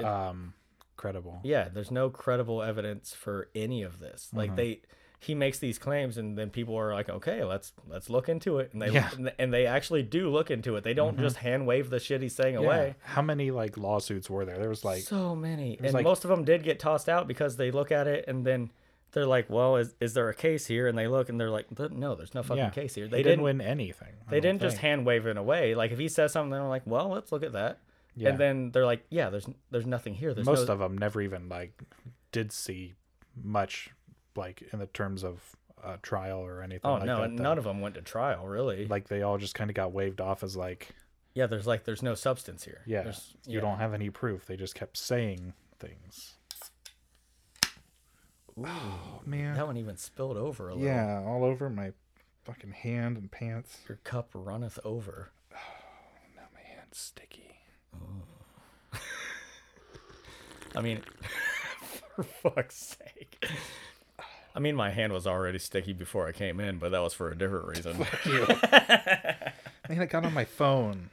um, 0.02 0.54
credible. 0.96 1.40
yeah, 1.42 1.68
there's 1.68 1.90
no 1.90 2.10
credible 2.10 2.62
evidence 2.62 3.12
for 3.14 3.48
any 3.54 3.82
of 3.82 3.98
this. 4.00 4.26
Mm-hmm. 4.28 4.36
Like 4.36 4.56
they 4.56 4.80
he 5.22 5.34
makes 5.34 5.58
these 5.58 5.78
claims 5.78 6.16
and 6.16 6.36
then 6.38 6.48
people 6.48 6.74
are 6.76 6.94
like, 6.94 7.08
"Okay, 7.10 7.44
let's 7.44 7.72
let's 7.86 8.08
look 8.08 8.28
into 8.28 8.58
it." 8.58 8.72
And 8.72 8.80
they 8.80 8.88
Yeah. 8.90 9.08
Mm-hmm. 9.10 9.28
and 9.38 9.52
they 9.52 9.66
actually 9.66 10.02
do 10.02 10.30
look 10.30 10.50
into 10.50 10.76
it. 10.76 10.82
They 10.84 10.94
don't 10.94 11.18
just 11.18 11.36
hand 11.36 11.66
wave 11.66 11.90
the 11.90 12.00
shit 12.00 12.22
he's 12.22 12.34
saying 12.34 12.54
Yeah. 12.54 12.60
away. 12.60 12.94
How 13.02 13.20
many 13.22 13.50
like 13.50 13.76
lawsuits 13.76 14.30
were 14.30 14.44
there? 14.46 14.56
There 14.58 14.70
was 14.70 14.84
like, 14.84 15.02
so 15.02 15.36
many. 15.36 15.78
And 15.82 15.92
like- 15.92 16.04
most 16.04 16.24
of 16.24 16.30
them 16.30 16.44
did 16.44 16.62
get 16.62 16.78
tossed 16.80 17.08
out 17.08 17.28
because 17.28 17.56
they 17.56 17.70
look 17.70 17.92
at 17.92 18.06
it 18.08 18.24
and 18.28 18.46
then 18.46 18.70
they're 19.12 19.26
like, 19.26 19.50
"Well, 19.50 19.76
is 19.76 19.94
is 20.00 20.14
there 20.14 20.28
a 20.30 20.34
case 20.34 20.66
here?" 20.66 20.86
And 20.86 20.96
they 20.96 21.06
look 21.08 21.28
and 21.28 21.38
they're 21.38 21.50
like, 21.50 21.66
"No, 21.90 22.14
there's 22.14 22.32
no 22.34 22.42
fucking 22.42 22.56
yeah, 22.64 22.70
case 22.70 22.94
here." 22.94 23.06
They 23.06 23.18
They 23.18 23.22
didn't, 23.24 23.44
didn't 23.44 23.58
win 23.58 23.60
anything. 23.60 24.14
I 24.26 24.30
they 24.30 24.40
didn't 24.40 24.62
just 24.62 24.76
think. 24.76 24.82
hand 24.82 25.04
wave 25.06 25.26
it 25.26 25.36
away. 25.36 25.74
Like 25.74 25.90
if 25.92 25.98
he 25.98 26.08
says 26.08 26.32
something, 26.32 26.50
they're 26.50 26.62
like, 26.62 26.86
"Well, 26.86 27.08
let's 27.10 27.30
look 27.32 27.42
at 27.42 27.52
that." 27.52 27.80
And 28.22 28.38
then 28.38 28.70
they're 28.70 28.86
like, 28.86 29.04
"Yeah, 29.10 29.28
there's 29.30 29.46
there's 29.70 29.86
nothing 29.86 30.14
here. 30.14 30.32
There's 30.32 30.46
Most 30.46 30.66
no, 30.68 30.72
of 30.74 30.78
them 30.78 30.96
never 30.96 31.20
even 31.20 31.48
like 31.48 31.82
did 32.32 32.52
see 32.52 32.94
much 33.42 33.90
like 34.40 34.62
in 34.72 34.78
the 34.80 34.86
terms 34.86 35.22
of 35.22 35.40
uh, 35.84 35.96
trial 36.02 36.40
or 36.40 36.62
anything. 36.62 36.90
Oh 36.90 36.94
like 36.94 37.04
no, 37.04 37.20
that, 37.22 37.36
though. 37.36 37.42
none 37.42 37.58
of 37.58 37.64
them 37.64 37.80
went 37.80 37.94
to 37.94 38.02
trial, 38.02 38.46
really. 38.46 38.86
like 38.86 39.06
they 39.08 39.22
all 39.22 39.38
just 39.38 39.54
kind 39.54 39.70
of 39.70 39.74
got 39.76 39.92
waved 39.92 40.20
off 40.20 40.42
as 40.42 40.56
like 40.56 40.88
Yeah, 41.34 41.46
there's 41.46 41.66
like 41.66 41.84
there's 41.84 42.02
no 42.02 42.14
substance 42.14 42.64
here. 42.64 42.82
yeah 42.86 43.02
There's, 43.04 43.34
you 43.46 43.54
yeah. 43.54 43.60
don't 43.60 43.78
have 43.78 43.94
any 43.94 44.10
proof 44.10 44.46
they 44.46 44.56
just 44.56 44.74
kept 44.74 44.96
saying 44.98 45.54
things 45.78 46.34
oh 48.62 49.20
man 49.24 49.54
That 49.56 49.66
one 49.66 49.76
even 49.78 49.96
spilled 49.96 50.36
over 50.36 50.68
a 50.68 50.74
little. 50.74 50.86
yeah 50.86 51.22
all 51.26 51.44
over 51.44 51.70
my 51.70 51.92
fucking 52.44 52.72
hand 52.72 53.16
and 53.16 53.30
pants 53.30 53.78
Your 53.88 53.98
cup 54.04 54.28
runneth 54.34 54.78
over. 54.84 55.30
now 56.36 56.42
my 56.52 56.60
hand's 56.60 56.98
sticky 56.98 57.54
I 60.76 60.80
mean, 60.82 61.00
for 62.14 62.22
fuck's 62.22 62.96
sake. 62.98 63.44
I 64.54 64.58
mean, 64.58 64.74
my 64.74 64.90
hand 64.90 65.12
was 65.12 65.26
already 65.26 65.58
sticky 65.58 65.92
before 65.92 66.26
I 66.26 66.32
came 66.32 66.60
in, 66.60 66.78
but 66.78 66.90
that 66.90 67.00
was 67.00 67.14
for 67.14 67.30
a 67.30 67.36
different 67.36 67.68
reason. 67.68 67.98
man 69.88 70.02
it 70.02 70.10
got 70.10 70.24
on 70.24 70.32
my 70.32 70.44
phone 70.44 71.10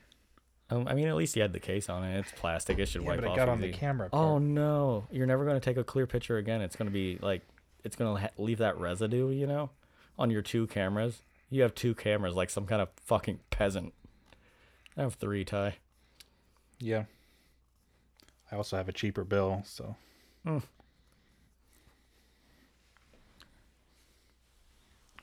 um, 0.69 0.85
I 0.87 0.93
mean, 0.95 1.07
at 1.07 1.15
least 1.15 1.35
you 1.35 1.41
had 1.41 1.53
the 1.53 1.61
case 1.61 1.87
on 1.87 2.03
it. 2.03 2.19
It's 2.19 2.31
plastic. 2.33 2.77
It 2.77 2.87
should 2.87 3.01
yeah, 3.03 3.09
wipe 3.09 3.21
but 3.21 3.29
off 3.29 3.35
it 3.35 3.39
got 3.39 3.49
on 3.49 3.61
the 3.61 3.67
easy. 3.67 3.77
camera 3.77 4.09
Oh 4.11 4.37
no! 4.37 5.07
You're 5.11 5.25
never 5.25 5.45
going 5.45 5.55
to 5.57 5.63
take 5.63 5.77
a 5.77 5.83
clear 5.83 6.05
picture 6.05 6.37
again. 6.37 6.61
It's 6.61 6.75
going 6.75 6.87
to 6.87 6.93
be 6.93 7.17
like, 7.21 7.41
it's 7.85 7.95
going 7.95 8.13
to 8.13 8.21
ha- 8.23 8.29
leave 8.37 8.57
that 8.57 8.77
residue, 8.77 9.29
you 9.29 9.47
know, 9.47 9.69
on 10.19 10.29
your 10.29 10.41
two 10.41 10.67
cameras. 10.67 11.21
You 11.49 11.61
have 11.61 11.73
two 11.73 11.95
cameras, 11.95 12.35
like 12.35 12.49
some 12.49 12.65
kind 12.65 12.81
of 12.81 12.89
fucking 13.05 13.39
peasant. 13.49 13.93
I 14.97 15.03
have 15.03 15.13
three, 15.13 15.45
Ty. 15.45 15.75
yeah 16.79 17.03
i 18.51 18.55
also 18.55 18.77
have 18.77 18.87
a 18.87 18.93
cheaper 18.93 19.23
bill 19.23 19.61
so 19.65 19.95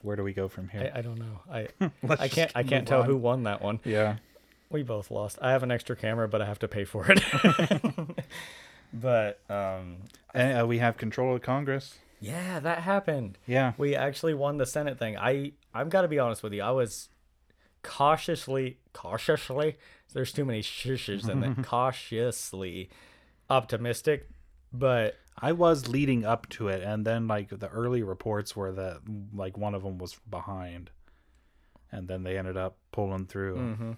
where 0.05 0.15
do 0.15 0.23
we 0.23 0.33
go 0.33 0.47
from 0.47 0.69
here 0.69 0.91
I, 0.93 0.99
I 0.99 1.01
don't 1.01 1.19
know. 1.19 1.39
I 1.51 1.67
I 2.23 2.27
can't 2.27 2.51
I 2.55 2.63
can't 2.63 2.87
tell 2.87 3.01
on. 3.01 3.05
who 3.07 3.17
won 3.17 3.43
that 3.43 3.61
one. 3.61 3.79
yeah 3.83 4.17
We 4.69 4.83
both 4.83 5.11
lost. 5.11 5.37
I 5.41 5.51
have 5.51 5.63
an 5.63 5.71
extra 5.71 5.95
camera, 5.95 6.27
but 6.27 6.41
I 6.41 6.45
have 6.45 6.59
to 6.59 6.67
pay 6.67 6.85
for 6.85 7.05
it. 7.09 7.21
but 8.93 9.39
um, 9.49 9.97
and 10.33 10.61
uh, 10.61 10.65
we 10.67 10.77
have 10.79 10.97
control 10.97 11.35
of 11.35 11.41
congress 11.41 11.95
Yeah, 12.21 12.59
that 12.59 12.79
happened. 12.79 13.37
Yeah. 13.45 13.73
We 13.77 13.95
actually 13.95 14.33
won 14.33 14.57
the 14.57 14.65
Senate 14.65 14.97
thing. 14.99 15.17
I 15.17 15.53
I've 15.73 15.89
got 15.89 16.01
to 16.03 16.07
be 16.07 16.19
honest 16.19 16.43
with 16.43 16.53
you. 16.53 16.61
I 16.61 16.71
was 16.71 17.09
cautiously 17.83 18.77
cautiously 18.93 19.75
there's 20.13 20.31
too 20.31 20.45
many 20.45 20.61
shushes 20.61 21.29
in 21.29 21.43
it. 21.43 21.63
cautiously 21.63 22.89
optimistic, 23.49 24.29
but 24.71 25.15
I 25.41 25.51
was 25.51 25.87
leading 25.87 26.25
up 26.25 26.47
to 26.51 26.67
it, 26.69 26.81
and 26.83 27.05
then 27.05 27.27
like 27.27 27.49
the 27.49 27.67
early 27.67 28.03
reports 28.03 28.55
were 28.55 28.71
that 28.71 28.99
like 29.33 29.57
one 29.57 29.75
of 29.75 29.83
them 29.83 29.97
was 29.97 30.17
behind, 30.29 30.91
and 31.91 32.07
then 32.07 32.23
they 32.23 32.37
ended 32.37 32.57
up 32.57 32.77
pulling 32.91 33.25
through. 33.25 33.57
Mm-hmm. 33.57 33.91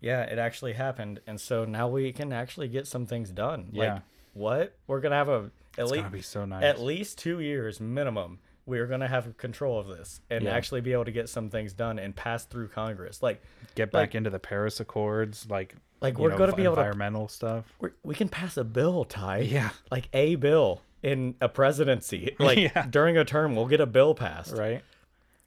yeah, 0.00 0.22
it 0.22 0.38
actually 0.38 0.74
happened, 0.74 1.20
and 1.26 1.40
so 1.40 1.64
now 1.64 1.88
we 1.88 2.12
can 2.12 2.32
actually 2.32 2.68
get 2.68 2.86
some 2.86 3.04
things 3.06 3.30
done. 3.30 3.70
Like, 3.72 3.86
Yeah. 3.86 3.98
what 4.32 4.76
we're 4.86 5.00
gonna 5.00 5.16
have 5.16 5.28
a 5.28 5.50
at 5.78 5.84
It's 5.84 5.90
least 5.92 6.30
so 6.30 6.44
nice. 6.44 6.62
at 6.64 6.80
least 6.80 7.18
two 7.18 7.40
years 7.40 7.80
minimum. 7.80 8.38
We're 8.70 8.86
gonna 8.86 9.08
have 9.08 9.36
control 9.36 9.78
of 9.80 9.88
this 9.88 10.20
and 10.30 10.44
Yeah. 10.44 10.52
actually 10.52 10.80
be 10.80 10.92
able 10.92 11.04
to 11.04 11.10
get 11.12 11.28
some 11.28 11.50
things 11.50 11.72
done 11.72 11.98
and 11.98 12.14
pass 12.14 12.44
through 12.44 12.68
Congress. 12.68 13.20
Like, 13.22 13.42
Get 13.74 13.92
like- 13.92 14.10
back 14.10 14.14
into 14.14 14.30
the 14.30 14.38
Paris 14.38 14.78
Accords, 14.80 15.46
like 15.50 15.74
Like, 16.00 16.16
we're 16.18 16.36
gonna 16.38 16.54
be 16.54 16.62
able 16.64 16.76
to- 16.76 16.80
environmental 16.82 17.26
stuff. 17.28 17.64
we 18.04 18.14
can 18.14 18.28
pass 18.28 18.56
a 18.56 18.64
bill, 18.64 19.04
Ty. 19.04 19.38
Yeah. 19.40 19.70
like 19.90 20.08
a 20.12 20.36
bill 20.36 20.82
in 21.02 21.34
a 21.40 21.48
presidency. 21.48 22.36
Like 22.38 22.58
Yeah. 22.58 22.86
during 22.86 23.16
a 23.18 23.24
term, 23.24 23.56
we'll 23.56 23.66
get 23.66 23.80
a 23.80 23.86
bill 23.86 24.14
passed. 24.14 24.54
Right. 24.56 24.82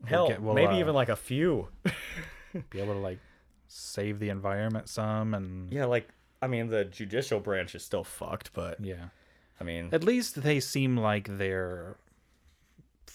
Hell, 0.06 0.28
get- 0.28 0.42
we'll, 0.42 0.54
maybe 0.54 0.74
uh, 0.74 0.80
even 0.80 0.94
like 0.94 1.10
a 1.10 1.16
few. 1.16 1.70
Be 2.70 2.80
able 2.82 2.94
to 2.94 3.00
like 3.00 3.20
save 3.68 4.20
the 4.20 4.30
environment 4.30 4.88
some, 4.90 5.34
and 5.34 5.72
yeah, 5.72 5.86
like 5.86 6.10
I 6.42 6.48
mean, 6.48 6.68
the 6.68 6.84
judicial 6.86 7.40
branch 7.40 7.74
is 7.74 7.84
still 7.86 8.04
fucked, 8.04 8.52
but 8.54 8.80
yeah. 8.84 9.06
I 9.62 9.64
mean, 9.64 9.90
At 9.94 10.04
least 10.04 10.44
they 10.44 10.60
seem 10.60 10.98
like 10.98 11.38
they're, 11.38 11.96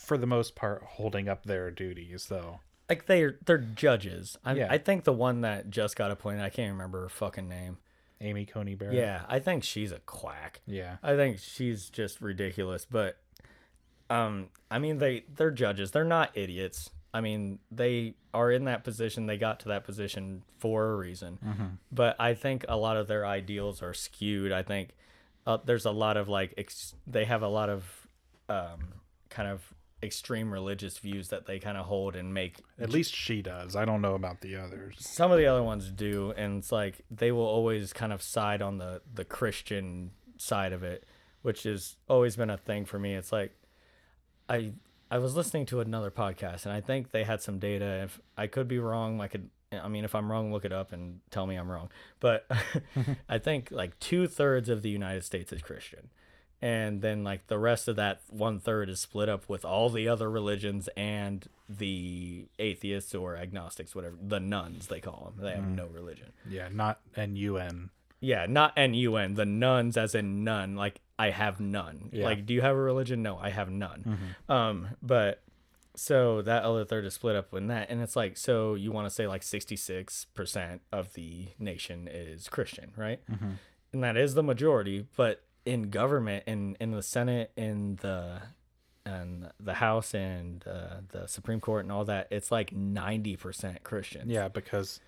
for 0.08 0.18
the 0.18 0.26
most 0.26 0.54
part, 0.56 0.82
holding 0.82 1.28
up 1.28 1.44
their 1.44 1.70
duties, 1.70 2.26
though. 2.28 2.60
like 2.88 3.06
they're 3.06 3.36
they're 3.44 3.58
judges. 3.58 4.36
I, 4.44 4.54
Yeah. 4.54 4.68
I 4.70 4.78
think 4.78 5.04
the 5.04 5.12
one 5.12 5.42
that 5.42 5.68
just 5.70 5.94
got 5.94 6.10
appointed, 6.10 6.42
I 6.42 6.48
can't 6.50 6.72
remember 6.72 7.02
her 7.02 7.08
fucking 7.08 7.48
name. 7.48 7.76
Amy 8.20 8.44
Coney 8.46 8.74
Barrett. 8.74 8.96
Yeah, 8.96 9.22
I 9.28 9.38
think 9.38 9.62
she's 9.62 9.92
a 9.92 10.00
quack. 10.00 10.60
Yeah. 10.66 10.96
I 11.04 11.14
think 11.14 11.38
she's 11.38 11.88
just 11.90 12.20
ridiculous. 12.20 12.84
But 12.90 13.18
um, 14.10 14.48
I 14.70 14.78
mean, 14.78 14.98
they 14.98 15.24
they're 15.36 15.50
judges. 15.50 15.90
They're 15.92 16.04
not 16.04 16.30
idiots. 16.36 16.90
I 17.12 17.20
mean, 17.20 17.58
they 17.70 18.14
are 18.34 18.50
in 18.50 18.64
that 18.64 18.84
position. 18.84 19.26
They 19.26 19.36
got 19.38 19.60
to 19.60 19.68
that 19.68 19.84
position 19.84 20.42
for 20.58 20.90
a 20.92 20.96
reason. 20.96 21.78
But 21.92 22.16
I 22.18 22.34
think 22.34 22.64
a 22.68 22.76
lot 22.76 22.96
of 22.96 23.06
their 23.06 23.24
ideals 23.26 23.82
are 23.82 23.94
skewed. 23.94 24.52
I 24.52 24.62
think 24.62 24.90
uh, 25.46 25.58
there's 25.64 25.84
a 25.86 25.90
lot 25.90 26.16
of 26.16 26.28
like 26.28 26.54
ex- 26.58 26.94
they 27.06 27.24
have 27.24 27.42
a 27.42 27.48
lot 27.48 27.68
of 27.70 28.06
um, 28.48 28.80
kind 29.30 29.48
of 29.48 29.72
extreme 30.02 30.52
religious 30.52 30.98
views 30.98 31.28
that 31.28 31.46
they 31.46 31.58
kind 31.58 31.76
of 31.76 31.86
hold 31.86 32.14
and 32.14 32.32
make 32.32 32.58
At 32.80 32.90
least 32.90 33.14
she 33.14 33.42
does. 33.42 33.74
I 33.74 33.84
don't 33.84 34.00
know 34.00 34.14
about 34.14 34.40
the 34.42 34.54
others. 34.56 34.96
some 35.00 35.32
of 35.32 35.38
the 35.38 35.46
other 35.46 35.62
ones 35.62 35.90
do 35.90 36.32
and 36.36 36.58
it's 36.58 36.70
like 36.70 37.00
they 37.10 37.32
will 37.32 37.46
always 37.46 37.92
kind 37.92 38.12
of 38.12 38.22
side 38.22 38.62
on 38.62 38.78
the 38.78 39.00
the 39.12 39.24
christian 39.24 40.12
side 40.36 40.72
of 40.72 40.82
it 40.84 41.04
which 41.42 41.64
has 41.64 41.96
always 42.08 42.36
been 42.36 42.50
a 42.50 42.56
thing 42.56 42.84
for 42.84 42.98
me 42.98 43.14
it's 43.14 43.32
like 43.32 43.52
i 44.48 44.72
i 45.10 45.18
was 45.18 45.34
listening 45.34 45.66
to 45.66 45.80
another 45.80 46.10
podcast 46.12 46.64
and 46.64 46.72
i 46.72 46.80
think 46.80 47.10
they 47.10 47.24
had 47.24 47.42
some 47.42 47.58
data 47.58 48.02
if 48.04 48.20
i 48.36 48.46
could 48.46 48.68
be 48.68 48.78
wrong 48.78 49.20
i 49.20 49.26
could 49.26 49.50
i 49.72 49.88
mean 49.88 50.04
if 50.04 50.14
i'm 50.14 50.30
wrong 50.30 50.52
look 50.52 50.64
it 50.64 50.72
up 50.72 50.92
and 50.92 51.18
tell 51.32 51.46
me 51.46 51.56
i'm 51.56 51.68
wrong 51.70 51.88
but 52.20 52.46
i 53.28 53.36
think 53.36 53.68
like 53.72 53.98
two-thirds 53.98 54.68
of 54.68 54.82
the 54.82 54.90
united 54.90 55.24
states 55.24 55.52
is 55.52 55.60
christian 55.60 56.08
and 56.60 57.02
then 57.02 57.22
like 57.22 57.46
the 57.46 57.58
rest 57.58 57.86
of 57.88 57.96
that 57.96 58.20
one 58.30 58.58
third 58.58 58.88
is 58.88 59.00
split 59.00 59.28
up 59.28 59.48
with 59.48 59.64
all 59.64 59.90
the 59.90 60.08
other 60.08 60.30
religions 60.30 60.88
and 60.96 61.48
the 61.68 62.46
atheists 62.58 63.14
or 63.14 63.36
agnostics 63.36 63.94
whatever 63.94 64.16
the 64.20 64.40
nuns 64.40 64.86
they 64.88 65.00
call 65.00 65.32
them 65.36 65.44
they 65.44 65.52
have 65.54 65.64
mm. 65.64 65.76
no 65.76 65.86
religion. 65.86 66.32
Yeah, 66.48 66.68
not 66.72 67.00
and 67.14 67.38
UN. 67.38 67.90
yeah 68.20 68.46
not 68.48 68.72
n-u-n 68.76 69.34
the 69.34 69.46
nuns 69.46 69.96
as 69.96 70.14
in 70.14 70.42
none 70.42 70.74
like 70.74 71.00
i 71.18 71.30
have 71.30 71.60
none. 71.60 72.10
Yeah. 72.12 72.24
like 72.24 72.46
do 72.46 72.54
you 72.54 72.60
have 72.62 72.74
a 72.74 72.80
religion? 72.80 73.22
No 73.22 73.38
i 73.38 73.50
have 73.50 73.70
none. 73.70 74.04
Mm-hmm. 74.48 74.52
Um 74.52 74.88
but 75.02 75.42
so 75.94 76.42
that 76.42 76.62
other 76.62 76.84
third 76.84 77.04
is 77.04 77.14
split 77.14 77.36
up 77.36 77.52
in 77.54 77.68
that 77.68 77.90
and 77.90 78.00
it's 78.00 78.16
like 78.16 78.36
so 78.36 78.74
you 78.74 78.90
want 78.90 79.06
to 79.06 79.10
say 79.10 79.26
like 79.26 79.42
66% 79.42 80.80
of 80.92 81.12
the 81.14 81.48
nation 81.58 82.08
is 82.10 82.48
christian 82.48 82.92
right? 82.96 83.20
Mm-hmm. 83.30 83.50
And 83.92 84.04
that 84.04 84.16
is 84.16 84.34
the 84.34 84.42
majority 84.42 85.06
but 85.16 85.42
in 85.64 85.90
government 85.90 86.44
in 86.46 86.76
in 86.80 86.90
the 86.92 87.02
senate 87.02 87.50
in 87.56 87.96
the 87.96 88.40
and 89.04 89.50
the 89.58 89.74
house 89.74 90.12
and 90.14 90.64
uh, 90.66 90.96
the 91.12 91.26
supreme 91.26 91.60
court 91.60 91.84
and 91.84 91.92
all 91.92 92.04
that 92.04 92.28
it's 92.30 92.50
like 92.50 92.70
90% 92.74 93.82
christian 93.82 94.28
Yeah, 94.28 94.48
because, 94.48 95.00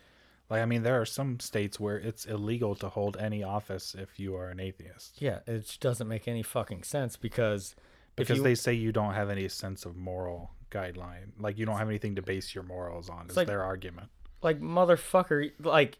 like, 0.48 0.62
I 0.62 0.64
mean, 0.64 0.82
there 0.82 0.98
are 1.00 1.04
some 1.04 1.38
states 1.38 1.78
where 1.78 1.98
it's 1.98 2.24
illegal 2.24 2.74
to 2.76 2.88
hold 2.88 3.16
any 3.18 3.42
office 3.42 3.94
if 3.98 4.18
you 4.18 4.34
are 4.36 4.48
an 4.48 4.58
atheist. 4.60 5.16
yeah 5.20 5.40
it 5.46 5.76
doesn't 5.80 6.08
make 6.08 6.26
any 6.26 6.42
fucking 6.42 6.82
sense 6.84 7.16
because 7.16 7.74
Because 8.16 8.38
you- 8.38 8.42
they 8.44 8.54
say 8.54 8.72
you 8.72 8.90
don't 8.92 9.14
have 9.14 9.28
any 9.30 9.48
sense 9.48 9.84
of 9.84 9.96
moral 9.96 10.50
guideline. 10.70 11.32
Like, 11.38 11.58
you 11.58 11.66
don't 11.66 11.78
have 11.78 11.88
anything 11.88 12.14
to 12.16 12.22
base 12.22 12.54
your 12.54 12.64
morals 12.64 13.10
on, 13.10 13.28
is 13.28 13.36
like- 13.36 13.46
their 13.48 13.62
argument. 13.62 14.08
like 14.42 14.60
motherfucker 14.60 15.52
like 15.62 15.98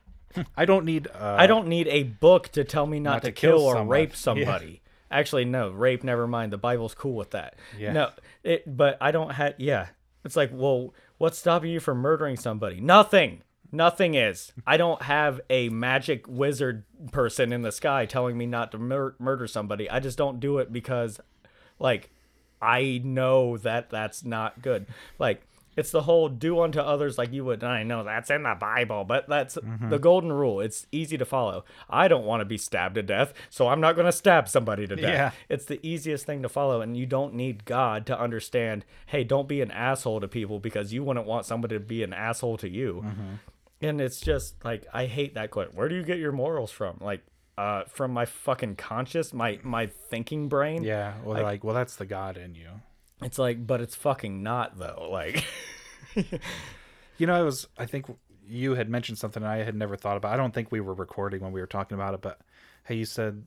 I 0.57 0.65
don't 0.65 0.85
need. 0.85 1.09
Uh, 1.09 1.37
I 1.39 1.47
don't 1.47 1.69
need 1.69 1.89
a 1.89 2.05
book 2.05 2.49
to 2.51 2.65
tell 2.65 2.87
me 2.87 3.01
not, 3.01 3.11
not 3.11 3.23
to, 3.23 3.29
to 3.29 3.33
kill, 3.33 3.59
kill 3.59 3.67
or 3.67 3.85
rape 3.85 4.15
somebody. 4.17 4.83
Actually, 5.11 5.45
no, 5.45 5.71
rape. 5.71 6.05
Never 6.05 6.27
mind. 6.27 6.53
The 6.53 6.59
Bible's 6.59 6.95
cool 6.95 7.15
with 7.15 7.31
that. 7.33 7.57
Yeah. 7.79 7.93
No, 7.93 8.11
it. 8.45 8.77
But 8.77 8.97
I 9.01 9.11
don't 9.11 9.31
have. 9.31 9.55
Yeah, 9.59 9.89
it's 10.25 10.37
like, 10.37 10.51
well, 10.53 10.95
what's 11.19 11.39
stopping 11.39 11.71
you 11.71 11.81
from 11.81 11.99
murdering 11.99 12.37
somebody? 12.37 12.81
Nothing. 12.81 13.43
Nothing 13.73 14.15
is. 14.15 14.53
I 14.67 14.77
don't 14.77 15.03
have 15.03 15.41
a 15.49 15.69
magic 15.69 16.27
wizard 16.27 16.85
person 17.13 17.53
in 17.53 17.63
the 17.63 17.71
sky 17.71 18.05
telling 18.05 18.37
me 18.37 18.47
not 18.47 18.73
to 18.73 18.79
mur- 18.79 19.15
murder 19.21 19.47
somebody. 19.47 19.89
I 19.89 20.01
just 20.01 20.19
don't 20.19 20.41
do 20.41 20.59
it 20.59 20.73
because, 20.73 21.21
like, 21.79 22.11
I 22.61 23.01
know 23.05 23.57
that 23.59 23.89
that's 23.89 24.25
not 24.25 24.61
good. 24.61 24.87
Like, 25.21 25.43
it's 25.77 25.91
the 25.91 26.03
whole 26.03 26.29
do 26.29 26.61
unto 26.61 26.81
others 26.81 27.17
like 27.19 27.33
you 27.33 27.45
would. 27.45 27.63
And 27.63 27.73
I 27.73 27.83
know 27.83 28.05
that's 28.05 28.31
in 28.31 28.43
the 28.43 28.57
Bible, 28.59 29.05
but 29.05 29.29
that's 29.29 29.57
the 29.89 29.99
golden 29.99 30.33
rule. 30.33 30.61
It's 30.61 30.87
easy 30.93 31.17
to 31.19 31.25
follow. 31.25 31.65
I 31.89 32.09
don't 32.09 32.25
want 32.25 32.41
to 32.41 32.45
be 32.45 32.59
stabbed 32.59 32.97
to 32.97 33.03
death, 33.03 33.33
so 33.49 33.69
I'm 33.69 33.81
not 33.81 33.95
going 33.95 34.07
to 34.07 34.13
stab 34.13 34.49
somebody 34.49 34.87
to 34.87 34.97
death. 34.97 35.13
Yeah. 35.13 35.31
It's 35.49 35.65
the 35.65 35.85
easiest 35.87 36.27
thing 36.27 36.43
to 36.43 36.49
follow, 36.49 36.81
and 36.81 36.97
you 36.97 37.07
don't 37.07 37.35
need 37.35 37.65
God 37.65 38.07
to 38.07 38.19
understand, 38.19 38.85
hey, 39.07 39.25
don't 39.25 39.49
be 39.49 39.61
an 39.61 39.71
asshole 39.71 40.21
to 40.21 40.29
people 40.29 40.59
because 40.59 40.93
you 40.93 41.05
wouldn't 41.05 41.27
want 41.27 41.47
somebody 41.47 41.77
to 41.77 41.81
be 41.81 42.03
an 42.03 42.13
asshole 42.13 42.57
to 42.59 42.69
you. 42.69 43.05
And 43.81 44.01
it's 44.01 44.21
just 44.21 44.63
like, 44.65 44.87
I 44.93 45.07
hate 45.07 45.35
that 45.35 45.51
quote. 45.51 45.75
Where 45.75 45.89
do 45.89 45.95
you 45.95 46.03
get 46.03 46.19
your 46.19 46.33
morals 46.33 46.71
from? 46.71 46.99
Like, 47.01 47.23
uh, 47.57 47.85
from 47.85 48.11
my 48.13 48.25
fucking 48.25 48.77
conscious, 48.77 49.33
my 49.35 49.59
my 49.63 49.87
thinking 49.87 50.49
brain. 50.49 50.83
Yeah. 50.83 51.15
Well, 51.25 51.35
they're 51.35 51.45
like, 51.45 51.63
well, 51.63 51.75
that's 51.75 51.97
the 51.97 52.07
God 52.07 52.37
in 52.39 52.55
you. 52.55 52.69
It's 53.23 53.39
like, 53.39 53.67
but 53.67 53.81
it's 53.81 53.95
fucking 53.95 54.43
not 54.43 54.79
though. 54.79 55.09
Like, 55.11 55.45
You 57.19 57.27
know, 57.27 57.35
I 57.35 57.43
was. 57.43 57.67
I 57.79 57.87
think 57.87 58.07
you 58.49 58.75
had 58.75 58.89
mentioned 58.89 59.19
something 59.19 59.45
I 59.45 59.59
had 59.59 59.75
never 59.75 59.95
thought 59.97 60.17
about. 60.17 60.33
I 60.33 60.37
don't 60.37 60.55
think 60.55 60.73
we 60.73 60.81
were 60.81 60.95
recording 60.95 61.43
when 61.43 61.53
we 61.53 61.61
were 61.61 61.67
talking 61.67 61.95
about 61.95 62.15
it, 62.15 62.21
but 62.23 62.41
hey, 62.85 62.95
you 62.97 63.05
said. 63.05 63.45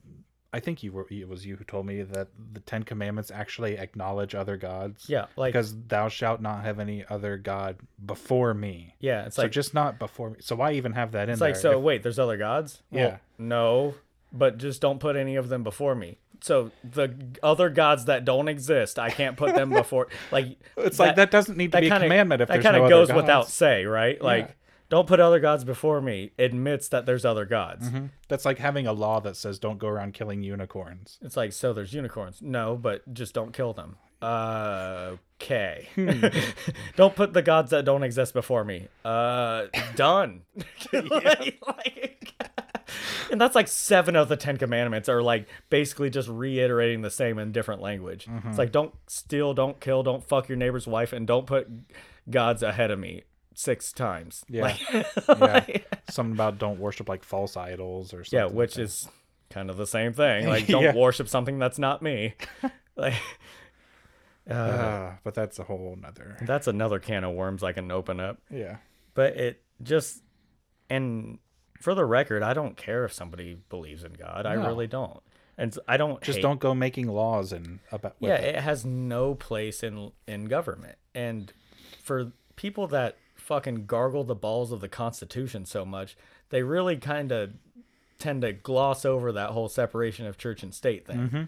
I 0.52 0.60
think 0.60 0.84
you 0.84 0.92
were. 0.92 1.04
It 1.10 1.28
was 1.28 1.44
you 1.44 1.56
who 1.56 1.64
told 1.64 1.84
me 1.84 2.02
that 2.02 2.28
the 2.52 2.60
Ten 2.60 2.84
Commandments 2.84 3.32
actually 3.32 3.76
acknowledge 3.76 4.36
other 4.36 4.56
gods. 4.56 5.06
yeah, 5.08 5.26
like, 5.34 5.52
Because 5.52 5.76
thou 5.88 6.06
shalt 6.08 6.40
not 6.40 6.62
have 6.64 6.78
any 6.78 7.04
other 7.10 7.36
god 7.36 7.78
before 8.06 8.54
me. 8.54 8.94
yeah, 9.00 9.24
it's 9.26 9.34
So 9.34 9.42
like, 9.42 9.50
just 9.50 9.74
not 9.74 9.98
before 9.98 10.30
me. 10.30 10.36
So 10.40 10.54
why 10.54 10.74
even 10.74 10.92
have 10.92 11.10
that 11.10 11.24
in 11.24 11.30
it's 11.30 11.40
there? 11.40 11.48
like, 11.48 11.56
so 11.56 11.72
if- 11.72 11.78
wait, 11.80 12.02
there's 12.04 12.20
other 12.20 12.36
gods? 12.36 12.84
Well, 12.92 13.02
Yeah. 13.02 13.16
no, 13.36 13.94
but 14.32 14.58
just 14.58 14.80
don't 14.80 15.00
put 15.00 15.16
any 15.16 15.34
of 15.34 15.48
them 15.48 15.64
before 15.64 15.96
me. 15.96 16.18
So 16.44 16.72
the 16.84 17.14
other 17.42 17.70
gods 17.70 18.04
that 18.04 18.26
don't 18.26 18.48
exist, 18.48 18.98
I 18.98 19.08
can't 19.08 19.34
put 19.34 19.54
them 19.54 19.70
before. 19.82 20.08
Like, 20.30 20.58
it's 20.76 20.98
like 20.98 21.16
that 21.16 21.30
doesn't 21.30 21.56
need 21.56 21.72
to 21.72 21.80
be 21.80 21.88
kinda- 21.88 22.04
commandment 22.04 22.42
if 22.42 22.48
that 22.48 22.60
kinda 22.60 22.80
no 22.80 22.88
goes 22.90 23.10
without 23.10 23.48
say, 23.48 23.86
right? 23.86 24.20
Like, 24.20 24.48
Yeah. 24.48 24.52
don't 24.90 25.06
put 25.08 25.20
other 25.20 25.40
gods 25.40 25.64
before 25.64 26.02
me. 26.02 26.32
Admits 26.38 26.88
that 26.88 27.06
there's 27.06 27.24
other 27.24 27.46
gods. 27.46 27.88
Mhm. 27.88 28.10
That's 28.28 28.44
like 28.44 28.58
having 28.58 28.86
a 28.86 28.92
law 28.92 29.20
that 29.20 29.36
says 29.38 29.58
don't 29.58 29.78
go 29.78 29.88
around 29.88 30.12
killing 30.12 30.42
unicorns. 30.42 31.18
It's 31.22 31.34
like, 31.34 31.52
so 31.54 31.72
there's 31.72 31.94
unicorns. 31.94 32.42
No, 32.42 32.76
but 32.76 33.14
just 33.14 33.32
don't 33.32 33.54
kill 33.54 33.72
them. 33.72 33.96
Uh, 34.20 35.16
okay. 35.40 35.88
Hmm. 35.94 36.26
don't 36.96 37.16
put 37.16 37.32
the 37.32 37.40
gods 37.40 37.70
that 37.70 37.86
don't 37.86 38.02
exist 38.02 38.34
before 38.34 38.64
me. 38.64 38.88
Uh, 39.02 39.68
done. 39.96 40.42
Like- 40.92 41.58
like- 41.66 42.34
and 43.30 43.40
that's 43.40 43.54
like 43.54 43.68
seven 43.68 44.16
of 44.16 44.28
the 44.28 44.36
Ten 44.36 44.56
Commandments 44.56 45.08
are 45.08 45.22
like 45.22 45.48
basically 45.70 46.10
just 46.10 46.28
reiterating 46.28 47.02
the 47.02 47.10
same 47.10 47.38
in 47.38 47.52
different 47.52 47.80
language. 47.80 48.26
Mm-hmm. 48.26 48.48
It's 48.48 48.58
like, 48.58 48.72
don't 48.72 48.94
steal, 49.06 49.54
don't 49.54 49.80
kill, 49.80 50.02
don't 50.02 50.22
fuck 50.24 50.48
your 50.48 50.56
neighbor's 50.56 50.86
wife, 50.86 51.12
and 51.12 51.26
don't 51.26 51.46
put 51.46 51.68
gods 52.30 52.62
ahead 52.62 52.90
of 52.90 52.98
me 52.98 53.22
six 53.54 53.92
times. 53.92 54.44
Yeah. 54.48 54.62
Like- 54.62 54.80
Yeah. 55.28 55.78
Something 56.10 56.32
about 56.34 56.58
don't 56.58 56.78
worship 56.78 57.08
like 57.08 57.24
false 57.24 57.56
idols 57.56 58.12
or 58.12 58.24
something. 58.24 58.38
Yeah, 58.38 58.44
like 58.46 58.54
which 58.54 58.74
that. 58.74 58.82
is 58.82 59.08
kind 59.50 59.70
of 59.70 59.76
the 59.76 59.86
same 59.86 60.12
thing. 60.12 60.46
Like, 60.48 60.66
don't 60.66 60.82
Yeah. 60.82 60.94
worship 60.94 61.28
something 61.28 61.58
that's 61.58 61.78
not 61.78 62.02
me. 62.02 62.34
like, 62.96 63.14
Uh, 64.48 65.12
but 65.24 65.34
that's 65.34 65.58
a 65.58 65.64
whole 65.64 65.96
nother. 66.00 66.36
That's 66.42 66.66
another 66.66 66.98
can 66.98 67.24
of 67.24 67.34
worms 67.34 67.62
I 67.62 67.72
can 67.72 67.90
open 67.90 68.20
up. 68.20 68.38
Yeah. 68.50 68.76
But 69.14 69.36
it 69.36 69.62
just 69.82 70.22
and 70.90 71.38
for 71.84 71.94
the 71.94 72.06
record, 72.06 72.42
I 72.42 72.54
don't 72.54 72.76
care 72.78 73.04
if 73.04 73.12
somebody 73.12 73.58
believes 73.68 74.04
in 74.04 74.14
God. 74.14 74.46
I 74.46 74.54
No. 74.56 74.66
really 74.68 74.86
don't. 74.86 75.22
And 75.58 75.76
I 75.86 75.96
don't 75.98 76.22
Just 76.22 76.36
hate- 76.38 76.42
don't 76.42 76.58
go 76.58 76.74
making 76.74 77.06
laws 77.08 77.52
and 77.52 77.78
about. 77.92 78.16
with 78.20 78.30
Yeah, 78.30 78.36
it. 78.36 78.56
it 78.56 78.60
has 78.62 78.84
no 78.86 79.34
place 79.34 79.82
in 79.82 80.12
in 80.26 80.46
government. 80.46 80.96
And 81.14 81.52
for 82.02 82.32
people 82.56 82.86
that 82.88 83.16
fucking 83.34 83.84
gargle 83.86 84.24
the 84.24 84.34
balls 84.34 84.72
of 84.72 84.80
the 84.80 84.88
Constitution 84.88 85.66
so 85.66 85.84
much, 85.84 86.16
they 86.48 86.62
really 86.62 86.96
kind 86.96 87.30
of 87.30 87.52
tend 88.18 88.40
to 88.42 88.52
gloss 88.54 89.04
over 89.04 89.30
that 89.32 89.50
whole 89.50 89.68
separation 89.68 90.26
of 90.26 90.38
church 90.38 90.62
and 90.62 90.72
state 90.74 91.06
thing. 91.06 91.18
Mm-hmm. 91.18 91.42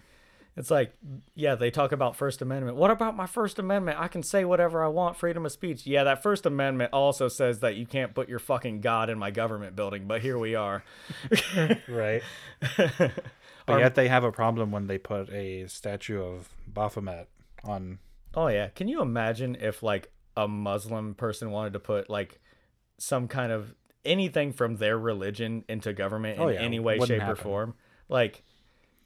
It's 0.57 0.71
like, 0.71 0.91
yeah, 1.35 1.53
they 1.53 1.69
talk 1.69 1.91
about 1.91 2.15
First 2.15 2.41
Amendment. 2.41 2.77
What 2.77 2.89
about 2.89 3.15
my 3.15 3.27
First 3.27 3.59
Amendment? 3.59 3.99
I 3.99 4.07
can 4.07 4.23
say 4.23 4.43
whatever 4.43 4.83
I 4.83 4.87
want, 4.87 5.15
freedom 5.15 5.45
of 5.45 5.51
speech. 5.51 5.85
Yeah, 5.85 6.03
that 6.05 6.23
First 6.23 6.47
Amendment 6.47 6.91
also 6.93 7.27
says 7.27 7.59
that 7.59 7.75
you 7.75 7.85
can't 7.85 8.15
put 8.15 8.27
your 8.27 8.39
fucking 8.39 8.81
God 8.81 9.11
in 9.11 9.19
my 9.19 9.29
government 9.29 9.75
building, 9.75 10.07
but 10.07 10.21
here 10.21 10.37
we 10.37 10.55
are. 10.55 10.83
right. 11.87 12.23
But 13.67 13.79
yet 13.81 13.95
they 13.95 14.07
have 14.07 14.23
a 14.23 14.31
problem 14.31 14.71
when 14.71 14.87
they 14.87 14.97
put 14.97 15.29
a 15.29 15.67
statue 15.67 16.21
of 16.21 16.47
Baphomet 16.65 17.27
on. 17.65 17.99
Oh 18.33 18.47
yeah. 18.47 18.69
Can 18.69 18.87
you 18.87 19.01
imagine 19.01 19.57
if 19.59 19.83
like 19.83 20.09
a 20.37 20.47
Muslim 20.47 21.13
person 21.15 21.51
wanted 21.51 21.73
to 21.73 21.79
put 21.79 22.09
like 22.09 22.39
some 22.97 23.27
kind 23.27 23.51
of 23.51 23.75
anything 24.05 24.53
from 24.53 24.77
their 24.77 24.97
religion 24.97 25.65
into 25.67 25.91
government 25.91 26.39
oh, 26.39 26.43
in 26.43 26.47
Oh, 26.47 26.59
yeah, 26.59 26.65
any 26.65 26.79
way, 26.79 26.97
wouldn't 26.97 27.21
shape, 27.21 27.29
or 27.29 27.35
form? 27.35 27.75
Like 28.07 28.41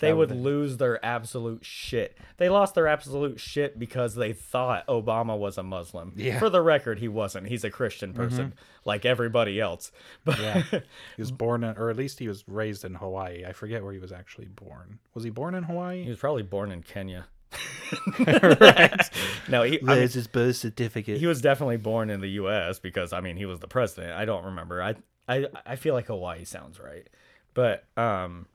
they 0.02 0.14
would 0.14 0.32
lose 0.32 0.78
their 0.78 1.04
absolute 1.06 1.64
shit. 1.64 2.18
They 2.38 2.49
lost 2.49 2.76
their 2.76 2.88
absolute 2.88 3.39
shit 3.39 3.80
because 3.80 4.16
they 4.16 4.34
thought 4.34 4.86
Obama 4.88 5.38
was 5.38 5.58
a 5.58 5.64
Muslim. 5.64 6.14
Yeah. 6.16 6.32
Mm-hmm. 6.32 6.39
For 6.39 6.49
the 6.49 6.62
record, 6.62 6.99
he 6.99 7.08
wasn't. 7.08 7.47
He's 7.47 7.64
a 7.64 7.70
Christian 7.70 8.14
person, 8.14 8.54
like 8.84 9.06
everybody 9.06 9.60
else. 9.60 9.91
But 10.26 10.39
Yeah. 10.39 10.64
He 10.72 11.22
was 11.22 11.32
born 11.32 11.64
in, 11.64 11.78
or 11.78 11.89
at 11.89 11.95
least 11.95 12.20
he 12.20 12.28
was 12.28 12.43
raised 12.47 12.84
in 12.84 12.95
Hawaii. 12.95 13.45
I 13.45 13.54
forget 13.54 13.84
where 13.84 13.93
he 13.93 13.99
was 13.99 14.12
actually 14.12 14.47
born. 14.47 14.99
Was 15.14 15.24
he 15.24 15.30
born 15.30 15.56
in 15.56 15.64
Hawaii? 15.64 16.04
he 16.04 16.10
was 16.10 16.20
probably 16.20 16.43
born 16.43 16.72
in 16.72 16.84
Kenya. 16.84 17.28
right. 18.20 19.10
No, 19.49 19.64
he, 19.64 19.80
I 19.82 19.86
mean, 19.86 19.97
his 20.02 20.28
birth 20.28 20.56
certificate. 20.56 21.18
he 21.20 21.28
was 21.28 21.41
definitely 21.41 21.78
born 21.78 22.10
in 22.10 22.22
the 22.22 22.30
U.S. 22.32 22.80
because 22.80 23.14
I 23.14 23.22
mean 23.22 23.38
he 23.38 23.45
was 23.45 23.60
the 23.60 23.68
president. 23.68 24.14
I 24.14 24.26
don't 24.26 24.45
remember. 24.45 24.82
I 24.82 24.95
I 25.28 25.47
I 25.66 25.76
feel 25.76 25.93
like 25.93 26.08
Hawaii 26.08 26.45
sounds 26.45 26.80
right, 26.80 27.08
but 27.54 27.84
um, 27.97 28.45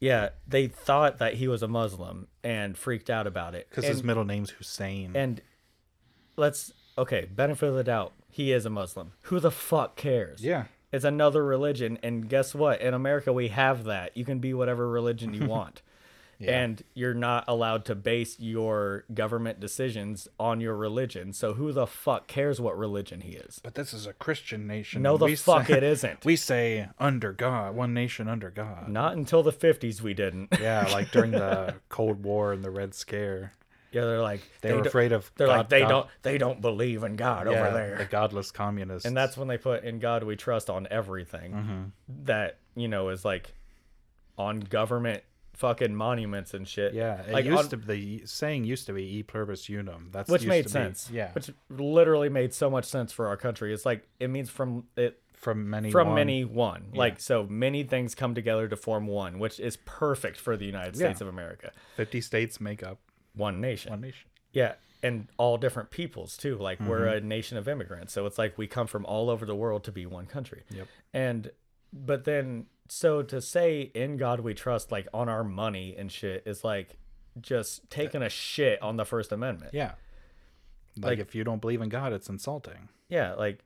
yeah, 0.00 0.30
they 0.46 0.66
thought 0.66 1.18
that 1.18 1.34
he 1.34 1.48
was 1.48 1.62
a 1.62 1.68
Muslim 1.68 2.28
and 2.44 2.76
freaked 2.76 3.10
out 3.10 3.26
about 3.26 3.54
it. 3.54 3.66
Because 3.70 3.84
his 3.84 4.02
middle 4.04 4.24
name's 4.24 4.50
Hussein. 4.50 5.12
and 5.14 5.40
let's 6.36 6.72
okay, 6.98 7.26
benefit 7.34 7.68
of 7.68 7.74
the 7.74 7.84
doubt, 7.84 8.12
he 8.30 8.52
is 8.52 8.66
a 8.66 8.70
Muslim. 8.70 9.12
Who 9.22 9.40
the 9.40 9.50
fuck 9.50 9.96
cares? 9.96 10.42
yeah. 10.44 10.64
It's 10.92 11.04
another 11.04 11.44
religion, 11.44 11.98
and 12.02 12.28
guess 12.28 12.54
what? 12.54 12.80
In 12.80 12.94
America, 12.94 13.32
we 13.32 13.48
have 13.48 13.84
that. 13.84 14.16
You 14.16 14.24
can 14.24 14.38
be 14.38 14.54
whatever 14.54 14.88
religion 14.88 15.34
you 15.34 15.44
want. 15.48 15.82
Yeah. 16.38 16.58
And 16.60 16.82
you're 16.94 17.14
not 17.14 17.44
allowed 17.48 17.84
to 17.86 17.94
base 17.94 18.38
your 18.38 19.04
government 19.14 19.58
decisions 19.58 20.28
on 20.38 20.60
your 20.60 20.74
religion. 20.76 21.32
So 21.32 21.54
who 21.54 21.72
the 21.72 21.86
fuck 21.86 22.26
cares 22.26 22.60
what 22.60 22.76
religion 22.76 23.22
he 23.22 23.32
is? 23.32 23.58
But 23.62 23.74
this 23.74 23.94
is 23.94 24.06
a 24.06 24.12
Christian 24.12 24.66
nation. 24.66 25.00
No, 25.02 25.16
the 25.16 25.34
fuck 25.34 25.68
say, 25.68 25.74
it 25.78 25.82
isn't. 25.82 26.24
We 26.26 26.36
say 26.36 26.88
under 26.98 27.32
God, 27.32 27.74
one 27.74 27.94
nation 27.94 28.28
under 28.28 28.50
God. 28.50 28.88
Not 28.88 29.16
until 29.16 29.42
the 29.42 29.52
50s 29.52 30.00
we 30.02 30.12
didn't. 30.14 30.48
Yeah, 30.60 30.86
like 30.92 31.10
during 31.12 31.30
the 31.30 31.76
Cold 31.88 32.22
War 32.22 32.52
and 32.52 32.62
the 32.62 32.70
Red 32.70 32.94
Scare, 32.94 33.52
yeah, 33.92 34.02
they're 34.04 34.20
like 34.20 34.40
they, 34.60 34.72
were 34.72 34.78
don't- 34.78 34.86
afraid 34.88 35.12
of. 35.12 35.30
They're 35.36 35.46
God- 35.46 35.56
like 35.56 35.68
they 35.70 35.80
God- 35.80 35.88
don't 35.88 36.06
they 36.22 36.36
don't 36.38 36.60
believe 36.60 37.02
in 37.02 37.16
God 37.16 37.46
yeah, 37.50 37.60
over 37.62 37.70
there. 37.72 37.96
the 37.96 38.04
godless 38.04 38.50
communists. 38.50 39.06
and 39.06 39.16
that's 39.16 39.38
when 39.38 39.48
they 39.48 39.56
put 39.56 39.84
in 39.84 40.00
God 40.00 40.22
we 40.24 40.36
trust 40.36 40.68
on 40.68 40.86
everything 40.90 41.52
Mm-hmm. 41.52 41.82
that 42.24 42.58
you 42.74 42.88
know 42.88 43.08
is 43.08 43.24
like 43.24 43.54
on 44.36 44.60
government 44.60 45.22
fucking 45.56 45.94
monuments 45.94 46.54
and 46.54 46.68
shit. 46.68 46.94
yeah. 46.94 47.22
It 47.22 47.32
like 47.32 47.44
used 47.44 47.58
on- 47.64 47.68
to 47.70 47.76
the 47.76 48.22
saying 48.26 48.64
used 48.64 48.86
to 48.86 48.92
be 48.92 49.02
"E 49.18 49.22
pluribus 49.22 49.68
unum." 49.68 50.10
That's 50.12 50.30
which 50.30 50.44
made 50.46 50.62
to 50.62 50.68
be- 50.68 50.72
sense. 50.72 51.10
yeah, 51.12 51.32
which 51.32 51.50
literally 51.68 52.28
made 52.28 52.54
so 52.54 52.70
much 52.70 52.84
sense 52.84 53.12
for 53.12 53.26
our 53.26 53.36
country. 53.36 53.72
It's 53.74 53.84
like 53.86 54.06
it 54.20 54.28
means 54.28 54.50
from 54.50 54.84
it 54.96 55.20
from 55.34 55.68
many 55.68 55.90
from 55.90 56.08
one- 56.08 56.14
many 56.14 56.44
one. 56.44 56.90
Like 56.94 57.20
so 57.20 57.46
many 57.46 57.82
things 57.84 58.14
come 58.14 58.34
together 58.34 58.68
to 58.68 58.76
form 58.76 59.06
one, 59.06 59.38
which 59.38 59.58
is 59.60 59.76
perfect 59.84 60.38
for 60.38 60.56
the 60.56 60.64
United 60.66 60.96
States 60.96 61.20
Yeah. 61.20 61.26
of 61.26 61.32
America. 61.32 61.72
Fifty 61.96 62.20
states 62.20 62.60
make 62.60 62.82
up 62.82 62.98
One 63.34 63.60
nation. 63.60 63.90
one 63.90 64.00
nation. 64.00 64.28
Yeah, 64.52 64.74
and 65.02 65.28
all 65.36 65.58
different 65.58 65.90
peoples 65.90 66.36
too. 66.36 66.56
Like 66.56 66.80
we're 66.80 67.06
Mm-hmm. 67.06 67.16
a 67.24 67.28
nation 67.28 67.58
of 67.58 67.68
immigrants, 67.68 68.12
so 68.12 68.24
it's 68.26 68.38
like 68.38 68.56
we 68.58 68.66
come 68.66 68.86
from 68.86 69.04
all 69.06 69.28
over 69.30 69.44
the 69.46 69.54
world 69.56 69.84
to 69.84 69.92
be 69.92 70.06
one 70.06 70.26
country. 70.26 70.62
Yep. 70.70 70.86
And 71.12 71.50
but 71.92 72.24
then 72.24 72.66
so 72.88 73.22
to 73.22 73.40
say 73.40 73.82
in 73.94 74.16
God 74.16 74.40
we 74.40 74.54
trust 74.54 74.90
like 74.92 75.08
on 75.14 75.28
our 75.28 75.44
money 75.44 75.94
and 75.96 76.10
shit 76.10 76.42
is 76.46 76.64
like 76.64 76.96
just 77.40 77.88
taking 77.90 78.22
a 78.22 78.28
shit 78.28 78.80
on 78.82 78.96
the 78.96 79.04
First 79.04 79.32
Amendment. 79.32 79.72
Yeah. 79.74 79.92
Like, 80.96 81.04
Like- 81.04 81.18
if 81.18 81.34
you 81.34 81.44
don't 81.44 81.60
believe 81.60 81.82
in 81.82 81.88
God, 81.88 82.12
it's 82.12 82.28
insulting. 82.28 82.88
Yeah, 83.08 83.34
like 83.34 83.60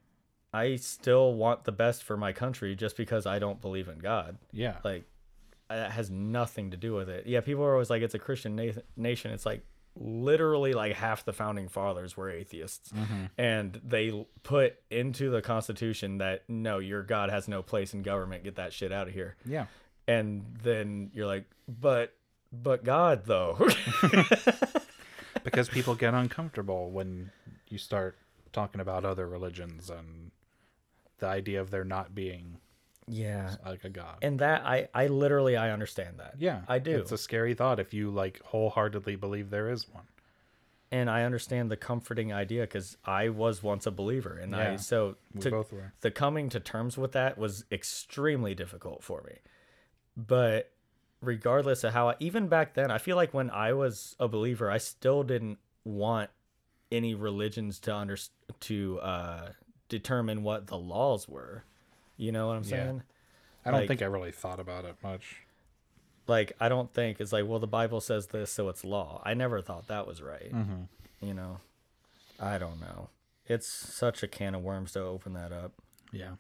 I 0.53 0.77
still 0.77 1.35
want 1.35 1.64
the 1.64 1.73
best 1.73 2.03
for 2.03 2.16
my 2.16 2.33
country 2.33 2.75
just 2.75 2.97
because 2.97 3.25
I 3.27 3.39
don't 3.39 3.61
believe 3.61 3.89
in 3.89 3.99
God. 3.99 4.37
Yeah. 4.53 4.79
Like 4.85 5.05
that 5.68 5.93
has 5.93 6.11
nothing 6.11 6.73
to 6.73 6.77
do 6.77 6.95
with 6.95 7.09
it. 7.09 7.27
Yeah, 7.27 7.41
people 7.41 7.62
are 7.64 7.73
always 7.73 7.91
like 7.91 8.03
it's 8.03 8.14
a 8.14 8.18
Christian 8.18 8.57
na- 8.57 8.73
nation. 8.97 9.31
It's 9.31 9.47
like 9.47 9.64
literally 9.97 10.72
like 10.72 10.95
half 10.95 11.24
the 11.24 11.32
founding 11.32 11.68
fathers 11.68 12.16
were 12.16 12.30
atheists. 12.30 12.91
Mm-hmm. 12.93 13.24
And 13.38 13.80
they 13.84 14.26
put 14.43 14.76
into 14.91 15.30
the 15.30 15.43
constitution 15.43 16.18
that 16.18 16.45
no, 16.49 16.78
your 16.78 17.03
God 17.03 17.30
has 17.30 17.49
no 17.49 17.62
place 17.62 17.93
in 17.95 18.03
government. 18.03 18.45
Get 18.45 18.57
that 18.57 18.72
shit 18.72 18.93
out 18.93 19.09
of 19.09 19.14
here. 19.14 19.36
yeah. 19.45 19.66
And 20.09 20.45
then 20.62 21.11
you're 21.14 21.26
like, 21.26 21.45
"But 21.68 22.14
but 22.53 22.82
God 22.84 23.26
though." 23.26 23.68
Because 25.45 25.68
people 25.68 25.95
get 25.95 26.12
uncomfortable 26.12 26.91
when 26.91 27.30
you 27.68 27.78
start 27.78 28.18
talking 28.53 28.80
about 28.80 29.05
other 29.05 29.26
religions 29.26 29.88
and 29.88 30.32
the 31.18 31.26
idea 31.26 31.61
of 31.61 31.70
there 31.70 31.84
not 31.84 32.14
being 32.14 32.59
yeah. 33.11 33.56
like 33.64 33.84
a 33.84 33.88
god. 33.90 34.18
And 34.22 34.38
that 34.38 34.64
I 34.64 34.88
I 34.94 35.08
literally 35.08 35.56
I 35.56 35.70
understand 35.70 36.18
that. 36.18 36.34
yeah, 36.38 36.62
I 36.68 36.78
do. 36.78 36.96
It's 36.98 37.12
a 37.12 37.18
scary 37.18 37.54
thought 37.54 37.78
if 37.80 37.92
you 37.92 38.11
like 38.11 38.40
wholeheartedly 38.44 39.16
believe 39.16 39.50
there 39.50 39.70
is 39.70 39.88
one. 39.88 40.04
and 40.92 41.08
I 41.11 41.22
understand 41.22 41.70
the 41.70 41.76
comforting 41.76 42.32
idea 42.32 42.62
because 42.62 42.96
I 43.04 43.28
was 43.28 43.62
once 43.62 43.86
a 43.86 43.90
believer, 43.92 44.36
and 44.36 44.54
I 44.56 44.76
so 44.76 45.16
We 45.34 45.40
to, 45.42 45.50
both 45.50 45.72
were. 45.72 45.92
the 46.00 46.11
coming 46.11 46.48
to 46.50 46.61
terms 46.61 46.98
with 46.98 47.12
that 47.12 47.38
was 47.38 47.64
extremely 47.70 48.54
difficult 48.54 49.02
for 49.04 49.22
me. 49.22 49.38
But 50.16 50.70
regardless 51.20 51.84
of 51.84 51.92
how, 51.92 52.08
I, 52.11 52.14
even 52.18 52.48
back 52.48 52.74
then, 52.74 52.90
I 52.90 52.98
feel 52.98 53.16
like 53.16 53.32
when 53.32 53.50
I 53.50 53.72
was 53.72 54.16
a 54.18 54.26
believer, 54.28 54.70
I 54.70 54.78
still 54.78 55.22
didn't 55.22 55.58
want 55.84 56.30
any 56.90 57.14
religions 57.14 57.78
to 57.80 57.94
under 57.94 58.16
to 58.61 58.98
uh, 59.00 59.48
determine 59.88 60.42
what 60.42 60.66
the 60.66 60.76
laws 60.78 61.28
were. 61.28 61.64
You 62.21 62.33
know 62.33 62.49
what 62.49 62.57
I'm 62.57 62.64
saying? 62.64 62.97
Yeah. 62.97 63.03
I 63.64 63.71
don't 63.71 63.81
like- 63.81 63.89
think 63.89 64.03
I 64.03 64.07
really 64.07 64.31
thought 64.31 64.61
about 64.61 64.85
it 64.85 64.97
much. 65.03 65.37
Like 66.27 66.53
I 66.61 66.68
don't 66.68 66.93
think 66.93 67.18
it's 67.21 67.33
like, 67.33 67.47
well, 67.47 67.59
the 67.59 67.66
Bible 67.66 68.01
says 68.01 68.27
this, 68.27 68.53
so 68.53 68.68
it's 68.68 68.85
law. 68.85 69.23
I 69.25 69.33
never 69.35 69.61
thought 69.62 69.89
that 69.89 70.07
was 70.07 70.21
right. 70.21 70.53
Mm-hmm. 70.53 71.27
You 71.27 71.35
know, 71.35 71.59
I 72.39 72.59
don't 72.59 72.79
know. 72.81 73.09
It's 73.47 73.66
such 73.66 74.23
a 74.23 74.29
can 74.29 74.55
of 74.55 74.62
worms 74.62 74.93
to 74.93 75.01
open 75.01 75.33
that 75.33 75.51
up. 75.51 75.73
Yeah. 76.12 76.33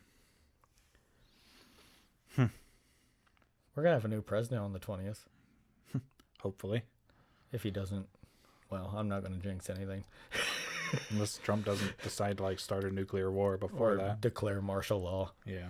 We're 2.36 3.84
gonna 3.84 3.94
have 3.94 4.04
a 4.04 4.08
new 4.08 4.20
president 4.22 4.62
on 4.62 4.72
the 4.72 4.78
twentieth. 4.78 5.26
Hopefully, 6.40 6.82
If 7.52 7.62
he 7.62 7.70
doesn't, 7.70 8.06
well, 8.68 8.92
I'm 8.96 9.08
not 9.08 9.22
gonna 9.22 9.36
jinx 9.38 9.70
anything 9.70 10.04
unless 11.10 11.38
Trump 11.38 11.64
doesn't 11.66 11.98
decide 12.02 12.38
to 12.38 12.42
like 12.42 12.58
start 12.60 12.84
a 12.84 12.90
nuclear 12.90 13.30
war 13.30 13.56
before 13.56 13.92
or 13.92 13.96
that. 13.96 14.20
declare 14.20 14.60
martial 14.60 15.00
law. 15.02 15.32
Yeah. 15.46 15.66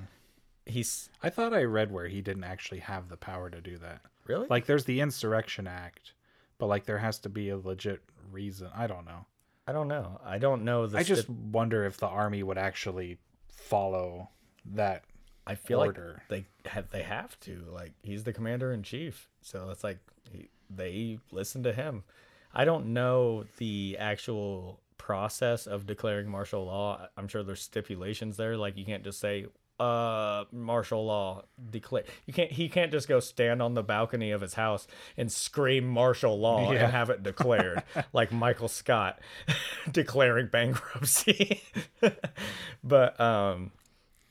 He's 0.67 1.09
I 1.23 1.31
thought 1.31 1.53
I 1.55 1.65
read 1.65 1.91
where 1.91 2.09
he 2.09 2.21
didn't 2.21 2.45
actually 2.45 2.81
have 2.81 3.09
the 3.09 3.17
power 3.17 3.51
to 3.51 3.61
do 3.61 3.79
that. 3.79 4.03
really 4.27 4.47
Like 4.49 4.67
there's 4.67 4.85
the 4.85 5.01
Insurrection 5.01 5.67
Act, 5.67 6.13
but 6.59 6.67
like 6.67 6.85
there 6.87 6.99
has 6.99 7.19
to 7.21 7.29
be 7.29 7.49
a 7.49 7.57
legit 7.59 8.03
reason. 8.31 8.69
I 8.75 8.87
don't 8.87 9.05
know. 9.05 9.27
I 9.67 9.73
don't 9.73 9.89
know. 9.89 10.21
I 10.25 10.39
don't 10.39 10.65
know. 10.65 10.87
The 10.87 10.99
I 10.99 11.03
just 11.03 11.23
sti- 11.25 11.33
wonder 11.53 11.85
if 11.85 11.97
the 11.99 12.07
army 12.09 12.43
would 12.43 12.59
actually 12.59 13.19
follow 13.49 14.29
that 14.67 15.05
I 15.47 15.55
feel 15.55 15.81
order. 15.81 16.23
like 16.31 16.45
they 16.65 16.69
have 16.71 16.91
they 16.91 17.03
have 17.03 17.39
to. 17.41 17.65
Like 17.73 17.93
he's 18.03 18.25
the 18.25 18.33
commander 18.33 18.73
in 18.73 18.83
chief, 18.83 19.29
so 19.43 19.71
it's 19.71 19.83
like 19.83 19.99
he, 20.31 20.49
they 20.69 21.19
listen 21.33 21.63
to 21.65 21.73
him. 21.73 22.05
I 22.53 22.65
don't 22.65 22.87
know 22.93 23.45
the 23.59 23.97
actual 23.99 24.81
process 25.01 25.67
of 25.67 25.87
declaring 25.87 26.29
martial 26.29 26.67
law. 26.67 27.09
I'm 27.17 27.27
sure 27.27 27.43
there's 27.43 27.63
stipulations 27.63 28.37
there. 28.37 28.57
Like 28.59 28.77
you 28.77 28.85
can't 28.85 29.03
just 29.03 29.19
say 29.19 29.47
uh 29.79 30.45
martial 30.53 31.07
law 31.07 31.43
declare 31.71 32.05
you 32.27 32.35
can't 32.35 32.53
he 32.53 32.69
can't 32.69 32.93
just 32.93 33.09
go 33.09 33.19
stand 33.19 33.63
on 33.63 33.73
the 33.73 33.83
balcony 33.83 34.31
of 34.31 34.43
his 34.43 34.53
house 34.53 34.87
and 35.17 35.33
scream 35.33 35.89
martial 35.89 36.39
law 36.39 36.71
Yeah. 36.71 36.81
and 36.85 36.93
have 36.93 37.09
it 37.09 37.23
declared 37.23 37.83
like 38.13 38.31
michael 38.31 38.69
scott 38.69 39.19
declaring 39.91 40.49
bankruptcy 40.49 41.63
but 42.85 43.19
um 43.19 43.73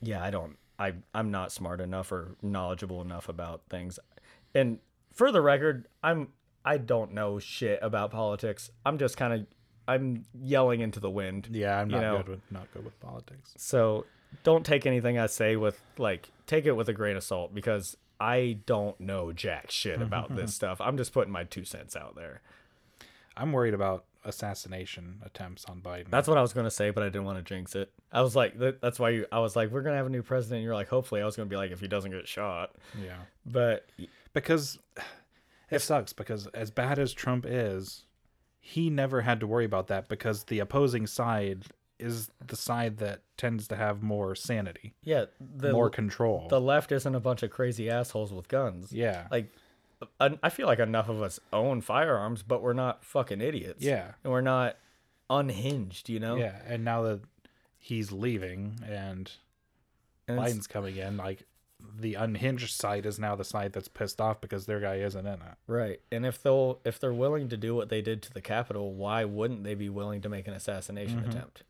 yeah 0.01 0.24
i 0.24 0.30
don't 0.30 0.57
i 0.78 0.93
i'm 1.15 1.32
not 1.32 1.51
smart 1.51 1.82
enough 1.82 2.11
or 2.11 2.36
knowledgeable 2.43 3.01
enough 3.01 3.28
about 3.28 3.63
things 3.72 3.97
and 4.53 4.78
for 5.15 5.32
the 5.32 5.41
record 5.41 5.88
i'm 6.03 6.28
i 6.63 6.78
don't 6.78 7.11
know 7.11 7.39
shit 7.39 7.80
about 7.82 8.11
politics 8.11 8.70
i'm 8.86 8.99
just 8.99 9.17
kind 9.17 9.34
of 9.34 9.47
i'm 9.94 10.26
yelling 10.42 10.80
into 10.82 11.00
the 11.00 11.10
wind 11.10 11.48
Yeah, 11.52 11.80
I'm 11.80 11.90
you 11.90 11.96
not 11.96 12.02
know. 12.02 12.18
good 12.18 12.28
with 12.30 12.42
not 12.52 12.72
good 12.74 12.86
with 12.86 13.00
politics. 13.00 13.54
so 13.58 14.06
don't 14.44 14.66
take 14.66 14.86
anything 14.86 15.18
I 15.18 15.26
say 15.26 15.56
with 15.56 15.82
like 15.98 16.30
take 16.46 16.66
it 16.66 16.74
with 16.74 16.88
a 16.90 16.94
grain 16.94 17.18
of 17.18 17.24
salt 17.24 17.54
because 17.54 17.98
I 18.20 18.60
don't 18.66 19.00
know 19.00 19.32
jack 19.32 19.72
shit 19.72 20.02
about 20.02 20.36
this 20.40 20.54
stuff. 20.54 20.80
I'm 20.82 20.98
just 20.98 21.14
putting 21.14 21.32
my 21.34 21.46
two 21.46 21.64
cents 21.64 21.96
out 21.96 22.16
there. 22.16 22.42
I'm 23.36 23.52
worried 23.54 23.74
about 23.74 24.04
assassination 24.26 25.22
attempts 25.26 25.66
on 25.66 25.82
Biden. 25.82 26.10
That's 26.10 26.28
what 26.28 26.38
I 26.38 26.42
was 26.42 26.54
gonna 26.54 26.70
say, 26.72 26.90
but 26.92 27.02
I 27.02 27.08
didn't 27.08 27.24
want 27.26 27.38
to 27.38 27.44
jinx 27.44 27.76
it. 27.76 27.92
I 28.12 28.22
was 28.22 28.36
like, 28.36 28.54
that's 28.82 29.00
why 29.00 29.10
you. 29.12 29.26
I 29.32 29.40
was 29.40 29.56
like, 29.56 29.72
we're 29.72 29.82
gonna 29.82 29.96
have 29.98 30.08
a 30.08 30.12
new 30.12 30.22
president. 30.24 30.64
You're 30.64 30.76
like, 30.76 30.90
hopefully. 30.90 31.22
I 31.22 31.26
was 31.26 31.36
gonna 31.36 31.50
be 31.50 31.56
like, 31.56 31.72
if 31.72 31.80
he 31.80 31.88
doesn't 31.88 32.12
get 32.12 32.28
shot, 32.28 32.72
yeah. 33.02 33.16
but 33.46 33.88
because 34.34 34.78
it 35.72 35.80
sucks 35.82 36.14
because 36.14 36.48
as 36.48 36.70
bad 36.72 37.00
as 37.00 37.14
Trump 37.14 37.46
is, 37.48 38.04
he 38.70 38.89
never 38.91 39.22
had 39.22 39.39
to 39.39 39.47
worry 39.47 39.65
about 39.65 39.88
that 39.88 40.07
because 40.09 40.43
the 40.43 40.59
opposing 40.59 41.07
side 41.07 41.65
is 41.97 42.30
the 42.45 42.55
side 42.55 42.97
that 42.97 43.22
tends 43.36 43.67
to 43.67 43.76
have 43.76 44.03
more 44.03 44.36
sanity, 44.36 44.93
yeah, 45.03 45.26
the 45.39 45.72
more 45.72 45.89
control. 45.89 46.47
the 46.49 46.61
left 46.61 46.91
isn't 46.91 47.15
a 47.15 47.20
bunch 47.20 47.41
of 47.41 47.49
crazy 47.49 47.89
assholes 47.89 48.32
with 48.32 48.47
guns. 48.47 48.91
yeah. 48.93 49.28
Like, 49.32 49.47
I 50.22 50.49
feel 50.49 50.67
like 50.67 50.80
enough 50.80 51.09
of 51.09 51.22
us 51.22 51.39
own 51.51 51.82
firearms, 51.82 52.43
but 52.43 52.61
we're 52.61 52.74
not 52.74 53.03
fucking 53.03 53.41
idiots. 53.41 53.84
Yeah. 53.84 54.11
and 54.24 54.32
we're 54.32 54.41
not 54.41 54.78
unhinged. 55.32 56.07
You 56.07 56.20
know. 56.20 56.36
yeah, 56.36 56.59
and 56.67 56.86
now 56.86 57.01
that 57.01 57.22
he's 57.80 58.11
leaving 58.11 58.80
and 58.88 59.32
And 60.28 60.39
Biden's 60.39 60.67
coming 60.67 60.95
in, 60.95 61.17
like 61.17 61.43
the 61.98 62.16
unhinged 62.16 62.72
side 62.72 63.06
is 63.06 63.20
now 63.20 63.36
the 63.36 63.44
side 63.44 63.74
that's 63.74 63.88
pissed 63.88 64.20
off 64.22 64.40
because 64.42 64.66
their 64.66 64.80
guy 64.80 64.96
isn't 64.96 65.26
in 65.26 65.34
it. 65.34 65.56
Right. 65.68 66.00
And 66.12 66.26
if 66.26 66.42
they'll 66.42 66.80
if 66.86 67.00
they're 67.00 67.14
willing 67.14 67.50
to 67.50 67.58
do 67.58 67.76
what 67.76 67.90
they 67.90 68.02
did 68.02 68.22
to 68.24 68.34
the 68.34 68.42
Capitol, 68.42 68.94
why 68.94 69.26
wouldn't 69.26 69.64
they 69.64 69.76
be 69.76 69.90
willing 69.90 70.22
to 70.22 70.30
make 70.30 70.48
an 70.48 70.54
assassination 70.54 71.20
Mm-hmm. 71.20 71.30
attempt? 71.30 71.64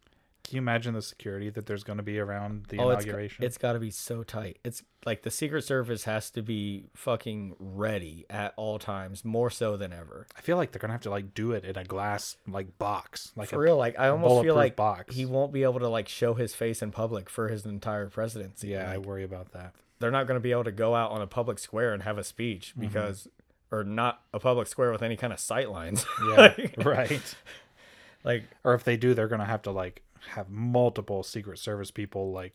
Can 0.43 0.55
you 0.55 0.61
imagine 0.63 0.95
the 0.95 1.03
security 1.03 1.51
that 1.51 1.67
there's 1.67 1.83
going 1.83 1.97
to 1.97 2.03
be 2.03 2.17
around 2.17 2.65
the 2.69 2.79
Oh, 2.79 2.89
it's, 2.89 3.03
inauguration? 3.05 3.45
it's 3.45 3.59
got 3.59 3.73
to 3.73 3.79
be 3.79 3.91
so 3.91 4.23
tight. 4.23 4.57
It's 4.63 4.81
like 5.05 5.21
the 5.21 5.29
Secret 5.29 5.63
Service 5.63 6.05
has 6.05 6.31
to 6.31 6.41
be 6.41 6.85
fucking 6.95 7.55
ready 7.59 8.25
at 8.31 8.53
all 8.57 8.79
times, 8.79 9.23
more 9.23 9.51
so 9.51 9.77
than 9.77 9.93
ever. 9.93 10.25
I 10.35 10.41
feel 10.41 10.57
like 10.57 10.71
they're 10.71 10.79
gonna 10.79 10.93
have 10.93 11.01
to 11.03 11.11
like 11.11 11.35
do 11.35 11.51
it 11.51 11.65
in 11.65 11.77
a 11.77 11.83
glass 11.83 12.35
like 12.47 12.79
box, 12.79 13.31
like 13.35 13.49
For 13.49 13.59
real, 13.59 13.77
like 13.77 13.99
I 13.99 14.07
almost 14.09 14.43
feel 14.43 14.55
like 14.55 14.75
box. 14.75 15.15
he 15.15 15.25
won't 15.27 15.53
be 15.53 15.61
able 15.61 15.81
to 15.81 15.87
like 15.89 16.07
show 16.07 16.33
his 16.33 16.55
face 16.55 16.81
in 16.81 16.89
public 16.91 17.29
for 17.29 17.47
his 17.49 17.63
entire 17.67 18.09
presidency. 18.09 18.69
Yeah, 18.69 18.89
I 18.89 18.97
worry 18.97 19.23
about 19.23 19.51
that. 19.51 19.73
They're 19.99 20.11
not 20.11 20.27
going 20.27 20.35
to 20.37 20.41
be 20.41 20.51
able 20.51 20.63
to 20.63 20.71
go 20.71 20.95
out 20.95 21.11
on 21.11 21.21
a 21.21 21.27
public 21.27 21.59
square 21.59 21.93
and 21.93 22.03
have 22.03 22.17
a 22.17 22.23
speech 22.23 22.71
Mm-hmm. 22.71 22.87
because, 22.87 23.27
or 23.71 23.83
not 23.83 24.21
a 24.33 24.39
public 24.39 24.67
square 24.67 24.91
with 24.91 25.01
any 25.03 25.15
kind 25.15 25.33
of 25.33 25.39
sight 25.39 25.69
lines. 25.69 26.05
Yeah, 26.29 26.35
like, 26.35 26.73
right. 26.85 27.35
like 28.23 28.43
Or 28.63 28.73
if 28.73 28.83
they 28.83 28.97
do, 28.97 29.13
they're 29.13 29.27
gonna 29.27 29.45
have 29.45 29.61
to 29.63 29.71
like 29.71 30.01
have 30.29 30.49
multiple 30.49 31.23
Secret 31.23 31.59
Service 31.59 31.91
people 31.91 32.31
like 32.31 32.53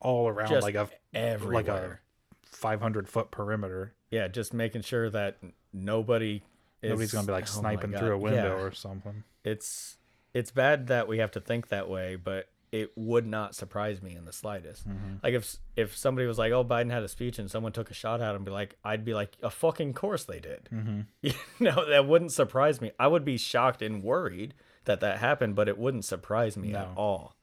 all 0.00 0.28
around, 0.28 0.50
like 0.62 0.74
a 0.74 0.88
everywhere. 1.12 1.54
like 1.54 1.68
a 1.68 1.98
500 2.42 3.08
foot 3.08 3.30
perimeter. 3.30 3.92
yeah, 4.10 4.28
just 4.28 4.54
making 4.54 4.82
sure 4.82 5.10
that 5.10 5.38
nobody 5.72 6.42
is, 6.82 6.90
Nobody's 6.90 7.12
gonna 7.12 7.26
be 7.26 7.32
like 7.32 7.44
oh 7.44 7.60
sniping 7.60 7.92
through 7.92 8.12
a 8.14 8.18
window 8.18 8.56
yeah. 8.56 8.62
or 8.64 8.72
something. 8.72 9.24
It's 9.44 9.96
it's 10.32 10.50
bad 10.50 10.86
that 10.86 11.08
we 11.08 11.18
have 11.18 11.30
to 11.32 11.40
think 11.40 11.68
that 11.68 11.88
way, 11.88 12.16
but 12.16 12.48
it 12.72 12.92
would 12.96 13.26
not 13.26 13.54
surprise 13.54 14.00
me 14.00 14.14
in 14.14 14.24
the 14.24 14.32
slightest. 14.32 14.88
Mm-hmm. 14.88 15.14
Like 15.22 15.34
if 15.34 15.56
if 15.76 15.96
somebody 15.96 16.26
was 16.26 16.38
like, 16.38 16.52
"Oh, 16.52 16.64
Biden 16.64 16.90
had 16.90 17.02
a 17.02 17.08
speech," 17.08 17.38
and 17.38 17.50
someone 17.50 17.72
took 17.72 17.90
a 17.90 17.94
shot 17.94 18.20
at 18.20 18.34
him, 18.34 18.44
be 18.44 18.50
like, 18.50 18.76
I'd 18.84 19.04
be 19.04 19.12
like, 19.14 19.36
"A 19.42 19.50
fucking 19.50 19.94
course 19.94 20.24
they 20.24 20.40
did." 20.40 20.68
Mm-hmm. 20.72 21.00
You 21.22 21.32
know, 21.58 21.88
that 21.88 22.06
wouldn't 22.06 22.32
surprise 22.32 22.80
me. 22.80 22.92
I 22.98 23.06
would 23.08 23.24
be 23.24 23.36
shocked 23.36 23.82
and 23.82 24.02
worried 24.02 24.54
that 24.84 25.00
that 25.00 25.18
happened, 25.18 25.54
but 25.56 25.68
it 25.68 25.78
wouldn't 25.78 26.04
surprise 26.04 26.56
me 26.56 26.72
at 26.74 26.88
No. 26.88 26.94
all. 26.96 27.36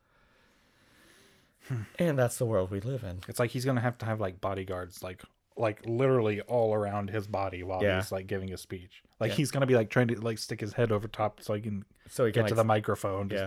and 1.99 2.17
that's 2.17 2.37
the 2.37 2.45
world 2.45 2.71
we 2.71 2.79
live 2.79 3.03
in. 3.03 3.19
It's 3.27 3.39
like 3.39 3.51
he's 3.51 3.65
gonna 3.65 3.81
have 3.81 3.97
to 3.99 4.05
have 4.05 4.19
like 4.21 4.39
bodyguards, 4.39 5.03
like 5.03 5.21
like 5.57 5.81
literally 5.85 6.39
all 6.41 6.73
around 6.73 7.09
his 7.09 7.27
body 7.27 7.63
while 7.63 7.81
Yeah. 7.83 7.97
he's 7.99 8.11
like 8.11 8.27
giving 8.27 8.53
a 8.53 8.57
speech. 8.57 9.01
Like 9.19 9.31
Yeah. 9.31 9.35
he's 9.37 9.51
gonna 9.51 9.65
be 9.65 9.75
like 9.75 9.89
trying 9.89 10.07
to 10.09 10.19
like 10.21 10.37
stick 10.37 10.61
his 10.61 10.73
head 10.73 10.91
over 10.91 11.07
top 11.07 11.41
so 11.41 11.53
he 11.55 11.61
can 11.61 11.83
So 12.09 12.25
he 12.25 12.31
can 12.31 12.43
get 12.43 12.49
to 12.49 12.53
like, 12.53 12.57
the 12.57 12.63
microphone. 12.63 13.27
Just 13.29 13.43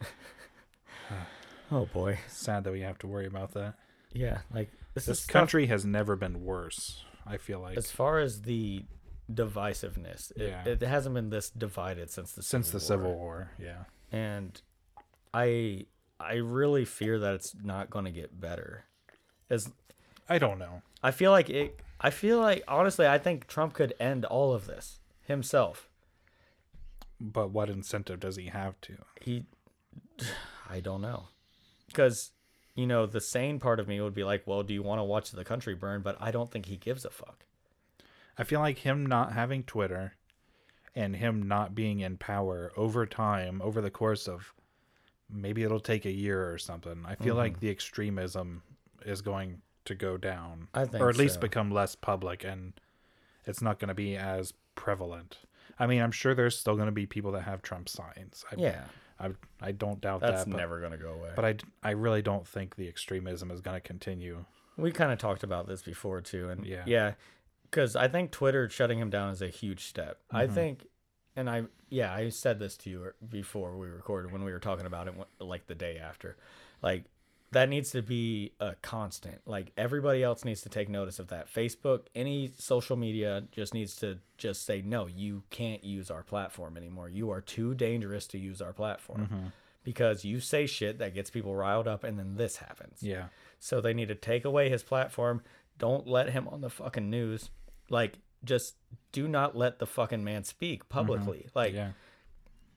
yeah. 0.00 0.06
oh 1.70 1.86
boy. 1.86 2.18
sad 2.28 2.64
that 2.64 2.72
we 2.72 2.80
have 2.80 2.98
to 2.98 3.06
worry 3.06 3.26
about 3.26 3.52
that. 3.54 3.74
Yeah, 4.12 4.38
like 4.52 4.70
this, 4.94 5.06
This 5.06 5.24
country 5.26 5.66
has 5.66 5.84
never 5.84 6.16
been 6.16 6.44
worse. 6.44 7.04
I 7.26 7.36
feel 7.36 7.60
like 7.60 7.76
as 7.78 7.90
far 7.90 8.18
as 8.18 8.42
the 8.42 8.84
divisiveness 9.32 10.32
it, 10.36 10.48
Yeah. 10.48 10.64
it 10.72 10.82
hasn't 10.82 11.14
been 11.14 11.30
this 11.30 11.50
divided 11.50 12.10
since 12.10 12.32
the 12.32 12.42
since 12.42 12.66
Civil 12.66 12.80
the 12.80 12.84
Civil 12.84 13.12
War. 13.14 13.16
War. 13.16 13.50
Yeah. 13.60 13.84
and 14.10 14.60
i 15.32 15.86
i 16.18 16.34
really 16.34 16.84
fear 16.84 17.16
that 17.20 17.34
it's 17.34 17.54
not 17.62 17.90
going 17.90 18.04
to 18.06 18.10
get 18.10 18.40
better 18.40 18.86
as 19.48 19.70
I 20.28 20.38
don't 20.38 20.58
know. 20.58 20.82
i 21.04 21.12
feel 21.12 21.30
like 21.30 21.48
it 21.48 21.78
i 22.00 22.10
feel 22.10 22.40
like 22.40 22.64
honestly 22.66 23.06
i 23.06 23.18
think 23.18 23.46
trump 23.46 23.74
could 23.74 23.94
end 24.00 24.24
all 24.24 24.52
of 24.52 24.66
this 24.66 24.98
himself 25.22 25.88
But 27.20 27.50
what 27.52 27.70
incentive 27.70 28.18
does 28.18 28.34
he 28.34 28.46
have 28.46 28.80
to? 28.80 28.96
he 29.20 29.44
i 30.68 30.80
don't 30.80 31.02
know 31.02 31.28
because 31.92 32.30
you 32.74 32.86
know 32.86 33.04
the 33.06 33.20
sane 33.20 33.58
part 33.58 33.78
of 33.80 33.88
me 33.88 34.00
would 34.00 34.14
be 34.14 34.24
like 34.24 34.46
well 34.46 34.62
do 34.62 34.72
you 34.72 34.82
want 34.82 34.98
to 34.98 35.04
watch 35.04 35.30
the 35.32 35.44
country 35.44 35.74
burn 35.74 36.00
but 36.02 36.16
i 36.20 36.30
don't 36.30 36.50
think 36.50 36.66
he 36.66 36.76
gives 36.76 37.04
a 37.04 37.10
fuck 37.10 37.44
I 38.38 38.44
feel 38.44 38.60
like 38.60 38.78
him 38.78 39.04
not 39.04 39.32
having 39.34 39.64
Twitter 39.64 40.14
and 40.94 41.14
him 41.14 41.42
not 41.46 41.74
being 41.74 42.00
in 42.00 42.16
power 42.16 42.72
over 42.74 43.04
time, 43.04 43.60
over 43.60 43.82
the 43.82 43.90
course 43.90 44.26
of 44.28 44.54
maybe 45.28 45.62
it'll 45.62 45.78
take 45.80 46.06
a 46.06 46.10
year 46.10 46.50
or 46.50 46.56
something. 46.56 47.04
I 47.06 47.16
feel 47.16 47.34
Mm-hmm. 47.34 47.36
like 47.36 47.60
the 47.60 47.68
extremism 47.68 48.62
is 49.04 49.20
going 49.20 49.60
to 49.84 49.94
go 49.94 50.16
down. 50.16 50.68
I 50.72 50.86
think 50.86 51.02
or 51.02 51.10
at 51.10 51.16
least 51.18 51.40
become 51.40 51.70
less 51.70 51.94
public 51.94 52.42
and 52.42 52.72
it's 53.44 53.60
not 53.60 53.78
going 53.78 53.88
to 53.88 53.94
be 53.94 54.16
as 54.16 54.54
prevalent. 54.74 55.38
I 55.78 55.86
mean, 55.86 56.00
I'm 56.00 56.12
sure 56.12 56.34
there's 56.34 56.56
still 56.56 56.76
going 56.76 56.86
to 56.86 56.92
be 56.92 57.04
people 57.04 57.32
that 57.32 57.42
have 57.42 57.60
Trump 57.60 57.90
signs. 57.90 58.44
I, 58.50 58.54
yeah 58.56 58.84
I, 59.20 59.30
I 59.60 59.72
don't 59.72 60.00
doubt 60.00 60.20
that's 60.22 60.44
that. 60.44 60.50
That's 60.50 60.56
never 60.56 60.80
going 60.80 60.92
to 60.92 60.98
go 60.98 61.12
away 61.12 61.30
But 61.36 61.44
I, 61.44 61.54
I 61.82 61.90
really 61.92 62.22
don't 62.22 62.46
think 62.46 62.76
the 62.76 62.88
extremism 62.88 63.50
is 63.50 63.60
going 63.60 63.76
to 63.76 63.80
continue. 63.80 64.44
We 64.76 64.92
kind 64.92 65.12
of 65.12 65.18
talked 65.18 65.42
about 65.42 65.66
this 65.68 65.82
before 65.82 66.20
too, 66.22 66.48
and 66.48 66.64
Yeah. 66.64 66.84
yeah, 66.86 67.12
because 67.64 67.96
I 67.96 68.08
think 68.08 68.30
Twitter 68.30 68.68
shutting 68.68 68.98
him 68.98 69.10
down 69.10 69.30
is 69.30 69.42
a 69.42 69.48
huge 69.48 69.84
step. 69.84 70.18
I 70.30 70.44
Mm-hmm. 70.44 70.54
think, 70.54 70.86
and 71.36 71.50
I 71.50 71.64
yeah, 71.90 72.14
I 72.14 72.28
said 72.30 72.58
this 72.58 72.76
to 72.78 72.90
you 72.90 73.12
before 73.28 73.76
we 73.76 73.88
recorded 73.88 74.32
when 74.32 74.42
we 74.44 74.52
were 74.52 74.58
talking 74.60 74.86
about 74.86 75.08
it, 75.08 75.14
like 75.40 75.66
the 75.66 75.74
day 75.74 75.98
after, 75.98 76.36
like 76.82 77.04
that 77.52 77.68
needs 77.68 77.90
to 77.90 78.02
be 78.02 78.52
a 78.60 78.74
constant. 78.76 79.40
Like 79.46 79.72
everybody 79.76 80.22
else 80.22 80.44
needs 80.44 80.62
to 80.62 80.68
take 80.68 80.88
notice 80.88 81.18
of 81.18 81.28
that. 81.28 81.52
Facebook, 81.52 82.06
any 82.14 82.52
social 82.58 82.96
media, 82.96 83.44
just 83.50 83.74
needs 83.74 83.96
to 83.96 84.18
just 84.38 84.64
say 84.64 84.82
no. 84.82 85.06
You 85.08 85.42
can't 85.50 85.82
use 85.82 86.10
our 86.10 86.22
platform 86.22 86.76
anymore. 86.76 87.08
You 87.08 87.30
are 87.30 87.40
too 87.40 87.74
dangerous 87.74 88.26
to 88.28 88.38
use 88.38 88.62
our 88.62 88.72
platform. 88.72 89.22
Mm-hmm. 89.22 89.46
Because 89.82 90.24
you 90.24 90.40
say 90.40 90.66
shit 90.66 90.98
that 90.98 91.14
gets 91.14 91.30
people 91.30 91.54
riled 91.54 91.88
up, 91.88 92.04
and 92.04 92.18
then 92.18 92.36
this 92.36 92.56
happens. 92.56 93.02
Yeah. 93.02 93.24
So 93.58 93.80
they 93.80 93.94
need 93.94 94.08
to 94.08 94.14
take 94.14 94.44
away 94.44 94.68
his 94.68 94.82
platform. 94.82 95.42
Don't 95.78 96.06
let 96.06 96.28
him 96.30 96.46
on 96.48 96.60
the 96.60 96.68
fucking 96.68 97.08
news. 97.08 97.48
Like, 97.88 98.18
just 98.44 98.74
do 99.10 99.26
not 99.26 99.56
let 99.56 99.78
the 99.78 99.86
fucking 99.86 100.22
man 100.22 100.44
speak 100.44 100.90
publicly. 100.90 101.46
Like, 101.54 101.72
Yeah. 101.72 101.92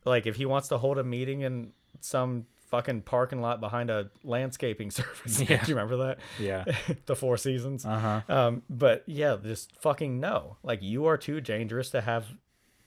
like 0.05 0.25
if 0.25 0.37
he 0.37 0.45
wants 0.45 0.69
to 0.69 0.77
hold 0.77 0.97
a 0.97 1.03
meeting 1.03 1.41
in 1.41 1.73
some 1.99 2.45
fucking 2.73 3.01
parking 3.03 3.39
lot 3.39 3.59
behind 3.61 3.91
a 3.91 4.09
landscaping 4.23 4.89
service. 4.99 5.39
Yeah. 5.39 5.63
Do 5.63 5.69
you 5.71 5.75
remember 5.75 5.97
that? 6.07 6.17
Yeah. 6.39 6.65
the 7.05 7.15
Four 7.15 7.37
Seasons. 7.37 7.85
Uh 7.85 7.99
huh. 7.99 8.21
Um, 8.35 8.63
but 8.67 9.03
yeah, 9.05 9.37
just 9.41 9.71
fucking 9.79 10.19
no. 10.19 10.57
Like 10.63 10.81
you 10.81 11.05
are 11.05 11.17
too 11.17 11.39
dangerous 11.39 11.91
to 11.91 12.01
have 12.01 12.25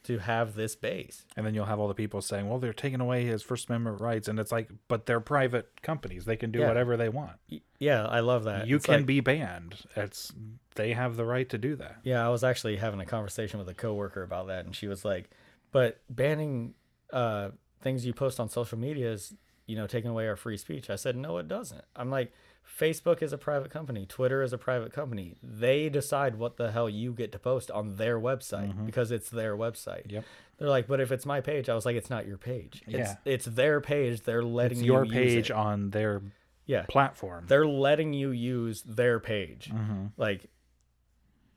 to 0.03 0.17
have 0.19 0.55
this 0.55 0.75
base. 0.75 1.25
And 1.35 1.45
then 1.45 1.53
you'll 1.53 1.65
have 1.65 1.79
all 1.79 1.87
the 1.87 1.93
people 1.93 2.21
saying, 2.21 2.47
well, 2.49 2.59
they're 2.59 2.71
taking 2.73 3.01
away 3.01 3.25
his 3.25 3.43
First 3.43 3.67
Amendment 3.69 3.99
rights. 4.01 4.27
And 4.29 4.39
it's 4.39 4.51
like, 4.53 4.69
but 4.87 5.05
they're 5.05 5.19
private 5.19 5.81
companies. 5.81 6.23
They 6.25 6.37
can 6.37 6.49
do 6.51 6.59
Yeah. 6.59 6.67
whatever 6.67 6.95
they 6.97 7.09
want. 7.09 7.33
Yeah, 7.79 8.05
I 8.05 8.19
love 8.21 8.43
that. 8.45 8.67
you 8.67 8.77
It's 8.77 8.85
can 8.85 8.95
like- 8.97 9.05
be 9.05 9.19
banned. 9.21 9.75
It's 9.95 10.31
They 10.75 10.93
have 10.93 11.15
the 11.17 11.25
right 11.25 11.47
to 11.49 11.57
do 11.57 11.75
that. 11.77 11.97
Yeah, 12.03 12.25
I 12.25 12.29
was 12.29 12.43
actually 12.43 12.75
having 12.77 12.99
a 13.01 13.05
conversation 13.05 13.57
with 13.59 13.67
a 13.69 13.73
coworker 13.73 14.23
about 14.23 14.47
that, 14.47 14.63
and 14.65 14.75
she 14.75 14.87
was 14.87 15.03
like, 15.05 15.29
"But 15.71 15.99
banning 16.09 16.73
uh, 17.11 17.49
things 17.81 18.05
you 18.05 18.13
post 18.13 18.39
on 18.39 18.47
social 18.49 18.77
media 18.77 19.11
is, 19.11 19.33
you 19.67 19.75
know, 19.75 19.85
taking 19.85 20.09
away 20.09 20.27
our 20.27 20.35
free 20.35 20.57
speech." 20.57 20.89
I 20.89 20.95
said, 20.95 21.15
"No, 21.15 21.37
it 21.37 21.47
doesn't." 21.47 21.83
I'm 21.95 22.09
like, 22.09 22.33
Facebook 22.67 23.21
is 23.21 23.31
a 23.31 23.37
private 23.37 23.69
company. 23.69 24.05
Twitter 24.05 24.41
is 24.41 24.51
a 24.53 24.57
private 24.57 24.91
company. 24.91 25.35
They 25.43 25.87
decide 25.89 26.35
what 26.35 26.57
the 26.57 26.71
hell 26.71 26.89
you 26.89 27.13
get 27.13 27.31
to 27.33 27.39
post 27.39 27.69
on 27.71 27.95
their 27.97 28.19
website 28.19 28.85
because 28.85 29.11
it's 29.11 29.29
their 29.29 29.55
website. 29.55 30.03
Mm-hmm. 30.07 30.15
Yep. 30.15 30.25
They're 30.57 30.69
like, 30.69 30.87
but 30.87 30.99
if 30.99 31.11
it's 31.11 31.25
my 31.25 31.39
page, 31.39 31.69
I 31.69 31.75
was 31.75 31.85
like, 31.85 31.95
it's 31.95 32.09
not 32.09 32.25
your 32.27 32.37
page. 32.37 32.81
It's, 32.87 32.97
Yeah. 32.97 33.15
it's 33.25 33.45
their 33.45 33.79
page. 33.79 34.21
They're 34.23 34.43
letting 34.43 34.83
your 34.83 35.05
page 35.05 35.49
it. 35.49 35.55
on 35.55 35.91
their 35.91 36.21
Yeah. 36.65 36.85
platform. 36.89 37.45
They're 37.47 37.67
letting 37.67 38.11
you 38.13 38.31
use 38.31 38.81
their 38.81 39.19
page. 39.19 39.69
Mm-hmm. 39.71 40.07
Like 40.17 40.49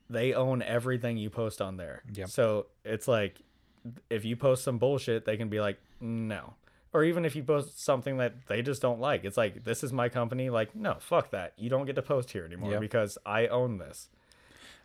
they 0.09 0.33
own 0.35 0.63
everything 0.63 1.17
you 1.17 1.31
post 1.31 1.61
on 1.61 1.77
there. 1.77 2.03
Yep. 2.13 2.29
So 2.29 2.67
it's 2.85 3.09
like 3.09 3.41
if 4.11 4.25
you 4.25 4.37
post 4.37 4.63
some 4.65 4.79
bullshit, 4.79 5.25
they 5.25 5.37
can 5.37 5.49
be 5.49 5.61
like, 5.61 5.79
no. 6.01 6.55
Or 6.93 7.05
even 7.05 7.25
if 7.25 7.37
you 7.37 7.45
post 7.45 7.81
something 7.83 8.17
that 8.17 8.47
they 8.49 8.63
just 8.63 8.83
don't 8.83 9.01
like, 9.01 9.25
it's 9.25 9.37
like, 9.37 9.63
this 9.65 9.85
is 9.85 9.93
my 9.93 10.09
company. 10.09 10.51
Like, 10.51 10.75
no, 10.75 10.97
fuck 10.99 11.31
that. 11.31 11.53
You 11.57 11.71
don't 11.71 11.87
get 11.87 11.95
to 11.97 12.03
post 12.03 12.33
here 12.33 12.45
anymore 12.45 12.73
Yep. 12.73 12.81
because 12.81 13.17
I 13.25 13.47
own 13.47 13.79
this. 13.79 14.09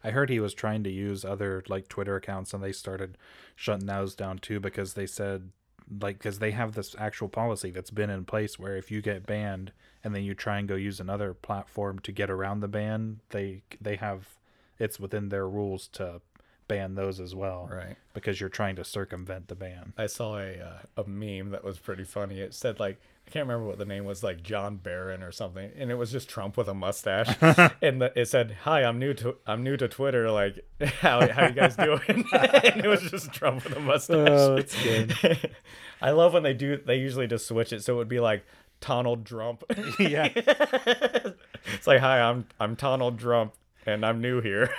I 0.04 0.12
heard 0.12 0.30
he 0.30 0.40
was 0.40 0.54
trying 0.54 0.84
to 0.84 0.92
use 0.92 1.26
other 1.26 1.64
like 1.68 1.88
Twitter 1.88 2.16
accounts, 2.16 2.54
and 2.54 2.64
they 2.64 2.72
started 2.72 3.18
shutting 3.56 3.88
those 3.88 4.14
down 4.14 4.38
too 4.38 4.60
because 4.60 4.94
they 4.94 5.08
said 5.08 5.50
like 6.00 6.20
because 6.20 6.38
they 6.40 6.52
have 6.52 6.74
this 6.74 6.96
actual 7.00 7.28
policy 7.28 7.72
that's 7.72 7.90
been 7.92 8.10
in 8.12 8.24
place 8.26 8.60
where 8.60 8.78
if 8.78 8.92
you 8.92 9.02
get 9.02 9.26
banned 9.26 9.72
and 10.04 10.14
then 10.14 10.24
you 10.24 10.36
try 10.36 10.60
and 10.60 10.68
go 10.68 10.76
use 10.76 11.00
another 11.00 11.34
platform 11.34 11.98
to 12.00 12.12
get 12.12 12.30
around 12.30 12.60
the 12.60 12.68
ban, 12.68 13.20
they 13.30 13.64
they 13.82 13.96
have 13.96 14.28
it's 14.78 15.00
within 15.00 15.30
their 15.30 15.48
rules 15.50 15.88
to 15.88 16.22
ban 16.68 16.96
those 16.96 17.20
as 17.20 17.36
well 17.36 17.70
Right. 17.72 17.96
because 18.14 18.40
you're 18.40 18.50
trying 18.50 18.76
to 18.78 18.84
circumvent 18.84 19.48
the 19.50 19.56
ban. 19.56 19.94
I 19.98 20.08
saw 20.08 20.38
a 20.38 20.60
uh, 20.98 21.02
a 21.04 21.08
meme 21.08 21.52
that 21.52 21.64
was 21.64 21.78
pretty 21.80 22.04
funny. 22.04 22.40
It 22.40 22.54
said 22.54 22.80
like 22.80 23.00
I 23.28 23.32
can't 23.32 23.48
remember 23.48 23.68
what 23.68 23.80
the 23.80 23.86
name 23.86 24.06
was, 24.06 24.24
like 24.24 24.44
John 24.44 24.78
Barron 24.78 25.24
or 25.24 25.32
something, 25.32 25.72
and 25.78 25.90
it 25.90 25.96
was 25.96 26.12
just 26.12 26.30
Trump 26.30 26.58
with 26.58 26.68
a 26.68 26.74
mustache, 26.76 27.36
and 27.82 28.00
the, 28.02 28.12
it 28.16 28.28
said, 28.28 28.56
"Hi, 28.66 28.84
I'm 28.84 29.00
new 29.00 29.14
to 29.16 29.36
I'm 29.48 29.64
new 29.64 29.78
to 29.78 29.88
Twitter. 29.88 30.30
Like, 30.30 30.64
how 31.02 31.28
how 31.32 31.48
you 31.48 31.54
guys 31.54 31.76
doing?" 31.76 32.00
and 32.34 32.86
it 32.86 32.88
was 32.88 33.02
just 33.02 33.32
Trump 33.34 33.64
with 33.64 33.76
a 33.76 33.80
mustache. 33.80 34.28
Oh, 34.30 34.56
that's 34.56 34.84
good. 34.84 35.52
I 36.02 36.12
love 36.12 36.34
when 36.34 36.44
they 36.44 36.54
do. 36.54 36.78
They 36.78 36.98
usually 36.98 37.26
just 37.28 37.48
switch 37.48 37.74
it, 37.74 37.84
so 37.84 37.94
it 37.96 37.98
would 37.98 38.08
be 38.10 38.20
like 38.20 38.46
Donald 38.80 39.26
Trump. 39.26 39.64
yeah. 40.00 40.30
it's 40.36 41.88
like, 41.88 42.00
"Hi, 42.02 42.22
I'm 42.22 42.46
I'm 42.60 42.76
Donald 42.76 43.18
Trump, 43.20 43.54
and 43.88 44.06
I'm 44.06 44.22
new 44.22 44.40
here." 44.42 44.70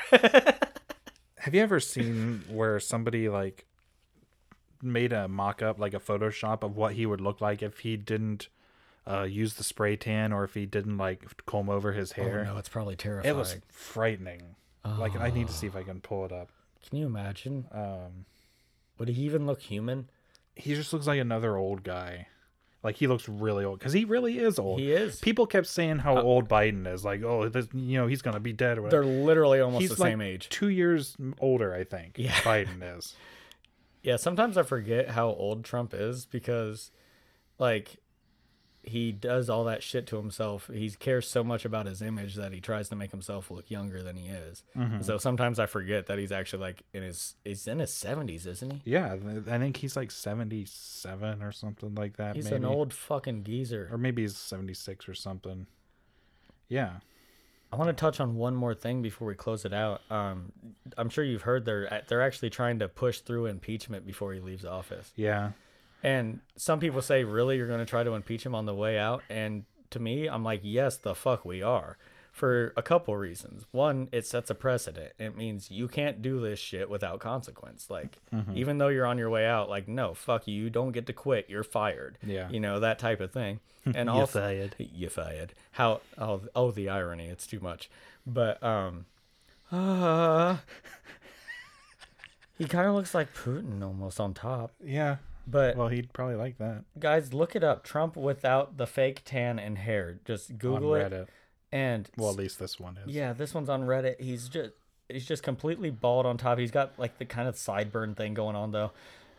Have 1.47 1.55
you 1.55 1.63
ever 1.63 1.79
seen 1.79 2.43
where 2.49 2.81
somebody 2.81 3.29
like 3.29 3.67
made 4.83 5.13
a 5.13 5.29
mock 5.29 5.63
up, 5.63 5.79
like 5.79 5.95
a 5.95 6.01
Photoshop 6.01 6.65
of 6.65 6.75
what 6.75 6.95
he 6.95 7.07
would 7.07 7.21
look 7.21 7.41
like 7.41 7.63
if 7.63 7.79
he 7.79 7.97
didn't 7.97 8.49
uh, 9.09 9.23
use 9.23 9.55
the 9.55 9.63
spray 9.63 9.95
tan 9.95 10.33
or 10.33 10.43
if 10.43 10.55
he 10.55 10.67
didn't 10.67 10.99
like 10.99 11.45
comb 11.47 11.71
over 11.71 11.93
his 11.93 12.11
hair? 12.11 12.41
Oh, 12.41 12.53
no, 12.53 12.59
it's 12.59 12.69
probably 12.69 12.97
terrifying. 12.97 13.33
It 13.33 13.39
was 13.39 13.59
frightening. 13.69 14.57
Like 14.85 15.15
I 15.15 15.31
need 15.31 15.47
to 15.47 15.53
see 15.53 15.69
if 15.69 15.77
I 15.77 15.85
can 15.85 16.01
pull 16.01 16.25
it 16.25 16.33
up. 16.33 16.49
Can 16.89 16.99
you 16.99 17.07
imagine? 17.07 17.67
Um, 17.71 18.27
Would 18.99 19.07
he 19.07 19.23
even 19.23 19.47
look 19.47 19.61
human? 19.63 20.11
he 20.57 20.75
just 20.75 20.93
looks 20.93 21.07
like 21.07 21.21
another 21.21 21.57
old 21.57 21.85
guy. 21.85 22.27
Like 22.87 22.95
he 22.95 23.09
looks 23.09 23.29
really 23.29 23.65
old 23.65 23.81
because 23.81 23.93
he 23.93 24.05
really 24.05 24.39
is 24.39 24.61
old. 24.61 24.79
He 24.79 24.93
is. 24.93 25.19
People 25.19 25.45
kept 25.45 25.67
saying 25.67 25.99
how 25.99 26.19
uh, 26.19 26.23
old 26.23 26.49
Biden 26.49 26.87
is. 26.87 27.05
Like, 27.05 27.25
oh, 27.25 27.49
this, 27.49 27.67
you 27.75 27.99
know, 27.99 28.07
he's 28.07 28.23
gonna 28.23 28.39
be 28.39 28.53
dead 28.53 28.79
or 28.79 28.83
whatever. 28.83 29.03
They're 29.03 29.13
literally 29.25 29.59
almost 29.59 29.81
He's 29.81 29.97
the 29.97 30.01
like 30.01 30.13
same 30.13 30.21
age. 30.21 30.49
two 30.51 30.69
years 30.69 31.17
older, 31.41 31.75
I 31.75 31.83
think. 31.83 32.15
Yeah. 32.17 32.31
Biden 32.43 32.97
is. 32.97 33.17
Yeah, 34.05 34.15
sometimes 34.15 34.57
I 34.57 34.63
forget 34.63 35.11
how 35.11 35.31
old 35.31 35.65
Trump 35.65 35.95
is 35.95 36.27
because, 36.27 36.93
like, 37.59 37.97
he 38.87 39.11
does 39.11 39.51
all 39.51 39.65
that 39.65 39.83
shit 39.83 40.07
to 40.07 40.17
himself. 40.17 40.71
He 40.73 40.89
cares 40.91 41.29
so 41.29 41.43
much 41.43 41.65
about 41.65 41.87
his 41.87 42.01
image 42.01 42.37
that 42.37 42.53
he 42.53 42.61
tries 42.61 42.89
to 42.91 42.97
make 42.97 43.11
himself 43.11 43.51
look 43.51 43.69
younger 43.69 44.03
than 44.03 44.17
he 44.17 44.29
is. 44.29 44.63
Mm-hmm. 44.77 45.03
So 45.03 45.19
sometimes 45.19 45.59
I 45.59 45.67
forget 45.67 46.07
that 46.07 46.19
he's 46.19 46.31
actually 46.31 46.63
like 46.63 46.83
in 46.95 47.03
his 47.03 47.35
he's 47.45 47.67
in 47.67 47.81
his 47.81 47.93
seventies, 47.93 48.47
isn't 48.47 48.73
he? 48.73 48.93
Yeah, 48.93 49.17
I 49.51 49.59
think 49.59 49.77
he's 49.77 49.97
like 49.97 50.13
seventy-seven 50.13 51.43
or 51.43 51.51
something 51.51 51.95
like 51.97 52.17
that. 52.17 52.37
He's 52.37 52.45
maybe. 52.45 52.57
an 52.57 52.65
old 52.65 52.95
fucking 52.95 53.45
geezer. 53.45 53.89
or 53.91 53.99
maybe 53.99 54.23
he's 54.23 54.37
seventy-six 54.37 55.09
or 55.09 55.15
something. 55.15 55.67
Yeah, 56.69 56.99
I 57.73 57.77
want 57.77 57.89
to 57.89 58.01
touch 58.01 58.21
on 58.21 58.37
one 58.37 58.55
more 58.55 58.75
thing 58.75 59.03
before 59.03 59.27
we 59.27 59.35
close 59.35 59.65
it 59.65 59.73
out. 59.73 60.01
Um, 60.11 60.53
I'm 60.97 61.09
sure 61.09 61.25
you've 61.25 61.43
heard 61.43 61.65
they're 61.65 62.03
they're 62.09 62.23
actually 62.23 62.51
trying 62.51 62.79
to 62.79 62.89
push 62.89 63.19
through 63.21 63.47
impeachment 63.47 64.07
before 64.07 64.33
he 64.33 64.41
leaves 64.41 64.65
office. 64.65 65.13
yeah, 65.17 65.51
And 66.03 66.41
some 66.57 66.79
people 66.81 67.03
say, 67.03 67.25
really, 67.25 67.57
you're 67.57 67.67
going 67.67 67.81
to 67.81 67.87
try 67.87 68.05
to 68.05 68.15
impeach 68.15 68.45
him 68.45 68.55
on 68.55 68.67
the 68.67 68.75
way 68.75 68.99
out? 68.99 69.23
And 69.29 69.65
to 69.91 69.99
me, 69.99 70.29
I'm 70.29 70.45
like, 70.45 70.61
yes, 70.63 70.97
the 70.97 71.15
fuck 71.15 71.45
we 71.45 71.63
are. 71.63 71.97
For 72.33 72.75
a 72.77 72.83
couple 72.83 73.17
reasons. 73.17 73.65
One, 73.73 74.09
it 74.13 74.27
sets 74.27 74.51
a 74.51 74.55
precedent. 74.55 75.15
It 75.19 75.39
means 75.39 75.71
you 75.71 75.89
can't 75.89 76.21
do 76.21 76.39
this 76.39 76.59
shit 76.59 76.91
without 76.91 77.19
consequence. 77.19 77.89
Like, 77.89 78.19
even 78.55 78.77
though 78.77 78.89
you're 78.89 79.07
on 79.07 79.17
your 79.17 79.31
way 79.31 79.47
out, 79.47 79.71
like, 79.71 79.89
no, 79.89 80.13
fuck 80.13 80.47
you. 80.47 80.65
You 80.65 80.69
don't 80.69 80.93
get 80.93 81.07
to 81.07 81.15
quit. 81.15 81.47
You're 81.49 81.63
fired. 81.65 82.19
Yeah. 82.23 82.51
You 82.51 82.61
know, 82.61 82.79
that 82.81 82.99
type 82.99 83.21
of 83.21 83.33
thing. 83.33 83.61
And 83.87 84.09
You're 84.09 84.11
also, 84.11 84.41
fired. 84.41 84.75
You 84.79 85.09
fired. 85.09 85.53
How, 85.71 86.01
oh, 86.19 86.43
oh, 86.57 86.73
the 86.73 86.89
irony. 86.89 87.27
It's 87.27 87.47
too 87.47 87.61
much. 87.61 87.89
But, 88.27 88.61
um, 88.61 89.07
uh, 89.71 90.57
he 92.59 92.65
kind 92.67 92.89
of 92.89 92.95
looks 92.97 93.15
like 93.15 93.33
Putin 93.33 93.83
almost 93.83 94.19
on 94.21 94.35
top. 94.35 94.73
yeah. 94.85 95.17
But 95.47 95.77
Well, 95.77 95.89
he'd 95.89 96.13
probably 96.13 96.35
like 96.37 96.59
that. 96.59 96.85
guys 96.99 97.33
look 97.33 97.55
it 97.55 97.63
up 97.63 97.85
trump 97.85 98.17
without 98.17 98.77
the 98.79 98.87
fake 98.87 99.23
tan 99.25 99.59
and 99.59 99.79
hair. 99.79 100.19
Just 100.25 100.59
google 100.59 100.95
on 100.95 101.01
it. 101.01 101.13
Reddit. 101.13 101.27
and 101.73 102.11
Well, 102.17 102.31
at 102.31 102.37
least 102.37 102.59
this 102.59 102.81
one 102.81 102.97
is. 102.99 103.15
yeah 103.15 103.33
this 103.33 103.55
one's 103.55 103.69
on 103.69 103.83
reddit. 103.83 104.21
He's 104.21 104.49
just 104.49 104.71
he's 105.09 105.25
just 105.27 105.43
completely 105.45 105.91
bald 105.91 106.27
on 106.27 106.37
top. 106.37 106.59
He's 106.59 106.71
got 106.73 106.99
like 106.99 107.19
the 107.19 107.25
kind 107.25 107.49
of 107.49 107.55
sideburn 107.55 108.17
thing 108.17 108.35
going 108.35 108.57
on 108.57 108.73
though. 108.73 108.91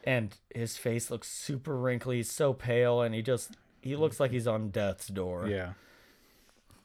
And 0.05 0.34
his 0.55 0.78
face 0.78 1.12
looks 1.12 1.28
super 1.28 1.76
wrinkly. 1.76 2.18
He's 2.18 2.32
so 2.32 2.53
pale 2.53 3.01
and 3.01 3.14
he 3.14 3.22
just 3.22 3.58
he 3.82 3.95
looks 3.97 4.20
like 4.20 4.32
he's 4.32 4.47
on 4.47 4.70
death's 4.70 5.08
door. 5.08 5.47
Yeah. 5.47 5.74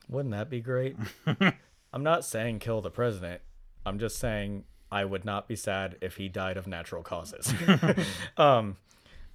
wouldn't 0.08 0.32
that 0.34 0.50
be 0.50 0.60
great? 0.60 0.96
I'm 1.92 2.02
not 2.02 2.24
saying 2.24 2.58
kill 2.58 2.80
the 2.80 2.90
president. 2.90 3.40
I'm 3.86 3.98
just 3.98 4.18
saying 4.18 4.64
i 4.90 5.04
would 5.04 5.24
not 5.24 5.48
be 5.48 5.56
sad 5.56 5.96
if 6.02 6.16
he 6.16 6.28
died 6.28 6.56
of 6.56 6.66
natural 6.66 7.02
causes. 7.02 7.52
Um 8.36 8.76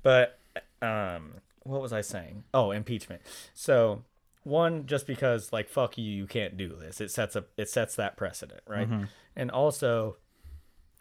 but 0.08 0.40
um 0.82 1.34
what 1.64 1.82
was 1.82 1.92
i 1.92 2.00
saying? 2.00 2.46
Oh 2.54 2.72
impeachment. 2.72 3.22
So 3.54 4.04
one 4.44 4.86
just 4.86 5.06
because 5.06 5.52
like 5.52 5.68
fuck 5.68 5.98
you 5.98 6.06
you 6.06 6.26
can't 6.28 6.56
do 6.56 6.70
this. 6.80 7.02
It 7.02 7.12
sets 7.12 7.36
a 7.36 7.44
it 7.58 7.70
sets 7.70 7.96
that 7.98 8.16
precedent 8.16 8.62
right? 8.66 8.88
And 9.36 9.52
also 9.52 10.16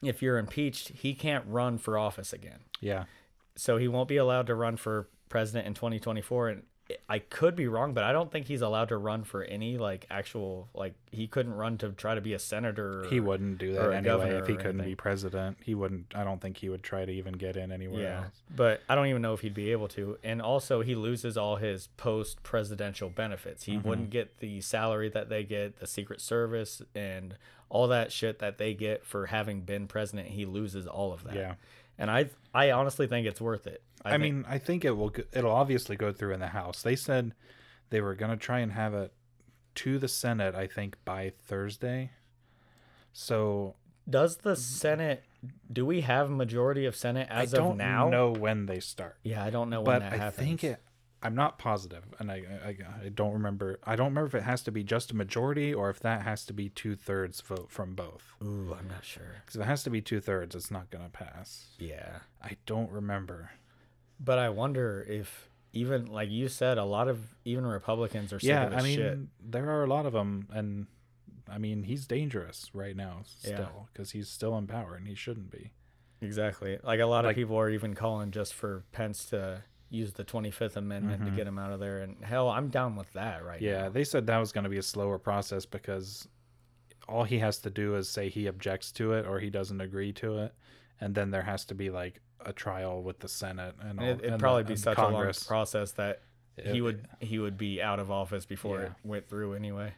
if 0.03 0.23
you're 0.23 0.39
impeached 0.39 0.89
he 0.89 1.15
can't 1.15 1.45
run 1.47 1.79
for 1.79 1.97
office 1.97 2.33
again. 2.33 2.61
Yeah. 2.81 3.05
so 3.55 3.77
he 3.77 3.87
won't 3.89 4.09
be 4.09 4.17
allowed 4.17 4.49
to 4.49 4.55
run 4.57 4.77
for 4.77 5.09
president 5.29 5.67
in 5.69 5.75
2024 5.75 6.49
and 6.49 6.63
I 7.09 7.19
could 7.19 7.57
be 7.57 7.67
wrong, 7.67 7.95
but 7.95 8.05
I 8.05 8.13
don't 8.13 8.31
think 8.31 8.47
he's 8.47 8.63
allowed 8.63 8.91
to 8.91 8.97
run 8.97 9.25
for 9.25 9.43
any 9.43 9.77
like 9.77 10.07
actual 10.09 10.69
like 10.73 10.95
he 11.11 11.27
couldn't 11.27 11.55
run 11.55 11.79
to 11.79 11.91
try 11.91 12.15
to 12.15 12.21
be 12.21 12.33
a 12.33 12.39
senator. 12.39 13.05
Or, 13.05 13.09
He 13.09 13.19
wouldn't 13.19 13.59
do 13.59 13.73
that 13.73 13.93
anyway 13.93 14.37
if 14.37 14.47
he 14.47 14.55
couldn't 14.55 14.77
anything. 14.81 14.93
be 14.93 14.95
president. 14.95 15.59
He 15.65 15.75
wouldn't. 15.75 16.07
I 16.15 16.23
don't 16.23 16.41
think 16.41 16.59
he 16.59 16.69
would 16.69 16.83
try 16.85 17.05
to 17.05 17.11
even 17.11 17.35
get 17.35 17.57
in 17.57 17.73
anywhere 17.73 18.03
Yeah, 18.03 18.17
else. 18.27 18.43
but 18.55 18.83
I 18.89 18.95
don't 18.95 19.09
even 19.09 19.21
know 19.23 19.33
if 19.35 19.41
he'd 19.41 19.53
be 19.55 19.73
able 19.73 19.89
to. 19.89 20.17
And 20.23 20.41
also, 20.41 20.81
he 20.83 20.95
loses 20.95 21.37
all 21.37 21.57
his 21.57 21.89
post 21.97 22.43
presidential 22.43 23.09
benefits. 23.09 23.65
He 23.65 23.73
Mm-hmm. 23.77 23.89
wouldn't 23.89 24.11
get 24.11 24.39
the 24.39 24.61
salary 24.61 25.09
that 25.09 25.29
they 25.29 25.43
get, 25.43 25.81
the 25.81 25.87
Secret 25.89 26.21
Service, 26.21 26.83
and 26.95 27.35
all 27.69 27.89
that 27.89 28.13
shit 28.13 28.39
that 28.39 28.59
they 28.59 28.75
get 28.75 29.05
for 29.05 29.27
having 29.27 29.63
been 29.63 29.89
president. 29.89 30.29
He 30.29 30.45
loses 30.47 30.87
all 30.87 31.13
of 31.13 31.25
that. 31.25 31.35
Yeah. 31.35 31.55
and 31.99 32.11
I 32.13 32.31
I 32.55 32.71
honestly 32.71 33.07
think 33.09 33.27
it's 33.27 33.41
worth 33.41 33.67
it. 33.67 33.83
I, 34.07 34.11
think- 34.19 34.23
mean, 34.23 34.45
I 34.49 34.59
think 34.59 34.85
it 34.85 34.93
will. 34.93 35.13
It'll 35.33 35.53
obviously 35.53 35.97
go 35.97 36.13
through 36.13 36.35
in 36.35 36.41
the 36.41 36.49
House. 36.49 36.83
They 36.83 36.97
said 36.97 37.35
they 37.91 38.01
were 38.01 38.15
going 38.15 38.31
to 38.31 38.37
try 38.37 38.61
and 38.61 38.73
have 38.73 38.95
it 38.95 39.13
to 39.77 39.99
the 39.99 40.09
Senate. 40.09 40.55
I 40.55 40.67
think 40.67 40.97
by 41.05 41.33
Thursday. 41.47 42.11
So 43.13 43.77
does 44.09 44.39
the 44.39 44.51
mm-hmm. 44.53 44.61
Senate? 44.61 45.25
Do 45.73 45.87
we 45.87 46.01
have 46.03 46.31
majority 46.31 46.87
of 46.87 46.97
Senate 46.97 47.29
as 47.31 47.55
I 47.55 47.59
don't 47.59 47.73
of 47.73 47.77
now? 47.77 48.09
know 48.09 48.31
when 48.33 48.67
they 48.67 48.81
start, 48.81 49.17
Yeah, 49.23 49.45
I 49.45 49.51
don't 49.51 49.71
know 49.71 49.81
when 49.81 50.01
but 50.01 50.11
that 50.11 50.13
I 50.13 50.17
happens. 50.17 50.47
think 50.47 50.65
it. 50.65 50.83
I'm 51.23 51.35
not 51.35 51.59
positive, 51.59 52.05
and 52.19 52.31
I, 52.31 52.43
I 52.65 52.77
I 53.07 53.09
don't 53.09 53.33
remember. 53.33 53.81
I 53.85 53.97
don't 53.97 54.09
remember 54.09 54.27
if 54.27 54.35
it 54.35 54.45
has 54.45 54.63
to 54.65 54.71
be 54.71 54.85
just 54.85 55.11
a 55.11 55.17
majority 55.17 55.73
or 55.73 55.89
if 55.89 55.99
that 56.01 56.23
has 56.23 56.45
to 56.47 56.53
be 56.53 56.69
two 56.69 56.95
thirds 56.95 57.41
vote 57.41 57.71
from 57.71 57.95
both. 57.95 58.35
Ooh, 58.45 58.77
I'm 58.79 58.87
not 58.87 59.05
sure. 59.05 59.43
Because 59.45 59.57
if 59.57 59.63
it 59.63 59.67
has 59.67 59.83
to 59.85 59.91
be 59.91 60.01
two 60.03 60.21
thirds, 60.21 60.55
it's 60.55 60.71
not 60.71 60.91
going 60.91 61.05
to 61.05 61.11
pass. 61.11 61.69
Yeah, 61.79 62.19
I 62.43 62.57
don't 62.67 62.91
remember. 62.91 63.51
But 64.21 64.39
I 64.39 64.49
wonder 64.51 65.05
if 65.09 65.49
even 65.73 66.07
like 66.07 66.31
you 66.31 66.49
said, 66.49 66.79
a 66.79 66.85
lot 66.85 67.09
of 67.09 67.21
even 67.45 67.67
Republicans 67.67 68.33
are 68.33 68.41
sick 68.41 68.49
yeah, 68.49 68.71
I 68.75 68.83
mean, 68.83 68.97
shit. 68.97 69.19
there 69.53 69.71
are 69.71 69.85
a 69.85 69.87
lot 69.87 70.07
of 70.07 70.13
them, 70.13 70.49
and 70.53 70.87
I 71.51 71.59
mean, 71.59 71.83
he's 71.83 72.07
dangerous 72.07 72.71
right 72.73 72.97
now 72.97 73.21
still 73.25 73.89
because 73.93 74.11
he's 74.13 74.29
still 74.29 74.57
in 74.59 74.67
power 74.67 74.95
and 74.95 75.07
he 75.07 75.15
shouldn't 75.15 75.51
be. 75.51 75.73
Exactly. 76.23 76.79
Like 76.83 77.01
a 77.01 77.07
lot 77.07 77.25
of 77.27 77.35
people 77.35 77.57
are 77.59 77.69
even 77.71 77.95
calling 77.95 78.31
just 78.31 78.55
for 78.55 78.85
Pence 78.93 79.27
to 79.27 79.63
use 79.91 80.13
the 80.15 80.25
25th 80.25 80.77
Amendment 80.77 81.25
to 81.25 81.31
get 81.31 81.47
him 81.47 81.59
out 81.59 81.73
of 81.73 81.79
there. 81.79 81.99
And 82.01 82.17
hell, 82.25 82.49
I'm 82.49 82.69
down 82.69 82.97
with 82.97 83.13
that 83.13 83.45
right 83.45 83.57
Mm-hmm. 83.57 83.65
Yeah, 83.67 83.83
now. 83.83 83.89
they 83.91 84.03
said 84.05 84.27
that 84.27 84.39
was 84.39 84.51
going 84.51 84.65
to 84.65 84.71
be 84.71 84.79
a 84.79 84.83
slower 84.83 85.19
process 85.19 85.67
because 85.67 86.27
all 87.09 87.23
he 87.25 87.39
has 87.39 87.59
to 87.59 87.71
do 87.71 87.95
is 87.97 88.09
say 88.09 88.29
he 88.29 88.47
objects 88.47 88.91
to 88.93 89.13
it 89.13 89.27
or 89.27 89.39
he 89.39 89.51
doesn't 89.51 89.81
agree 89.81 90.13
to 90.15 90.39
it, 90.39 90.55
and 91.01 91.15
then 91.15 91.31
there 91.31 91.43
has 91.43 91.65
to 91.67 91.75
be 91.75 91.91
like 91.91 92.21
a 92.47 92.53
trial 92.53 93.03
with 93.03 93.19
the 93.19 93.29
Senate 93.29 93.75
and 93.81 94.01
all, 94.01 94.07
It, 94.07 94.19
it'd 94.19 94.33
and 94.33 94.41
probably 94.41 94.63
the, 94.63 94.71
be 94.71 94.77
such 94.77 94.97
Congress. 94.97 95.43
a 95.43 95.45
long 95.45 95.49
process 95.49 95.93
that 95.93 96.23
he 96.57 96.79
It- 96.79 96.81
would 96.81 97.09
he 97.21 97.39
would 97.39 97.59
be 97.59 97.83
out 97.83 97.99
of 97.99 98.11
office 98.11 98.47
before 98.47 98.81
Yeah. 98.81 98.87
it 98.87 98.93
went 99.05 99.29
through 99.29 99.55
anyway. 99.55 99.93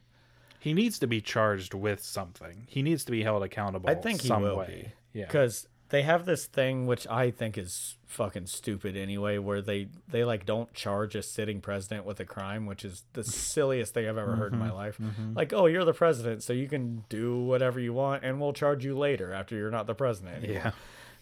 He 0.59 0.75
needs 0.75 0.99
to 0.99 1.07
be 1.07 1.21
charged 1.21 1.73
with 1.73 2.03
something. 2.03 2.65
He 2.67 2.83
needs 2.83 3.05
to 3.05 3.13
be 3.13 3.23
held 3.23 3.45
accountable. 3.45 3.89
I 3.89 3.95
think 3.95 4.23
he 4.23 4.33
will 4.33 4.57
way. 4.57 4.91
be. 5.13 5.21
Yeah. 5.21 5.27
Because 5.27 5.69
they 5.91 6.03
have 6.03 6.27
this 6.27 6.47
thing 6.47 6.87
which 6.87 7.07
I 7.07 7.31
think 7.31 7.57
is 7.57 7.97
fucking 8.07 8.47
stupid 8.47 8.97
anyway, 8.97 9.39
where 9.39 9.63
they 9.63 9.89
they 10.09 10.25
like 10.25 10.45
don't 10.47 10.73
charge 10.75 11.15
a 11.15 11.23
sitting 11.23 11.61
president 11.61 12.05
with 12.05 12.21
a 12.21 12.25
crime, 12.25 12.67
which 12.67 12.85
is 12.85 13.05
the 13.13 13.25
silliest 13.25 13.95
thing 13.95 14.09
I've 14.09 14.19
ever 14.19 14.37
heard 14.37 14.53
in 14.53 14.59
my 14.59 14.67
mm-hmm. 14.67 14.77
life. 14.77 14.99
Mm-hmm. 14.99 15.35
Like, 15.35 15.53
oh, 15.53 15.67
you're 15.67 15.85
the 15.85 15.95
president, 15.95 16.43
so 16.43 16.53
you 16.53 16.69
can 16.69 17.05
do 17.09 17.39
whatever 17.39 17.79
you 17.81 17.93
want, 17.93 18.25
and 18.25 18.41
we'll 18.41 18.53
charge 18.53 18.85
you 18.85 18.99
later 18.99 19.33
after 19.33 19.57
you're 19.57 19.71
not 19.71 19.87
the 19.87 19.95
president. 19.95 20.45
anymore. 20.45 20.63
Yeah. 20.65 20.71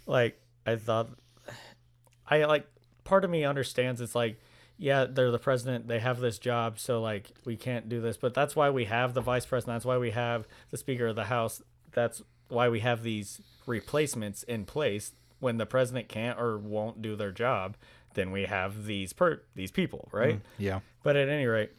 Like 0.07 0.41
I 0.67 0.77
thought, 0.77 1.11
I 2.29 2.45
like 2.45 2.67
part 3.05 3.25
of 3.25 3.31
me 3.31 3.45
understands 3.45 4.01
it's 4.01 4.14
like. 4.14 4.41
Yeah, 4.79 5.07
they're 5.09 5.31
the 5.31 5.39
president. 5.39 5.89
They 5.89 6.01
have 6.01 6.21
this 6.21 6.39
job, 6.39 6.79
so 6.79 7.01
like 7.01 7.31
we 7.47 7.57
can't 7.57 7.89
do 7.89 8.03
this. 8.03 8.19
But 8.19 8.35
that's 8.35 8.55
why 8.55 8.69
we 8.69 8.85
have 8.85 9.14
the 9.14 9.23
vice 9.23 9.47
president. 9.47 9.77
That's 9.77 9.87
why 9.87 9.97
we 9.97 10.11
have 10.11 10.47
the 10.71 10.77
speaker 10.77 11.07
of 11.07 11.17
the 11.17 11.25
house. 11.25 11.62
That's 11.93 12.21
why 12.49 12.69
we 12.69 12.81
have 12.81 13.03
these 13.03 13.41
replacements 13.67 14.43
in 14.43 14.67
place 14.67 15.12
when 15.41 15.57
the 15.59 15.67
president 15.67 16.09
can't 16.09 16.39
or 16.39 16.59
won't 16.59 17.03
do 17.03 17.17
their 17.17 17.33
job. 17.33 17.77
Then 18.14 18.31
we 18.31 18.45
have 18.45 18.87
these 18.87 19.12
per 19.12 19.43
these 19.55 19.71
people, 19.71 20.09
mm, 20.11 20.19
right? 20.19 20.41
Yeah. 20.59 20.81
But 21.03 21.17
at 21.17 21.29
any 21.29 21.47
rate, 21.47 21.73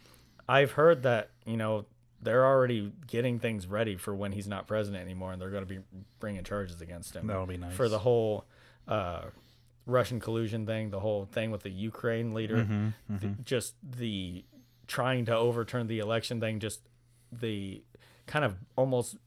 I've 0.47 0.71
heard 0.71 1.03
that 1.03 1.31
you 1.45 1.57
know 1.57 1.85
they're 2.21 2.45
already 2.45 2.91
getting 3.07 3.39
things 3.39 3.67
ready 3.67 3.95
for 3.95 4.13
when 4.15 4.31
he's 4.31 4.47
not 4.47 4.67
president 4.67 5.03
anymore, 5.03 5.31
and 5.33 5.41
they're 5.41 5.49
going 5.49 5.65
to 5.65 5.73
be 5.73 5.79
bringing 6.19 6.43
charges 6.43 6.81
against 6.81 7.15
him. 7.15 7.27
That'll 7.27 7.45
be 7.45 7.57
nice. 7.57 7.75
for 7.75 7.89
the 7.89 7.99
whole 7.99 8.45
uh, 8.87 9.21
Russian 9.85 10.19
collusion 10.19 10.65
thing, 10.65 10.89
the 10.89 10.99
whole 10.99 11.25
thing 11.25 11.51
with 11.51 11.63
the 11.63 11.69
Ukraine 11.69 12.33
leader, 12.33 12.57
Mm-hmm, 12.65 13.17
th- 13.17 13.33
just 13.43 13.75
the 13.83 14.43
trying 14.87 15.25
to 15.25 15.35
overturn 15.35 15.87
the 15.87 15.99
election 15.99 16.39
thing, 16.39 16.59
just 16.59 16.81
the 17.31 17.83
kind 18.25 18.43
of 18.45 18.55
almost. 18.75 19.17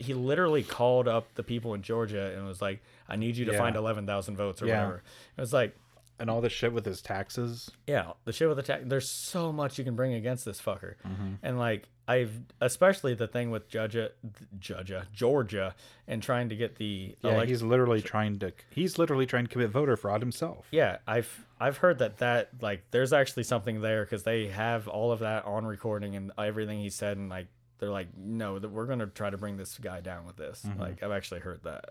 He 0.00 0.14
literally 0.14 0.62
called 0.62 1.08
up 1.08 1.34
the 1.34 1.42
people 1.42 1.74
in 1.74 1.82
Georgia 1.82 2.32
and 2.36 2.46
was 2.46 2.62
like, 2.62 2.80
"I 3.08 3.16
need 3.16 3.36
you 3.36 3.44
to 3.46 3.52
Yeah. 3.52 3.58
find 3.58 3.74
eleven 3.76 4.06
thousand 4.06 4.36
votes 4.36 4.62
or 4.62 4.66
Yeah. 4.66 4.76
whatever." 4.84 5.02
It 5.36 5.40
was 5.40 5.52
like, 5.52 5.74
And 6.20 6.28
all 6.28 6.40
this 6.40 6.52
shit 6.52 6.72
with 6.72 6.84
his 6.84 7.00
taxes. 7.00 7.70
yeah, 7.86 8.12
the 8.24 8.32
shit 8.32 8.48
with 8.48 8.56
the 8.56 8.62
tax. 8.62 8.82
There's 8.86 9.08
so 9.08 9.52
much 9.52 9.78
you 9.78 9.84
can 9.84 9.94
bring 9.94 10.14
against 10.14 10.44
this 10.44 10.60
fucker, 10.60 10.94
Mm-hmm. 11.06 11.34
and 11.42 11.58
like 11.58 11.88
I've 12.08 12.32
especially 12.60 13.14
the 13.14 13.28
thing 13.28 13.50
with 13.50 13.68
Georgia, 13.68 14.10
Georgia, 14.58 15.06
Georgia, 15.12 15.74
and 16.06 16.22
trying 16.22 16.48
to 16.48 16.56
get 16.56 16.76
the 16.76 17.14
Yeah, 17.22 17.32
elec- 17.34 17.48
he's 17.48 17.62
literally 17.62 18.02
trying 18.02 18.38
to. 18.40 18.52
He's 18.70 18.98
literally 18.98 19.26
trying 19.26 19.44
to 19.46 19.50
commit 19.52 19.70
voter 19.70 19.96
fraud 19.96 20.20
himself. 20.20 20.66
yeah. 20.70 20.98
I've 21.06 21.44
I've 21.60 21.76
heard 21.78 21.98
that 21.98 22.18
that 22.18 22.50
like 22.60 22.82
there's 22.90 23.12
actually 23.12 23.42
something 23.44 23.80
there 23.80 24.04
because 24.04 24.22
they 24.24 24.46
have 24.48 24.88
all 24.88 25.12
of 25.12 25.20
that 25.20 25.44
on 25.44 25.66
recording 25.66 26.16
and 26.16 26.32
everything 26.38 26.80
he 26.80 26.90
said, 26.90 27.16
and 27.16 27.28
like 27.28 27.46
they're 27.78 27.90
like, 27.90 28.08
no, 28.16 28.58
that 28.58 28.70
we're 28.70 28.86
gonna 28.86 29.06
try 29.06 29.30
to 29.30 29.36
bring 29.38 29.56
this 29.56 29.78
guy 29.78 30.00
down 30.00 30.26
with 30.26 30.36
this. 30.36 30.64
Mm-hmm. 30.66 30.80
Like 30.80 31.02
I've 31.02 31.12
actually 31.12 31.40
heard 31.40 31.62
that. 31.64 31.90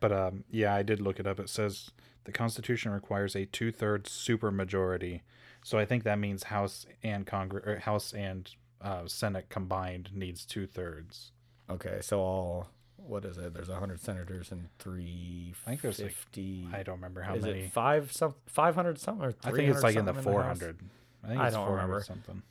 But 0.00 0.12
um, 0.12 0.44
yeah, 0.50 0.74
I 0.74 0.82
did 0.82 1.00
look 1.00 1.18
it 1.18 1.26
up. 1.26 1.40
It 1.40 1.48
says 1.48 1.90
the 2.24 2.32
Constitution 2.32 2.92
requires 2.92 3.34
a 3.34 3.46
two-thirds 3.46 4.10
supermajority, 4.10 5.22
so 5.64 5.78
I 5.78 5.84
think 5.84 6.04
that 6.04 6.18
means 6.18 6.44
House 6.44 6.86
and 7.02 7.26
Congress, 7.26 7.82
House 7.84 8.12
and 8.12 8.50
uh, 8.80 9.06
Senate 9.06 9.48
combined 9.48 10.10
needs 10.14 10.44
two-thirds. 10.44 11.32
Okay, 11.70 11.98
so 12.00 12.20
all 12.20 12.68
what 12.96 13.24
is 13.24 13.38
it? 13.38 13.54
There's 13.54 13.68
hundred 13.68 14.00
senators 14.00 14.52
and 14.52 14.68
three 14.78 15.54
I 15.66 15.70
think 15.70 15.80
there's, 15.80 15.98
like, 15.98 16.12
fifty. 16.12 16.68
I 16.72 16.82
don't 16.82 16.96
remember 16.96 17.22
how 17.22 17.34
is 17.34 17.44
many. 17.44 17.60
it 17.60 17.72
five 17.72 18.12
some 18.12 18.34
five 18.46 18.74
hundred 18.74 18.98
something 18.98 19.24
or 19.26 19.34
I 19.44 19.50
think 19.50 19.68
it's 19.70 19.82
like 19.82 19.96
in 19.96 20.04
the 20.04 20.12
something 20.14 20.32
four 20.32 20.42
House? 20.42 20.58
hundred. 20.60 20.78
I 21.24 21.28
think 21.28 21.40
it's 21.42 21.54
don't 21.54 21.66
400 21.66 21.82
remember. 21.82 22.04
something. 22.04 22.42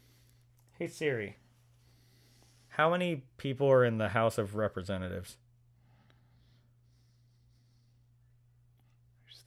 Hey 0.77 0.87
Siri, 0.87 1.37
how 2.69 2.91
many 2.91 3.23
people 3.37 3.69
are 3.71 3.85
in 3.85 3.97
the 3.97 4.09
House 4.09 4.37
of 4.37 4.55
Representatives? 4.55 5.37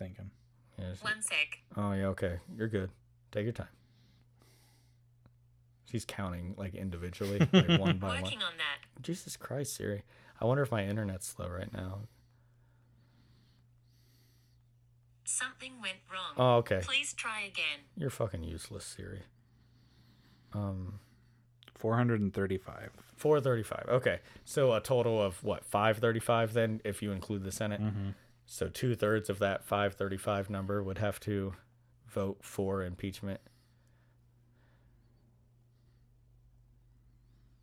Just 0.00 0.16
thinking. 0.16 0.30
Yes. 0.78 1.02
One 1.02 1.20
sec. 1.20 1.58
Oh 1.76 1.92
yeah, 1.92 2.06
okay, 2.08 2.38
you're 2.56 2.68
good. 2.68 2.90
Take 3.32 3.44
your 3.44 3.52
time. 3.52 3.68
She's 5.90 6.04
counting 6.04 6.54
like 6.56 6.74
individually, 6.74 7.40
like 7.52 7.68
one 7.80 7.98
by 7.98 8.08
one. 8.08 8.22
Working 8.22 8.38
on 8.42 8.52
that. 8.56 9.02
Jesus 9.02 9.36
Christ, 9.36 9.74
Siri. 9.76 10.02
I 10.40 10.44
wonder 10.46 10.62
if 10.62 10.70
my 10.70 10.84
internet's 10.84 11.26
slow 11.26 11.48
right 11.48 11.72
now. 11.72 12.00
Something 15.24 15.72
went 15.80 15.98
wrong. 16.10 16.34
Oh, 16.36 16.56
okay. 16.58 16.80
Please 16.82 17.12
try 17.12 17.40
again. 17.42 17.84
You're 17.96 18.10
fucking 18.10 18.42
useless, 18.42 18.84
Siri. 18.84 19.22
Um, 20.52 21.00
Four 21.76 21.96
hundred 21.96 22.20
and 22.20 22.32
thirty-five. 22.32 22.90
435. 23.16 23.84
Okay. 23.96 24.20
So 24.46 24.72
a 24.72 24.80
total 24.80 25.20
of 25.22 25.44
what, 25.44 25.62
535 25.66 26.54
then, 26.54 26.80
if 26.84 27.02
you 27.02 27.12
include 27.12 27.44
the 27.44 27.52
Senate? 27.52 27.82
So 28.52 28.66
two 28.66 28.96
thirds 28.96 29.30
of 29.30 29.38
that 29.38 29.64
535 29.64 30.50
number 30.50 30.82
would 30.82 30.98
have 30.98 31.20
to 31.20 31.52
vote 32.08 32.38
for 32.42 32.82
impeachment. 32.82 33.40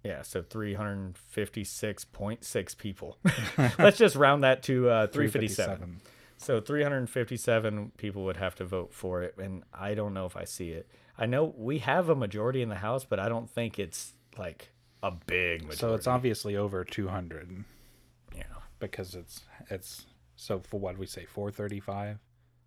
Yeah, 0.02 0.22
so 0.22 0.42
356.6 0.42 2.78
people. 2.78 3.18
Let's 3.78 3.98
just 3.98 4.16
round 4.16 4.46
that 4.46 4.64
to 4.64 4.90
uh, 4.90 5.08
357. 5.08 6.00
So 6.38 6.62
357 6.62 7.92
people 7.98 8.24
would 8.24 8.38
have 8.38 8.56
to 8.56 8.64
vote 8.64 8.94
for 8.94 9.24
it, 9.24 9.36
and 9.38 9.64
I 9.74 9.94
don't 9.94 10.14
know 10.14 10.26
if 10.26 10.38
I 10.38 10.46
see 10.46 10.70
it. 10.70 10.88
I 11.18 11.26
know 11.26 11.54
we 11.58 11.80
have 11.80 12.08
a 12.08 12.16
majority 12.16 12.62
in 12.62 12.70
the 12.70 12.76
House, 12.76 13.04
but 13.04 13.20
I 13.20 13.28
don't 13.28 13.50
think 13.50 13.78
it's 13.78 14.14
like 14.38 14.72
a 15.04 15.12
big 15.12 15.64
majority. 15.64 15.80
So 15.80 15.96
it's 15.96 16.08
obviously 16.08 16.56
over 16.56 16.86
two 16.86 17.10
hundred 17.10 17.66
yeah, 18.34 18.44
because 18.80 19.16
it's 19.16 19.42
it's 19.70 20.06
so 20.38 20.60
for 20.62 20.80
what 20.80 20.98
we 20.98 21.06
say 21.06 21.26
four 21.26 21.52
thirty-five. 21.52 22.18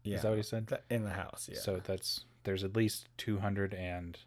yeah. 0.04 0.16
Is 0.16 0.22
that 0.22 0.28
what 0.28 0.36
he 0.36 0.42
said? 0.42 0.68
Th- 0.68 0.82
in 0.90 1.04
the 1.04 1.10
House? 1.10 1.48
Yeah. 1.50 1.58
So 1.58 1.80
that's 1.82 2.24
there's 2.44 2.62
at 2.64 2.76
least 2.76 3.08
two 3.16 3.38
hundred 3.38 3.72
and 3.72 4.18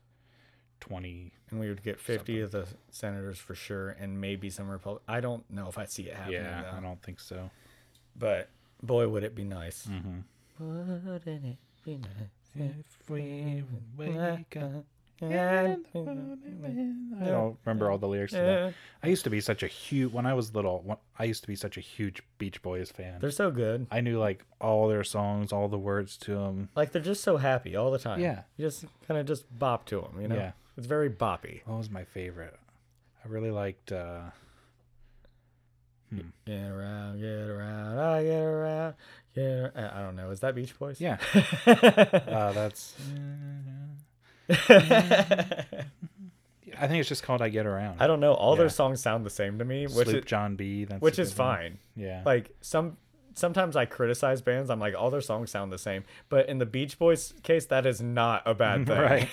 twenty. 0.80 1.32
and 1.52 1.60
we 1.60 1.70
would 1.70 1.84
get 1.84 2.00
50 2.00 2.42
of 2.42 2.52
the 2.52 2.68
senators 2.92 3.38
for 3.38 3.56
sure, 3.56 3.90
and 3.92 4.20
maybe 4.20 4.50
some 4.50 4.68
Republic. 4.70 5.02
I 5.08 5.20
don't 5.22 5.50
know 5.50 5.68
if 5.70 5.78
I 5.78 5.86
see 5.86 6.04
it 6.10 6.16
happening. 6.16 6.42
Yeah, 6.42 6.64
though. 6.64 6.78
I 6.78 6.82
don't 6.82 7.02
think 7.02 7.20
so. 7.20 7.50
But 8.16 8.50
boy, 8.82 9.08
would 9.08 9.24
it 9.24 9.34
be 9.36 9.44
nice. 9.46 9.88
Mm-hmm. 9.88 10.20
Wouldn't 10.64 11.48
it 11.48 11.58
be 11.86 11.98
nice 11.98 12.36
If 12.56 13.10
we 13.10 13.64
wake 13.98 14.58
up. 14.58 14.86
And- 15.22 15.86
I 15.96 17.26
don't 17.30 17.58
remember 17.66 17.90
all 17.90 17.98
the 17.98 18.08
lyrics 18.08 18.34
to 18.34 18.40
that. 18.40 18.74
I 19.04 19.08
used 19.08 19.24
to 19.24 19.30
be 19.30 19.40
such 19.42 19.64
a 19.64 19.68
huge 19.68 20.12
when 20.12 20.26
I 20.26 20.34
was 20.34 20.54
little. 20.54 20.82
when- 20.84 20.98
I 21.18 21.24
used 21.26 21.42
to 21.44 21.48
be 21.48 21.56
such 21.56 21.78
a 21.78 21.80
huge 21.80 22.22
Beach 22.38 22.62
Boys 22.62 22.92
fan. 22.92 23.20
They're 23.22 23.32
so 23.32 23.52
good. 23.52 23.88
I 23.92 24.02
knew 24.02 24.20
like 24.20 24.44
all 24.60 24.88
their 24.88 25.04
songs, 25.04 25.52
all 25.54 25.68
the 25.70 25.78
words 25.80 26.18
to 26.18 26.36
them. 26.36 26.70
Like 26.76 26.92
they're 26.92 27.02
just 27.02 27.24
so 27.24 27.38
happy 27.38 27.76
all 27.76 27.92
the 27.92 28.00
time. 28.00 28.20
Yeah. 28.20 28.44
You 28.58 28.66
just 28.68 28.86
kind 29.08 29.20
of 29.20 29.26
just 29.26 29.46
bop 29.58 29.86
to 29.88 30.02
them, 30.02 30.20
you 30.22 30.28
know? 30.28 30.36
Yeah. 30.36 30.52
It's 30.78 30.88
very 30.88 31.10
boppy. 31.10 31.62
What 31.66 31.78
was 31.78 31.90
my 31.90 32.04
favorite? 32.04 32.56
I 33.24 33.28
really 33.28 33.52
liked. 33.52 33.92
uh 33.92 34.22
Get 36.46 36.70
around, 36.70 37.20
get 37.22 37.28
around, 37.28 37.98
I 37.98 38.24
get 38.24 38.44
around, 38.44 38.94
get 39.34 39.42
around. 39.42 39.78
I 39.78 40.00
don't 40.04 40.16
know. 40.16 40.30
Is 40.30 40.42
that 40.42 40.54
Beach 40.54 40.78
Boys? 40.78 41.02
Yeah, 41.02 41.18
uh, 41.66 42.52
that's. 42.52 42.94
I 46.80 46.88
think 46.88 47.00
it's 47.00 47.10
just 47.10 47.24
called 47.24 47.42
"I 47.42 47.50
Get 47.50 47.66
Around." 47.66 48.02
I 48.02 48.08
don't 48.08 48.20
know. 48.20 48.34
All 48.34 48.56
their 48.56 48.70
songs 48.70 49.02
sound 49.02 49.26
the 49.26 49.30
same 49.30 49.60
to 49.60 49.66
me, 49.66 49.84
which 49.88 50.08
Sloop 50.08 50.24
is, 50.24 50.26
John 50.26 50.56
B. 50.56 50.86
That's 50.86 51.02
which 51.02 51.20
is 51.20 51.30
one. 51.30 51.36
fine. 51.38 51.78
Yeah, 51.96 52.24
Like 52.26 52.56
some 52.62 52.98
sometimes 53.36 53.76
I 53.76 53.86
criticize 53.86 54.42
bands. 54.42 54.70
I'm 54.70 54.80
like, 54.80 54.96
all 54.96 55.10
their 55.10 55.22
songs 55.22 55.52
sound 55.52 55.72
the 55.72 55.78
same. 55.78 56.04
But 56.30 56.50
in 56.50 56.58
the 56.60 56.66
Beach 56.66 56.98
Boys 57.00 57.34
case, 57.44 57.66
that 57.68 57.86
is 57.86 58.02
not 58.02 58.44
a 58.46 58.54
bad 58.54 58.86
thing. 58.88 59.00
Right. 59.00 59.30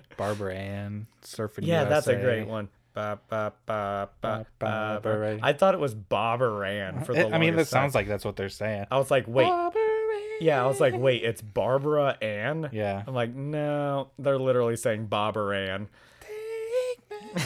Barbara 0.16 0.54
Ann, 0.56 1.06
Surfing 1.22 1.66
yeah, 1.66 1.84
that's 1.84 2.06
a 2.06 2.16
great 2.16 2.46
one. 2.46 2.68
Ba, 2.94 3.20
ba, 3.28 3.52
ba, 3.66 4.08
ba, 4.20 4.46
Ba. 4.58 5.38
I 5.42 5.52
thought 5.52 5.74
it 5.74 5.80
was 5.80 5.94
Barbara 5.94 6.68
Ann 6.68 7.04
for 7.04 7.12
the 7.14 7.28
It- 7.28 7.32
I 7.32 7.38
mean, 7.38 7.52
that 7.54 7.64
time. 7.64 7.66
sounds 7.66 7.94
like 7.94 8.08
that's 8.08 8.24
what 8.24 8.34
they're 8.36 8.48
saying. 8.48 8.86
I 8.90 8.98
was 8.98 9.10
like, 9.10 9.28
wait. 9.28 9.44
Barbara 9.44 9.82
Yeah, 10.40 10.62
I 10.62 10.66
was 10.66 10.80
like, 10.80 10.94
wait, 10.96 11.24
it's 11.24 11.42
Barbara 11.42 12.16
Ann? 12.22 12.68
Yeah. 12.72 13.02
I'm 13.06 13.14
like, 13.14 13.34
no, 13.34 14.10
they're 14.18 14.38
literally 14.38 14.76
saying 14.76 15.06
Bobber 15.06 15.52
Ann. 15.54 15.88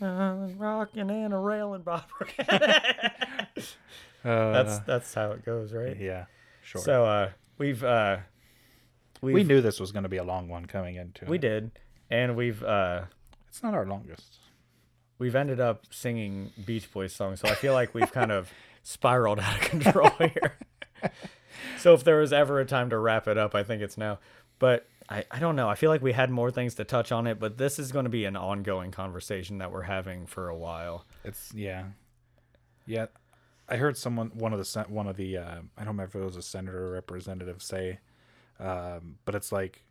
Rocking 0.00 1.10
and 1.10 1.32
a 1.34 1.36
railing 1.38 1.82
Bobber 1.82 2.26
Ann. 2.38 3.46
Uh, 4.24 4.52
That's 4.52 4.78
that's 4.80 5.14
how 5.14 5.32
it 5.32 5.44
goes, 5.44 5.72
right? 5.72 5.96
yeah, 5.98 6.26
sure. 6.62 6.80
So 6.80 7.04
uh, 7.04 7.30
we've 7.58 7.82
uh, 7.82 8.18
we've, 9.20 9.34
we 9.34 9.42
knew 9.44 9.60
this 9.60 9.80
was 9.80 9.90
going 9.90 10.04
to 10.04 10.08
be 10.08 10.16
a 10.18 10.22
long 10.24 10.48
one 10.48 10.66
coming 10.66 10.94
into 10.94 11.24
we 11.26 11.36
it. 11.38 11.40
did, 11.40 11.70
and 12.08 12.36
we've 12.36 12.62
uh, 12.62 13.02
It's 13.48 13.62
not 13.64 13.74
our 13.74 13.84
longest. 13.84 14.38
we've 15.18 15.34
ended 15.34 15.58
up 15.58 15.86
singing 15.90 16.52
Beach 16.64 16.90
Boys 16.92 17.12
songs, 17.12 17.40
so 17.40 17.48
I 17.48 17.54
feel 17.54 17.72
like 17.72 17.94
we've 17.94 18.12
kind 18.12 18.30
of 18.30 18.52
spiraled 18.82 19.40
out 19.40 19.54
of 19.54 19.60
control 19.70 20.10
here. 20.18 20.58
so 21.78 21.94
if 21.94 22.04
there 22.04 22.18
was 22.18 22.32
ever 22.32 22.60
a 22.60 22.64
time 22.64 22.90
to 22.90 22.98
wrap 22.98 23.28
it 23.28 23.38
up, 23.38 23.54
I 23.54 23.62
think 23.62 23.82
it's 23.82 23.98
now. 23.98 24.18
But 24.58 24.86
I, 25.08 25.24
I 25.30 25.38
don't 25.40 25.56
know. 25.56 25.68
I 25.68 25.74
feel 25.74 25.90
like 25.90 26.02
we 26.02 26.12
had 26.12 26.30
more 26.30 26.50
things 26.50 26.74
to 26.76 26.84
touch 26.84 27.12
on 27.12 27.26
it, 27.26 27.38
but 27.38 27.58
this 27.58 27.78
is 27.78 27.92
going 27.92 28.04
to 28.04 28.10
be 28.10 28.24
an 28.24 28.36
ongoing 28.36 28.90
conversation 28.90 29.58
that 29.58 29.72
we're 29.72 29.82
having 29.82 30.26
for 30.26 30.48
a 30.48 30.56
while. 30.56 31.04
It's 31.24 31.52
yeah, 31.54 31.84
yeah. 32.86 33.06
I 33.68 33.76
heard 33.76 33.96
someone 33.96 34.30
one 34.34 34.52
of 34.52 34.58
the 34.58 34.84
one 34.88 35.06
of 35.06 35.16
the 35.16 35.38
uh, 35.38 35.56
I 35.76 35.80
don't 35.80 35.88
remember 35.88 36.04
if 36.04 36.14
it 36.14 36.24
was 36.24 36.36
a 36.36 36.42
senator 36.42 36.88
or 36.88 36.92
representative 36.92 37.62
say, 37.62 37.98
um, 38.60 39.16
but 39.24 39.34
it's 39.34 39.52
like 39.52 39.82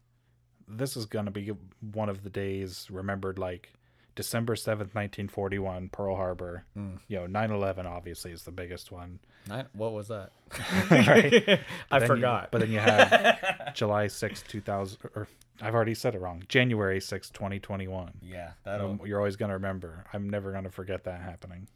this 0.68 0.96
is 0.96 1.06
gonna 1.06 1.32
be 1.32 1.52
one 1.92 2.10
of 2.10 2.24
the 2.24 2.30
days 2.30 2.88
remembered 2.89 3.38
like 3.38 3.74
December 4.16 4.55
seventh, 4.55 4.93
nineteen 4.93 5.28
forty 5.30 5.57
one, 5.59 5.89
Pearl 5.89 6.16
Harbor. 6.16 6.66
Hmm. 6.74 6.95
You 7.07 7.20
know, 7.20 7.39
9-11 7.39 7.86
obviously 7.86 8.32
is 8.32 8.43
the 8.43 8.51
biggest 8.51 8.91
one. 8.91 9.20
Nine, 9.47 9.66
what 9.74 9.93
was 9.93 10.09
that? 10.09 10.32
Right. 10.91 11.59
I 11.89 11.99
Then 11.99 12.01
you- 12.01 12.07
forgot. 12.07 12.49
but 12.51 12.59
then 12.62 12.72
you 12.72 12.80
have 12.80 13.74
July 13.74 14.07
sixth, 14.07 14.47
two 14.47 14.59
thousand, 14.62 14.99
or 15.16 15.28
I've 15.62 15.74
already 15.76 15.93
said 15.95 16.14
it 16.16 16.20
wrong. 16.22 16.43
January 16.49 16.99
sixth, 16.99 17.32
twenty 17.34 17.59
twenty 17.59 17.88
one. 17.88 18.12
yeah, 18.22 18.51
that'll. 18.66 18.99
You're 19.05 19.20
always 19.20 19.36
gonna 19.38 19.53
remember. 19.53 20.03
I'm 20.14 20.30
never 20.30 20.51
gonna 20.51 20.70
forget 20.72 21.05
that 21.05 21.22
happening. 21.22 21.68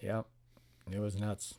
Yep. 0.00 0.26
It 0.92 1.00
was 1.00 1.16
nuts. 1.16 1.54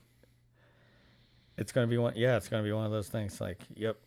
It's 1.58 1.72
gonna 1.72 1.88
be 1.88 1.98
one. 1.98 2.14
Yeah, 2.16 2.38
it's 2.38 2.48
gonna 2.50 2.64
be 2.64 2.72
one 2.72 2.86
of 2.86 2.92
those 2.92 3.10
things. 3.10 3.42
Like, 3.42 3.60
yep, 3.76 3.98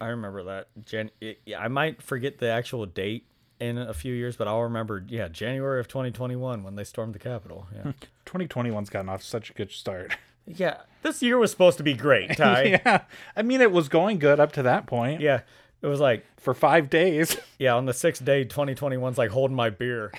I 0.00 0.06
remember 0.06 0.44
that. 0.44 0.68
Jan. 0.86 1.10
It, 1.20 1.40
yeah, 1.44 1.60
I 1.60 1.68
might 1.68 2.00
forget 2.02 2.38
the 2.38 2.48
actual 2.48 2.86
date 2.86 3.26
in 3.60 3.78
a 3.78 3.94
few 3.94 4.14
years, 4.14 4.36
but 4.36 4.48
I'll 4.48 4.62
remember. 4.62 5.04
Yeah, 5.06 5.28
January 5.28 5.80
of 5.80 5.88
2021 5.88 6.62
when 6.62 6.76
they 6.76 6.84
stormed 6.84 7.14
the 7.14 7.18
Capitol. 7.18 7.66
Yeah. 7.74 7.92
2021's 8.26 8.90
gotten 8.90 9.08
off 9.08 9.22
such 9.22 9.50
a 9.50 9.52
good 9.52 9.70
start. 9.70 10.16
yeah. 10.46 10.78
This 11.02 11.22
year 11.22 11.38
was 11.38 11.50
supposed 11.50 11.78
to 11.78 11.84
be 11.84 11.94
great, 11.94 12.30
Ty. 12.36 12.80
yeah. 12.84 13.02
I 13.36 13.42
mean, 13.42 13.60
it 13.60 13.72
was 13.72 13.88
going 13.88 14.18
good 14.18 14.40
up 14.40 14.52
to 14.52 14.62
that 14.64 14.86
point 14.86 15.20
yeah. 15.20 15.40
It 15.82 15.86
was 15.86 15.98
like, 15.98 16.26
for 16.38 16.52
five 16.52 16.90
days. 16.90 17.38
yeah, 17.58 17.74
on 17.74 17.86
the 17.86 17.94
sixth 17.94 18.22
day, 18.22 18.44
2021's 18.44 19.16
like 19.16 19.30
holding 19.30 19.56
my 19.56 19.70
beer. 19.70 20.12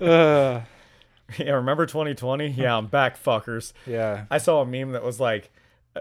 uh, 0.00 0.60
yeah, 1.38 1.52
remember 1.52 1.86
2020? 1.86 2.48
Yeah, 2.48 2.76
I'm 2.76 2.88
back, 2.88 3.22
fuckers. 3.22 3.72
yeah. 3.86 4.26
I 4.30 4.36
saw 4.36 4.60
a 4.60 4.66
meme 4.66 4.92
that 4.92 5.02
was 5.02 5.18
like, 5.18 5.50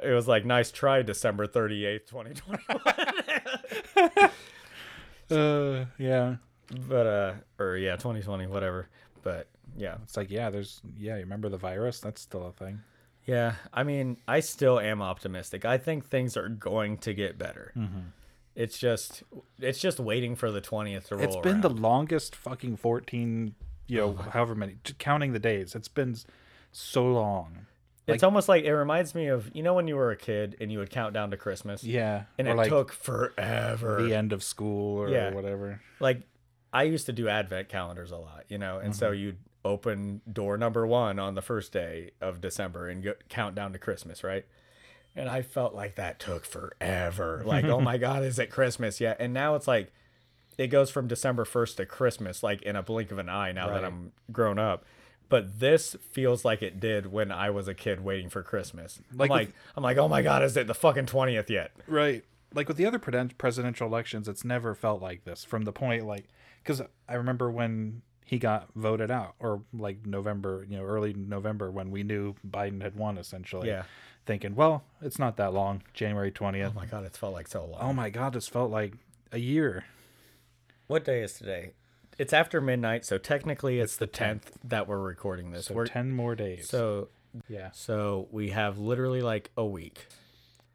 it 0.04 0.12
was 0.12 0.28
like, 0.28 0.44
nice 0.46 0.72
try, 0.72 1.02
December 1.04 1.48
38th, 1.48 2.08
2021. 2.08 4.30
Uh, 5.32 5.86
yeah. 5.98 6.36
but 6.88 7.06
uh 7.08 7.34
or 7.60 7.78
yeah 7.78 7.96
2020 7.96 8.48
whatever 8.48 8.88
but 9.24 9.48
yeah 9.76 9.96
It's 10.04 10.16
like, 10.18 10.32
yeah, 10.32 10.50
there's, 10.50 10.82
yeah, 10.98 11.16
you 11.16 11.22
remember 11.22 11.50
the 11.50 11.58
virus? 11.58 12.00
That's 12.00 12.22
still 12.22 12.48
a 12.48 12.52
thing. 12.52 12.80
yeah 13.26 13.56
i 13.74 13.84
mean 13.84 14.18
i 14.28 14.40
still 14.40 14.80
am 14.80 15.02
optimistic 15.02 15.66
i 15.66 15.78
think 15.78 16.10
things 16.10 16.38
are 16.38 16.48
going 16.50 16.98
to 17.00 17.14
get 17.14 17.38
better 17.38 17.74
it's 18.56 18.78
just 18.80 19.24
it's 19.60 19.80
just 19.80 20.00
waiting 20.00 20.36
for 20.36 20.50
the 20.52 20.62
20th 20.62 21.08
to 21.10 21.16
roll 21.18 21.26
It's 21.26 21.36
been 21.38 21.62
the 21.62 21.70
longest 21.70 22.36
fucking 22.36 22.78
14, 22.78 23.54
you 23.88 23.98
know, 23.98 24.14
however 24.16 24.56
many, 24.56 24.78
counting 24.98 25.34
the 25.34 25.40
days. 25.40 25.76
It's 25.76 25.88
been 25.90 26.16
so 26.72 27.06
long. 27.06 27.68
It's 28.08 28.24
almost 28.24 28.48
like 28.50 28.64
it 28.64 28.74
reminds 28.74 29.14
me 29.14 29.28
of 29.28 29.50
you 29.54 29.62
know 29.64 29.74
when 29.74 29.88
you 29.88 29.96
were 29.96 30.12
a 30.12 30.16
kid 30.18 30.56
and 30.62 30.72
you 30.72 30.80
would 30.80 30.90
count 30.90 31.14
down 31.14 31.32
to 31.32 31.38
christmas 31.38 31.84
Yeah. 31.84 32.24
and 32.38 32.48
it 32.48 32.56
like 32.56 32.70
took 32.70 32.92
forever 32.94 34.02
the 34.04 34.16
end 34.16 34.34
of 34.34 34.44
school 34.44 34.98
or 34.98 35.10
Yeah. 35.10 35.34
whatever. 35.34 35.82
like 36.00 36.22
i 36.74 36.84
used 36.84 37.06
to 37.08 37.14
do 37.14 37.28
advent 37.30 37.70
calendars 37.70 38.12
a 38.12 38.18
lot 38.18 38.46
you 38.50 38.58
know 38.58 38.80
and 38.80 38.96
so 38.96 39.12
Mm-hmm. 39.12 39.20
you'd 39.22 39.38
open 39.66 40.22
door 40.32 40.58
number 40.58 40.88
one 40.88 41.20
on 41.20 41.36
the 41.36 41.42
first 41.42 41.74
day 41.74 42.12
of 42.22 42.40
december 42.40 42.88
and 42.88 43.04
go, 43.04 43.14
count 43.30 43.56
down 43.56 43.74
to 43.74 43.80
christmas 43.80 44.24
right 44.24 44.46
and 45.16 45.28
i 45.30 45.42
felt 45.42 45.74
like 45.74 45.96
that 45.96 46.20
took 46.20 46.46
forever 46.46 47.42
like 47.46 47.66
oh 47.66 47.82
my 47.82 47.98
god 48.08 48.24
is 48.24 48.40
it 48.40 48.50
christmas 48.50 49.02
yet 49.02 49.18
and 49.20 49.34
now 49.34 49.56
it's 49.56 49.68
like 49.68 49.92
it 50.58 50.68
goes 50.68 50.90
from 50.90 51.08
december 51.08 51.44
1st 51.44 51.76
to 51.78 51.86
christmas 51.86 52.42
like 52.44 52.62
in 52.62 52.76
a 52.78 52.84
blink 52.84 53.12
of 53.12 53.18
an 53.18 53.28
eye 53.28 53.52
now 53.52 53.68
that 53.70 53.84
i'm 53.84 54.12
grown 54.32 54.58
up 54.58 54.86
but 55.30 55.60
this 55.60 55.96
feels 56.12 56.44
like 56.46 56.62
it 56.62 56.80
did 56.80 57.08
when 57.12 57.32
i 57.32 57.50
was 57.50 57.68
a 57.68 57.74
kid 57.74 58.04
waiting 58.04 58.30
for 58.30 58.42
christmas 58.44 59.00
Like 59.14 59.30
i'm 59.32 59.38
with- 59.38 59.48
like 59.48 59.56
i'm 59.76 59.84
like 59.84 59.98
oh 59.98 60.08
my 60.08 60.22
god 60.22 60.44
is 60.44 60.56
it 60.58 60.68
the 60.68 60.74
fucking 60.76 61.06
20th 61.08 61.50
yet 61.50 61.72
Right. 61.88 62.24
Like 62.54 62.70
with 62.70 62.78
the 62.78 62.86
other 62.86 62.98
presidential 62.98 63.88
elections, 63.88 64.30
it's 64.30 64.46
never 64.46 64.74
felt 64.74 65.02
like 65.02 65.26
this 65.26 65.44
from 65.44 65.64
the 65.64 65.74
point, 65.74 66.06
like, 66.08 66.24
because 66.64 66.82
I 67.08 67.16
remember 67.16 67.52
when 67.52 68.04
he 68.26 68.40
got 68.40 68.70
voted 68.74 69.12
out, 69.12 69.36
or 69.38 69.64
like 69.74 70.06
November, 70.06 70.66
you 70.68 70.78
know, 70.78 70.84
early 70.84 71.14
November 71.14 71.70
when 71.70 71.92
we 71.92 72.04
knew 72.04 72.36
Biden 72.50 72.82
had 72.82 72.96
won, 72.96 73.18
essentially. 73.18 73.68
Yeah. 73.68 73.84
Thinking, 74.26 74.56
well, 74.56 74.86
it's 75.02 75.20
not 75.20 75.36
that 75.38 75.52
long, 75.54 75.84
January 75.94 76.32
20th. 76.32 76.70
oh 76.70 76.74
my 76.74 76.86
god 76.86 77.04
it's 77.04 77.18
felt 77.18 77.34
like 77.34 77.50
so 77.50 77.66
long 77.66 77.82
Oh 77.82 77.92
my 77.94 78.10
God, 78.10 78.32
this 78.32 78.48
felt 78.48 78.72
like 78.72 78.94
a 79.34 79.40
year. 79.40 79.84
What 80.88 81.04
day 81.04 81.22
is 81.24 81.34
today? 81.34 81.74
It's 82.18 82.34
after 82.34 82.60
midnight, 82.62 83.06
so 83.06 83.18
technically 83.18 83.80
it's, 83.80 83.98
the 83.98 84.08
10th 84.08 84.54
that 84.64 84.88
we're 84.88 85.00
recording 85.00 85.52
this. 85.52 85.68
So 85.68 85.76
we're 85.76 85.86
10 85.86 86.12
more 86.12 86.36
days. 86.36 86.70
so 86.70 87.10
yeah. 87.48 87.70
so 87.72 88.28
we 88.32 88.50
have 88.50 88.80
literally 88.80 89.22
like 89.22 89.52
a 89.56 89.66
week. 89.66 90.08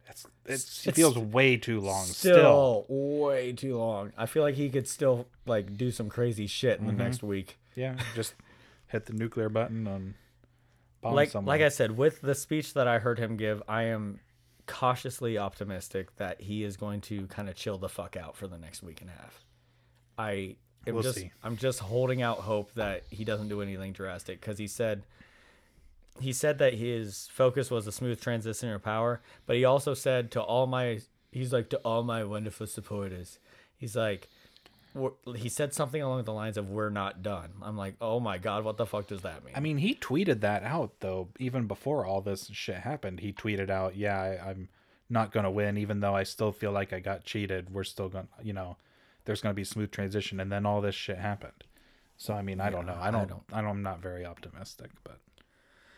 It's, 0.08 0.26
it's, 0.44 0.64
It's 0.64 0.86
it 0.88 0.94
feels 0.94 1.18
way 1.18 1.56
too 1.56 1.80
long 1.80 2.04
still. 2.04 2.84
Still, 2.86 2.86
way 2.88 3.52
too 3.52 3.76
long. 3.76 4.12
I 4.16 4.26
feel 4.26 4.42
like 4.42 4.54
he 4.54 4.68
could 4.68 4.86
still 4.86 5.26
like 5.46 5.76
do 5.76 5.90
some 5.90 6.08
crazy 6.08 6.46
shit 6.46 6.78
in 6.78 6.86
the 6.86 6.92
mm-hmm. 6.92 7.02
next 7.02 7.22
week. 7.22 7.58
Yeah. 7.74 7.96
Just 8.14 8.34
hit 8.88 9.06
the 9.06 9.14
nuclear 9.14 9.48
button 9.48 9.86
on 9.88 10.14
bomb 11.00 11.14
Like 11.14 11.30
someone. 11.30 11.48
like 11.48 11.64
I 11.64 11.70
said, 11.70 11.96
with 11.96 12.20
the 12.20 12.34
speech 12.34 12.74
that 12.74 12.86
I 12.86 12.98
heard 12.98 13.18
him 13.18 13.36
give, 13.36 13.62
I 13.66 13.84
am 13.84 14.20
cautiously 14.66 15.38
optimistic 15.38 16.14
that 16.16 16.40
he 16.42 16.62
is 16.62 16.76
going 16.76 17.00
to 17.02 17.26
kind 17.26 17.48
of 17.48 17.56
chill 17.56 17.78
the 17.78 17.88
fuck 17.88 18.16
out 18.16 18.36
for 18.36 18.46
the 18.46 18.58
next 18.58 18.82
week 18.82 19.00
and 19.00 19.10
a 19.10 19.14
half. 19.14 19.44
I 20.18 20.56
am 20.86 20.94
We'll 20.94 21.02
just 21.02 21.18
see. 21.18 21.30
I'm 21.42 21.56
just 21.56 21.80
holding 21.80 22.22
out 22.22 22.38
hope 22.38 22.72
that 22.74 23.04
he 23.10 23.24
doesn't 23.24 23.48
do 23.48 23.62
anything 23.62 23.92
drastic 23.92 24.40
because 24.40 24.58
he 24.58 24.66
said 24.66 25.02
he 26.20 26.32
said 26.32 26.58
that 26.58 26.74
his 26.74 27.28
focus 27.32 27.70
was 27.70 27.86
a 27.86 27.92
smooth 27.92 28.20
transition 28.20 28.70
of 28.70 28.82
power, 28.82 29.20
but 29.46 29.56
he 29.56 29.64
also 29.64 29.94
said 29.94 30.30
to 30.32 30.42
all 30.42 30.66
my 30.66 31.00
he's 31.30 31.52
like 31.52 31.70
to 31.70 31.78
all 31.78 32.02
my 32.02 32.24
wonderful 32.24 32.66
supporters, 32.66 33.38
he's 33.76 33.96
like 33.96 34.28
he 35.36 35.48
said 35.48 35.72
something 35.72 36.02
along 36.02 36.22
the 36.24 36.32
lines 36.32 36.58
of 36.58 36.68
"We're 36.68 36.90
not 36.90 37.22
done." 37.22 37.50
I'm 37.62 37.76
like, 37.76 37.94
oh 38.00 38.20
my 38.20 38.38
god, 38.38 38.64
what 38.64 38.76
the 38.76 38.86
fuck 38.86 39.06
does 39.06 39.22
that 39.22 39.44
mean? 39.44 39.54
I 39.56 39.60
mean, 39.60 39.78
he 39.78 39.94
tweeted 39.94 40.40
that 40.40 40.62
out 40.64 41.00
though. 41.00 41.28
Even 41.38 41.66
before 41.66 42.04
all 42.04 42.20
this 42.20 42.50
shit 42.52 42.76
happened, 42.76 43.20
he 43.20 43.32
tweeted 43.32 43.70
out, 43.70 43.96
"Yeah, 43.96 44.20
I, 44.20 44.50
I'm 44.50 44.68
not 45.08 45.32
gonna 45.32 45.50
win, 45.50 45.78
even 45.78 46.00
though 46.00 46.14
I 46.14 46.24
still 46.24 46.52
feel 46.52 46.72
like 46.72 46.92
I 46.92 47.00
got 47.00 47.24
cheated. 47.24 47.72
We're 47.72 47.84
still 47.84 48.10
gonna, 48.10 48.28
you 48.42 48.52
know, 48.52 48.76
there's 49.24 49.40
gonna 49.40 49.54
be 49.54 49.64
smooth 49.64 49.90
transition." 49.90 50.40
And 50.40 50.50
then 50.50 50.66
all 50.66 50.80
this 50.80 50.94
shit 50.94 51.18
happened. 51.18 51.64
So 52.16 52.34
I 52.34 52.42
mean, 52.42 52.60
I 52.60 52.70
don't 52.70 52.86
know. 52.86 52.96
I 53.00 53.10
don't. 53.10 53.30
I 53.52 53.60
don't. 53.60 53.70
I'm 53.70 53.82
not 53.82 54.00
very 54.00 54.24
optimistic, 54.24 54.90
but 55.04 55.18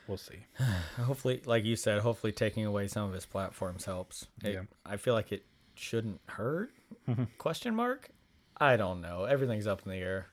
we'll 0.09 0.17
see. 0.19 0.47
hopefully 0.97 1.41
like 1.47 1.65
you 1.65 1.77
said 1.77 2.01
hopefully 2.01 2.33
taking 2.33 2.65
away 2.67 2.87
some 2.89 3.07
of 3.09 3.15
his 3.15 3.25
platforms 3.27 3.85
helps 3.87 4.27
It- 4.43 4.53
Yeah. 4.55 4.63
i 4.85 4.97
feel 4.99 5.15
like 5.15 5.33
it 5.33 5.45
shouldn't 5.75 6.21
hurt 6.27 6.71
question 7.39 7.75
mark 7.75 8.11
i 8.61 8.77
don't 8.77 9.01
know 9.01 9.25
everything's 9.25 9.67
up 9.67 9.81
in 9.87 9.91
the 9.91 9.97
air 9.99 10.27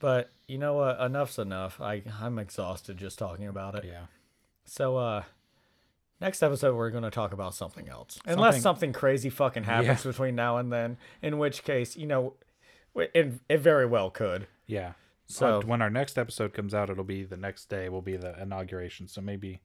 but 0.00 0.30
you 0.46 0.58
know 0.58 0.74
what 0.74 1.00
enough's 1.00 1.38
enough 1.38 1.80
i 1.80 2.02
i'm 2.20 2.38
exhausted 2.38 2.98
just 2.98 3.18
talking 3.18 3.46
about 3.48 3.74
it 3.74 3.84
Yeah. 3.86 4.04
so 4.66 4.98
uh 4.98 5.22
next 6.20 6.42
episode 6.42 6.74
we're 6.76 6.90
going 6.90 7.02
to 7.04 7.10
talk 7.10 7.32
about 7.32 7.54
something 7.54 7.88
else 7.88 8.18
unless 8.26 8.54
Something- 8.54 8.62
something 8.62 8.92
crazy 8.92 9.30
fucking 9.30 9.64
happens 9.64 10.02
between 10.04 10.34
now 10.34 10.58
and 10.58 10.72
then 10.72 10.98
in 11.22 11.38
which 11.38 11.64
case 11.64 11.96
you 11.96 12.06
know 12.06 12.34
it, 12.94 13.32
it 13.48 13.58
very 13.58 13.86
well 13.86 14.10
could 14.10 14.46
Yeah. 14.66 14.92
So- 15.26 15.60
So 15.60 15.66
when 15.66 15.80
our 15.80 15.90
next 15.90 16.18
episode 16.18 16.52
comes 16.54 16.74
out, 16.74 16.90
it'll 16.90 17.04
be 17.04 17.22
the 17.22 17.36
next 17.36 17.66
day. 17.68 17.88
Will 17.88 18.02
be 18.02 18.16
the 18.16 18.40
inauguration. 18.42 19.06
So 19.06 19.20
maybe, 19.20 19.60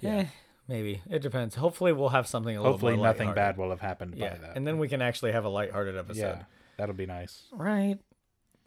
yeah 0.00 0.10
eh, 0.16 0.26
maybe 0.68 1.02
it 1.10 1.20
depends 1.22 1.54
hopefully 1.54 1.92
we'll 1.92 2.08
have 2.10 2.26
something 2.26 2.56
a 2.56 2.60
little 2.60 2.72
hopefully, 2.72 2.96
more 2.96 3.06
nothing 3.06 3.32
bad 3.34 3.56
will 3.56 3.70
have 3.70 3.80
happened 3.80 4.14
yeah 4.16 4.30
by 4.34 4.38
that. 4.38 4.56
and 4.56 4.66
then 4.66 4.78
we 4.78 4.88
can 4.88 5.00
actually 5.02 5.32
have 5.32 5.44
a 5.44 5.48
lighthearted 5.48 5.96
episode 5.96 6.20
yeah, 6.20 6.42
that'll 6.78 6.94
be 6.94 7.06
nice. 7.06 7.44
Right. 7.52 7.98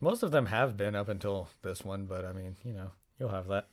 Most 0.02 0.24
of 0.24 0.32
them 0.32 0.46
have 0.46 0.78
been 0.78 0.96
up 0.96 1.10
until 1.10 1.50
this 1.62 1.84
one, 1.84 2.06
but 2.06 2.24
I 2.26 2.32
mean, 2.32 2.56
you 2.64 2.72
know, 2.74 2.92
you'll 3.20 3.30
have 3.30 3.48
that. 3.48 3.68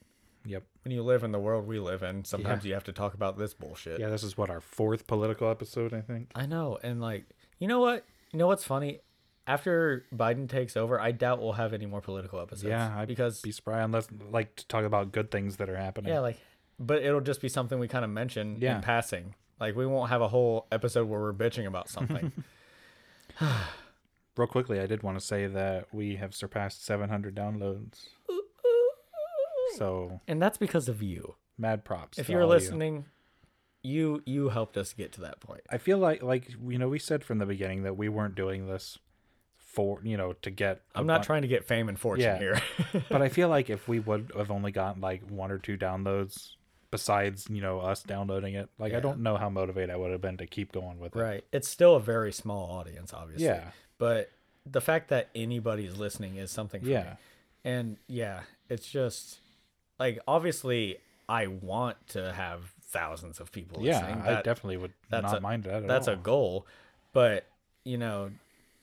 Yep. 0.47 0.63
When 0.85 0.93
you 0.93 1.03
live 1.03 1.25
in 1.25 1.33
the 1.33 1.39
world 1.39 1.67
we 1.67 1.79
live 1.79 2.03
in, 2.03 2.25
sometimes 2.25 2.65
Yeah. 2.65 2.69
you 2.69 2.75
have 2.75 2.85
to 2.85 2.93
talk 2.93 3.15
about 3.15 3.37
this 3.39 3.53
bullshit. 3.55 3.99
Yeah, 4.01 4.09
this 4.09 4.23
is 4.23 4.37
what 4.39 4.49
our 4.51 4.61
fourth 4.61 5.07
political 5.07 5.51
episode, 5.51 5.93
I 5.93 6.01
think. 6.01 6.31
I 6.35 6.47
know. 6.47 6.79
And 6.83 7.01
like, 7.01 7.25
you 7.59 7.67
know 7.69 7.81
what? 7.81 8.05
You 8.33 8.39
know 8.39 8.47
what's 8.47 8.65
funny? 8.65 9.01
after 9.49 10.05
Biden 10.13 10.49
takes 10.49 10.77
over, 10.77 11.01
I 11.01 11.13
doubt 11.13 11.41
we'll 11.41 11.53
have 11.53 11.73
any 11.73 11.87
more 11.87 12.01
political 12.01 12.41
episodes. 12.41 12.65
Yeah, 12.65 12.93
I'd 12.99 13.07
because 13.07 13.41
be 13.43 13.53
surprised 13.53 13.85
unless 13.85 14.09
like 14.33 14.57
to 14.57 14.67
talk 14.67 14.85
about 14.85 15.13
good 15.13 15.31
things 15.31 15.59
that 15.59 15.69
are 15.71 15.77
happening. 15.77 16.13
yeah, 16.13 16.19
like, 16.19 16.41
but 16.81 17.01
it'll 17.01 17.21
just 17.21 17.41
be 17.41 17.49
something 17.49 17.79
we 17.79 17.87
kind 17.87 18.05
of 18.05 18.11
mention 18.11 18.57
Yeah. 18.61 18.75
in 18.75 18.83
passing. 18.83 19.37
Like 19.61 19.77
we 19.77 19.87
won't 19.87 20.11
have 20.11 20.21
a 20.21 20.27
whole 20.27 20.67
episode 20.73 21.07
where 21.09 21.21
we're 21.21 21.33
bitching 21.33 21.65
about 21.67 21.89
something. 21.89 22.33
Real 24.37 24.47
quickly, 24.49 24.81
I 24.81 24.87
did 24.87 25.03
want 25.03 25.19
to 25.19 25.25
say 25.25 25.47
that 25.47 25.87
we 25.95 26.17
have 26.17 26.35
surpassed 26.35 26.85
700 26.85 27.35
downloads. 27.35 28.09
So 29.77 30.21
and 30.29 30.41
that's 30.41 30.59
because 30.59 30.89
of 30.89 31.03
you. 31.03 31.35
mad 31.59 31.85
props. 31.85 32.19
If 32.19 32.27
to 32.27 32.33
you're 32.33 32.43
all 32.43 32.53
of 32.53 32.63
you. 32.63 32.69
listening, 32.69 33.05
you 33.83 34.23
you 34.27 34.49
helped 34.49 34.77
us 34.77 34.93
get 34.93 35.13
to 35.13 35.21
that 35.23 35.41
point. 35.41 35.63
I 35.71 35.79
feel 35.79 35.99
like 35.99 36.23
like 36.23 36.49
you 36.67 36.79
know 36.79 36.89
we 36.89 36.99
said 36.99 37.25
from 37.25 37.39
the 37.39 37.47
beginning 37.47 37.83
that 37.85 37.97
we 37.97 38.09
weren't 38.09 38.35
doing 38.35 38.67
this 38.67 38.99
for 39.57 40.01
you 40.03 40.17
know 40.17 40.33
to 40.43 40.51
get. 40.51 40.83
i 40.95 41.01
I'm 41.01 41.07
not 41.07 41.23
trying 41.23 41.43
to 41.43 41.49
get 41.49 41.65
fame 41.65 41.89
and 41.89 41.99
fortune 41.99 42.25
Yeah. 42.25 42.39
here. 42.39 42.63
but 43.11 43.23
I 43.23 43.29
feel 43.29 43.49
like 43.49 43.71
if 43.71 43.87
we 43.89 44.01
would 44.01 44.33
have 44.37 44.51
only 44.51 44.73
gotten 44.73 45.01
like 45.01 45.29
one 45.31 45.51
or 45.51 45.59
two 45.59 45.77
downloads, 45.77 46.53
besides 46.91 47.47
you 47.51 47.61
know 47.61 47.81
us 47.81 48.03
downloading 48.03 48.55
it, 48.55 48.69
like 48.79 48.95
I 48.95 49.01
don't 49.01 49.21
know 49.21 49.37
how 49.37 49.51
motivated 49.51 49.91
I 49.91 49.97
would 49.97 50.11
have 50.13 50.21
been 50.23 50.39
to 50.39 50.47
keep 50.47 50.73
going 50.73 50.99
with 50.99 51.15
it. 51.15 51.19
right. 51.21 51.45
It's 51.53 51.69
still 51.69 51.95
a 51.97 52.01
very 52.01 52.33
small 52.33 52.71
audience, 52.71 53.13
obviously. 53.13 53.47
Yeah. 53.47 53.71
But 53.99 54.31
the 54.65 54.81
fact 54.81 55.11
that 55.11 55.29
anybody's 55.35 55.97
listening 55.97 56.37
is 56.37 56.51
something 56.51 56.81
for 56.83 56.89
Yeah. 56.89 57.03
me. 57.03 57.11
And 57.65 57.97
yeah, 58.09 58.41
it's 58.69 58.89
just 58.91 59.41
like 59.99 60.19
obviously 60.29 60.99
I 61.29 61.47
want 61.49 61.97
to 62.09 62.33
have 62.33 62.73
thousands 62.89 63.41
of 63.41 63.51
people 63.53 63.83
Yeah, 63.83 64.01
listening. 64.01 64.23
I 64.23 64.43
definitely 64.43 64.77
would 64.77 64.93
that's 65.11 65.25
not 65.25 65.39
a- 65.39 65.41
mind 65.41 65.65
that 65.65 65.83
at 65.83 65.87
that's 65.89 66.09
all. 66.09 66.15
a 66.15 66.17
goal. 66.19 66.67
But, 67.13 67.47
you 67.85 67.99
know, 67.99 68.31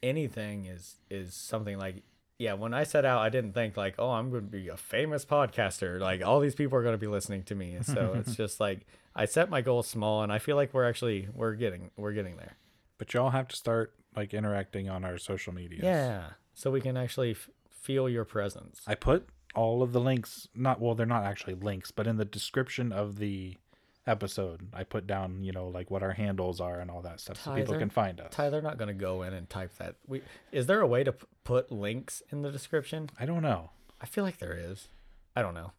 anything 0.01 0.65
is 0.65 0.95
is 1.09 1.33
something 1.33 1.77
like 1.77 2.03
yeah, 2.39 2.53
when 2.53 2.73
I 2.73 2.83
set 2.83 3.05
out 3.05 3.21
I 3.21 3.29
didn't 3.29 3.53
think 3.53 3.77
like, 3.77 3.95
oh, 3.99 4.09
I'm 4.09 4.29
going 4.31 4.43
to 4.45 4.49
be 4.49 4.67
a 4.67 4.75
famous 4.75 5.23
podcaster. 5.23 5.99
Like 5.99 6.25
all 6.25 6.39
these 6.39 6.55
people 6.55 6.77
are 6.77 6.83
going 6.83 6.95
to 6.95 6.97
be 6.99 7.07
listening 7.07 7.43
to 7.43 7.55
me. 7.55 7.73
And 7.73 7.85
so 7.85 8.13
it's 8.19 8.35
just 8.35 8.59
like 8.59 8.81
I 9.15 9.25
set 9.25 9.49
my 9.49 9.61
goals 9.61 9.87
small 9.87 10.23
and 10.23 10.31
I 10.31 10.39
feel 10.39 10.55
like 10.55 10.73
we're 10.73 10.87
actually 10.87 11.27
we're 11.33 11.53
getting 11.55 11.91
we're 11.95 12.13
getting 12.13 12.35
there. 12.37 12.57
But 12.97 13.13
y'all 13.13 13.29
have 13.29 13.47
to 13.49 13.55
start 13.55 13.93
like 14.15 14.33
interacting 14.33 14.89
on 14.89 15.05
our 15.05 15.17
social 15.17 15.53
media. 15.53 15.79
Yeah. 15.83 16.23
So 16.53 16.69
we 16.71 16.81
can 16.81 16.97
actually 16.97 17.31
f- 17.31 17.49
feel 17.69 18.07
your 18.09 18.25
presence. 18.25 18.81
I 18.87 18.95
put 18.95 19.27
all 19.55 19.83
of 19.83 19.91
the 19.93 19.99
links, 20.01 20.47
not 20.55 20.79
well, 20.81 20.95
they're 20.95 21.05
not 21.05 21.23
actually 21.25 21.55
links, 21.55 21.91
but 21.91 22.07
in 22.07 22.17
the 22.17 22.25
description 22.25 22.91
of 22.91 23.17
the 23.17 23.57
episode, 24.05 24.67
I 24.73 24.83
put 24.83 25.07
down, 25.07 25.43
you 25.43 25.51
know, 25.51 25.67
like 25.67 25.89
what 25.89 26.03
our 26.03 26.11
handles 26.11 26.59
are 26.59 26.79
and 26.79 26.91
all 26.91 27.01
that 27.03 27.19
stuff 27.19 27.41
so 27.41 27.55
people 27.55 27.77
can 27.77 27.89
find 27.89 28.19
us. 28.19 28.33
tyler 28.33 28.61
not 28.61 28.77
going 28.77 28.89
to 28.89 28.93
go 28.93 29.21
in 29.23 29.33
and 29.33 29.49
type 29.49 29.73
that. 29.77 29.95
We 30.07 30.21
is 30.51 30.65
there 30.65 30.81
a 30.81 30.87
way 30.87 31.03
to 31.03 31.13
p- 31.13 31.25
put 31.43 31.71
links 31.71 32.21
in 32.31 32.41
the 32.41 32.51
description? 32.51 33.09
I 33.19 33.25
don't 33.25 33.41
know. 33.41 33.71
I 34.01 34.05
feel 34.05 34.23
like 34.25 34.39
there 34.39 34.57
is. 34.57 34.89
I 35.35 35.41
don't 35.41 35.53
know. 35.53 35.71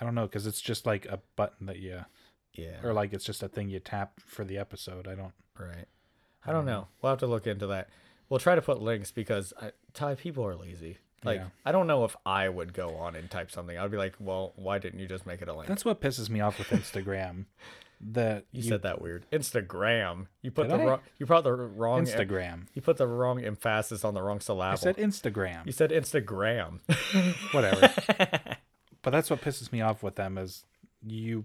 I 0.00 0.04
don't 0.04 0.14
know 0.14 0.26
because 0.26 0.46
it's 0.46 0.62
just 0.62 0.86
like 0.86 1.04
a 1.06 1.20
button 1.36 1.66
that 1.66 1.78
you, 1.78 2.04
Yeah. 2.54 2.80
or 2.82 2.94
like 2.94 3.12
it's 3.12 3.24
just 3.24 3.42
a 3.42 3.48
thing 3.48 3.68
you 3.68 3.80
tap 3.80 4.20
for 4.24 4.44
the 4.44 4.56
episode. 4.56 5.06
I 5.06 5.14
don't. 5.14 5.34
right. 5.58 5.84
I 6.46 6.52
don't 6.52 6.64
know. 6.64 6.88
We'll 7.02 7.10
have 7.10 7.18
to 7.18 7.26
look 7.26 7.46
into 7.46 7.66
that. 7.66 7.90
We'll 8.30 8.40
try 8.40 8.54
to 8.54 8.62
put 8.62 8.80
links 8.80 9.10
because 9.10 9.52
I, 9.60 9.72
Ty, 9.92 10.14
people 10.14 10.46
are 10.46 10.56
lazy. 10.56 10.96
Like 11.24 11.40
Yeah. 11.40 11.46
I 11.64 11.72
don't 11.72 11.86
know 11.86 12.04
if 12.04 12.16
I 12.24 12.48
would 12.48 12.72
go 12.72 12.96
on 12.96 13.14
and 13.14 13.30
type 13.30 13.50
something. 13.50 13.76
I'd 13.76 13.90
be 13.90 13.96
like, 13.96 14.14
well, 14.18 14.52
why 14.56 14.78
didn't 14.78 15.00
you 15.00 15.06
just 15.06 15.26
make 15.26 15.42
it 15.42 15.48
a 15.48 15.54
link? 15.54 15.68
That's 15.68 15.84
what 15.84 16.00
pisses 16.00 16.30
me 16.30 16.40
off 16.40 16.58
with 16.58 16.68
Instagram. 16.68 17.46
that 18.00 18.46
you, 18.50 18.62
said 18.62 18.82
that 18.82 19.00
weird. 19.00 19.26
Instagram. 19.30 20.26
You 20.42 20.50
put 20.50 20.68
Did 20.68 20.78
the 20.78 20.82
I? 20.82 20.86
wrong. 20.86 21.00
You 21.18 21.26
put 21.26 21.44
the 21.44 21.52
wrong. 21.52 22.06
Instagram. 22.06 22.66
You 22.74 22.82
put 22.82 22.96
the 22.96 23.06
wrong 23.06 23.44
emphasis 23.44 24.04
on 24.04 24.14
the 24.14 24.22
wrong 24.22 24.40
syllable. 24.40 24.72
I 24.72 24.74
said 24.76 24.96
Instagram. 24.96 25.66
you 25.66 25.72
said 25.72 25.90
Instagram. 25.90 26.80
whatever. 27.52 27.92
but 29.02 29.10
that's 29.10 29.28
what 29.30 29.42
pisses 29.42 29.70
me 29.72 29.80
off 29.80 30.02
with 30.02 30.16
them 30.16 30.38
is 30.38 30.64
you 31.06 31.44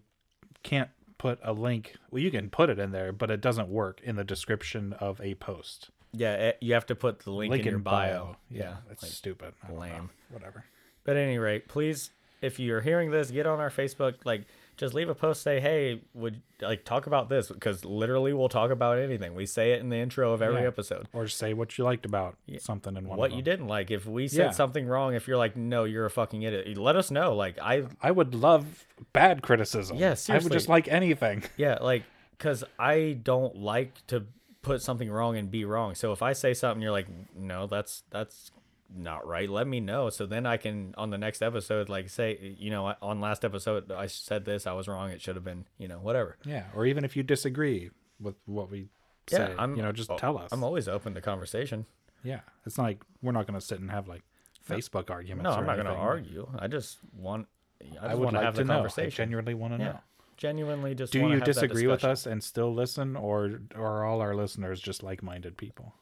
can't 0.64 0.90
put 1.18 1.40
a 1.44 1.54
link. 1.54 1.96
Well, 2.10 2.22
you 2.22 2.32
can 2.32 2.50
put 2.50 2.70
it 2.70 2.80
in 2.80 2.92
there, 2.92 3.12
but 3.12 3.30
it 3.30 3.42
doesn't 3.42 3.70
work 3.70 4.00
in 4.04 4.16
the 4.16 4.24
description 4.24 4.94
of 4.94 5.20
a 5.22 5.36
post. 5.36 5.90
Yeah, 6.16 6.34
it, 6.36 6.58
you 6.62 6.74
have 6.74 6.86
to 6.88 6.96
put 6.96 7.20
the 7.20 7.32
link, 7.32 7.54
in 7.56 7.64
your 7.66 7.80
bio. 7.80 8.38
Yeah, 8.50 8.64
Yeah, 8.64 8.76
that's 8.88 9.04
like- 9.04 9.12
stupid. 9.12 9.54
I 9.64 9.68
don't 9.68 9.76
know. 9.76 9.82
lame. 9.82 10.10
Whatever. 10.30 10.66
But 11.04 11.18
at 11.18 11.24
any 11.24 11.38
rate, 11.38 11.68
please, 11.68 12.12
if 12.42 12.60
you're 12.60 12.82
hearing 12.82 13.12
this, 13.12 13.30
get 13.32 13.46
on 13.46 13.60
our 13.60 13.70
Facebook. 13.70 14.16
Like, 14.26 14.46
just 14.78 14.94
leave 14.94 15.08
a 15.08 15.16
post. 15.16 15.42
Say, 15.42 15.60
hey, 15.60 16.02
would 16.14 16.42
like 16.62 16.84
talk 16.84 17.08
about 17.08 17.30
this 17.30 17.48
because 17.50 17.86
literally 17.86 18.34
we'll 18.34 18.50
talk 18.50 18.72
about 18.72 18.98
anything. 19.00 19.34
We 19.36 19.46
say 19.46 19.72
it 19.72 19.80
in 19.80 19.90
the 19.90 19.96
intro 19.98 20.34
of 20.34 20.42
every 20.42 20.62
Yeah. 20.64 20.68
episode. 20.68 21.08
Or 21.14 21.28
say 21.28 21.54
what 21.54 21.78
you 21.78 21.84
liked 21.86 22.06
about 22.06 22.36
something 22.60 22.98
in 22.98 23.08
one. 23.08 23.18
What 23.18 23.32
you 23.32 23.42
didn't 23.42 23.68
like. 23.68 23.90
If 23.92 24.06
we 24.06 24.28
said 24.28 24.38
Yeah. 24.48 24.52
something 24.52 24.86
wrong, 24.86 25.14
if 25.16 25.28
you're 25.28 25.38
like, 25.38 25.56
no, 25.56 25.86
you're 25.86 26.06
a 26.06 26.10
fucking 26.10 26.42
idiot, 26.42 26.78
let 26.78 26.96
us 26.98 27.10
know. 27.12 27.36
Like, 27.36 27.58
I 27.62 27.84
I 28.02 28.12
would 28.12 28.36
love 28.36 28.86
bad 29.14 29.42
criticism. 29.44 29.96
Yeah, 29.98 30.16
I 30.28 30.40
would 30.40 30.52
just 30.52 30.68
like 30.70 30.88
anything. 30.90 31.44
Yeah, 31.58 31.78
like 31.82 32.04
cuz 32.38 32.64
I 32.78 33.18
don't 33.24 33.56
like 33.56 34.06
to 34.08 34.26
put 34.66 34.82
something 34.82 35.10
wrong 35.10 35.38
and 35.38 35.50
be 35.50 35.64
wrong. 35.66 35.96
So 35.96 36.12
if 36.12 36.22
I 36.22 36.34
say 36.34 36.54
something 36.54 36.82
you're 36.82 36.92
like, 36.92 37.08
"No, 37.36 37.68
that's 37.68 38.04
that's 38.10 38.52
not 38.94 39.26
right." 39.28 39.50
Let 39.50 39.68
me 39.68 39.80
know 39.80 40.10
so 40.10 40.26
then 40.26 40.46
I 40.46 40.58
can 40.58 40.94
on 40.98 41.10
the 41.12 41.18
next 41.18 41.42
episode 41.42 41.88
like 41.90 42.10
say, 42.10 42.56
you 42.60 42.70
know, 42.72 42.94
on 43.02 43.22
last 43.22 43.46
episode 43.46 43.92
I 43.92 44.08
said 44.08 44.46
this, 44.46 44.68
I 44.68 44.74
was 44.74 44.88
wrong. 44.88 45.10
It 45.12 45.22
should 45.22 45.36
have 45.36 45.46
been, 45.46 45.66
you 45.78 45.88
know, 45.88 46.00
whatever. 46.00 46.38
Yeah. 46.46 46.64
Or 46.76 46.86
even 46.86 47.06
if 47.06 47.16
you 47.16 47.24
disagree 47.24 47.92
with 48.20 48.36
what 48.46 48.70
we 48.72 48.88
say, 49.28 49.38
Yeah, 49.50 49.56
I'm 49.58 49.76
you 49.76 49.84
know, 49.84 49.92
just 49.92 50.10
oh, 50.12 50.18
tell 50.18 50.38
us. 50.38 50.50
I'm 50.52 50.64
always 50.64 50.88
open 50.88 51.14
to 51.16 51.22
conversation. 51.22 51.86
yeah. 52.24 52.42
It's 52.66 52.78
not 52.78 52.84
like 52.86 53.04
we're 53.22 53.32
not 53.32 53.48
going 53.48 53.60
to 53.60 53.66
sit 53.66 53.80
and 53.80 53.92
have 53.92 54.08
like 54.08 54.24
Facebook 54.68 55.10
arguments. 55.10 55.44
No, 55.44 55.52
I'm 55.52 55.66
not 55.66 55.76
going 55.76 55.86
to 55.88 55.94
argue. 55.94 56.48
I 56.58 56.68
just 56.68 56.98
want 57.16 57.48
I 57.82 57.86
just 57.86 58.04
I 58.04 58.16
would 58.16 58.24
want 58.26 58.34
to 58.36 58.38
like 58.40 58.46
have 58.46 58.56
to 58.56 58.62
the 58.62 58.66
know. 58.66 58.74
I 58.74 58.78
conversation. 58.78 59.12
genuinely 59.12 59.54
want 59.54 59.74
to 59.74 59.80
yeah. 59.80 59.92
know. 59.92 60.00
Genuinely 60.38 60.96
just 60.96 61.14
Do 61.14 61.20
you 61.20 61.30
have 61.30 61.40
that 61.40 61.46
disagree 61.46 61.88
with 61.88 62.04
us 62.04 62.26
and 62.26 62.44
still 62.44 62.74
listen, 62.74 63.16
or, 63.16 63.62
or 63.76 63.86
are 63.86 64.06
all 64.06 64.22
our 64.22 64.36
listeners 64.36 64.82
just 64.82 65.02
like-minded 65.02 65.56
people? 65.58 65.94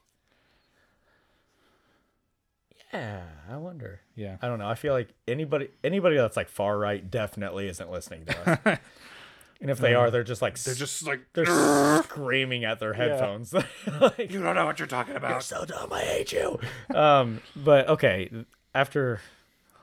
Yeah, 2.94 3.22
I 3.50 3.58
wonder. 3.58 4.02
Yeah. 4.16 4.38
I 4.42 4.48
don't 4.48 4.60
know. 4.60 4.68
I 4.68 4.76
feel 4.76 4.94
like 4.94 5.10
anybody 5.28 5.70
anybody 5.84 6.16
that's 6.16 6.38
like 6.38 6.48
far 6.50 6.78
right 6.78 7.10
definitely 7.10 7.68
isn't 7.68 7.90
listening 7.90 8.26
to 8.26 8.50
us. 8.50 8.80
and 9.62 9.72
if 9.72 9.80
they 9.80 9.96
are, 9.96 10.12
they're 10.12 10.24
just 10.24 10.44
like 10.44 10.60
They're 10.60 10.76
just 10.76 11.06
like 11.06 11.22
they're 11.34 11.46
screaming 12.04 12.66
at 12.66 12.80
their 12.80 12.94
headphones. 12.94 13.52
like, 14.00 14.32
you 14.32 14.44
don't 14.44 14.56
know 14.56 14.66
what 14.66 14.78
you're 14.78 14.88
talking 14.88 15.14
You're 15.14 15.26
about. 15.26 15.44
so 15.44 15.66
dumb. 15.66 15.92
I 15.92 16.02
hate 16.02 16.32
you. 16.34 16.60
um, 16.94 17.42
but 17.56 17.88
okay. 17.90 18.30
After 18.76 19.22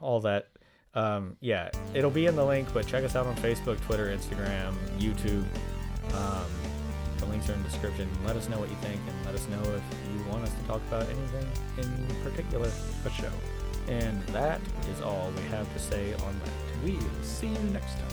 all 0.00 0.20
that, 0.20 0.48
um, 0.94 1.36
yeah, 1.40 1.70
it'll 1.94 2.10
be 2.10 2.26
in 2.26 2.36
the 2.36 2.44
link, 2.44 2.68
but 2.72 2.86
check 2.86 3.04
us 3.04 3.14
out 3.16 3.26
on 3.26 3.36
Facebook, 3.36 3.80
Twitter, 3.82 4.06
Instagram, 4.06 4.74
YouTube. 4.98 5.44
Um, 6.14 6.50
the 7.18 7.26
links 7.26 7.48
are 7.48 7.52
in 7.52 7.62
the 7.62 7.68
description. 7.68 8.08
Let 8.26 8.36
us 8.36 8.48
know 8.48 8.58
what 8.58 8.70
you 8.70 8.76
think 8.76 9.00
and 9.06 9.26
let 9.26 9.34
us 9.34 9.46
know 9.48 9.60
if 9.62 9.82
you 10.12 10.24
want 10.30 10.42
us 10.44 10.54
to 10.54 10.62
talk 10.64 10.80
about 10.88 11.06
anything 11.08 11.46
in 11.78 12.06
particular 12.24 12.68
for 12.68 13.10
show. 13.10 13.30
And 13.88 14.22
that 14.28 14.60
is 14.90 15.00
all 15.02 15.30
we 15.36 15.42
have 15.44 15.72
to 15.72 15.78
say 15.78 16.14
on 16.14 16.40
that. 16.44 16.84
We 16.84 16.92
will 16.92 17.22
see 17.22 17.48
you 17.48 17.58
next 17.70 17.94
time. 17.94 18.06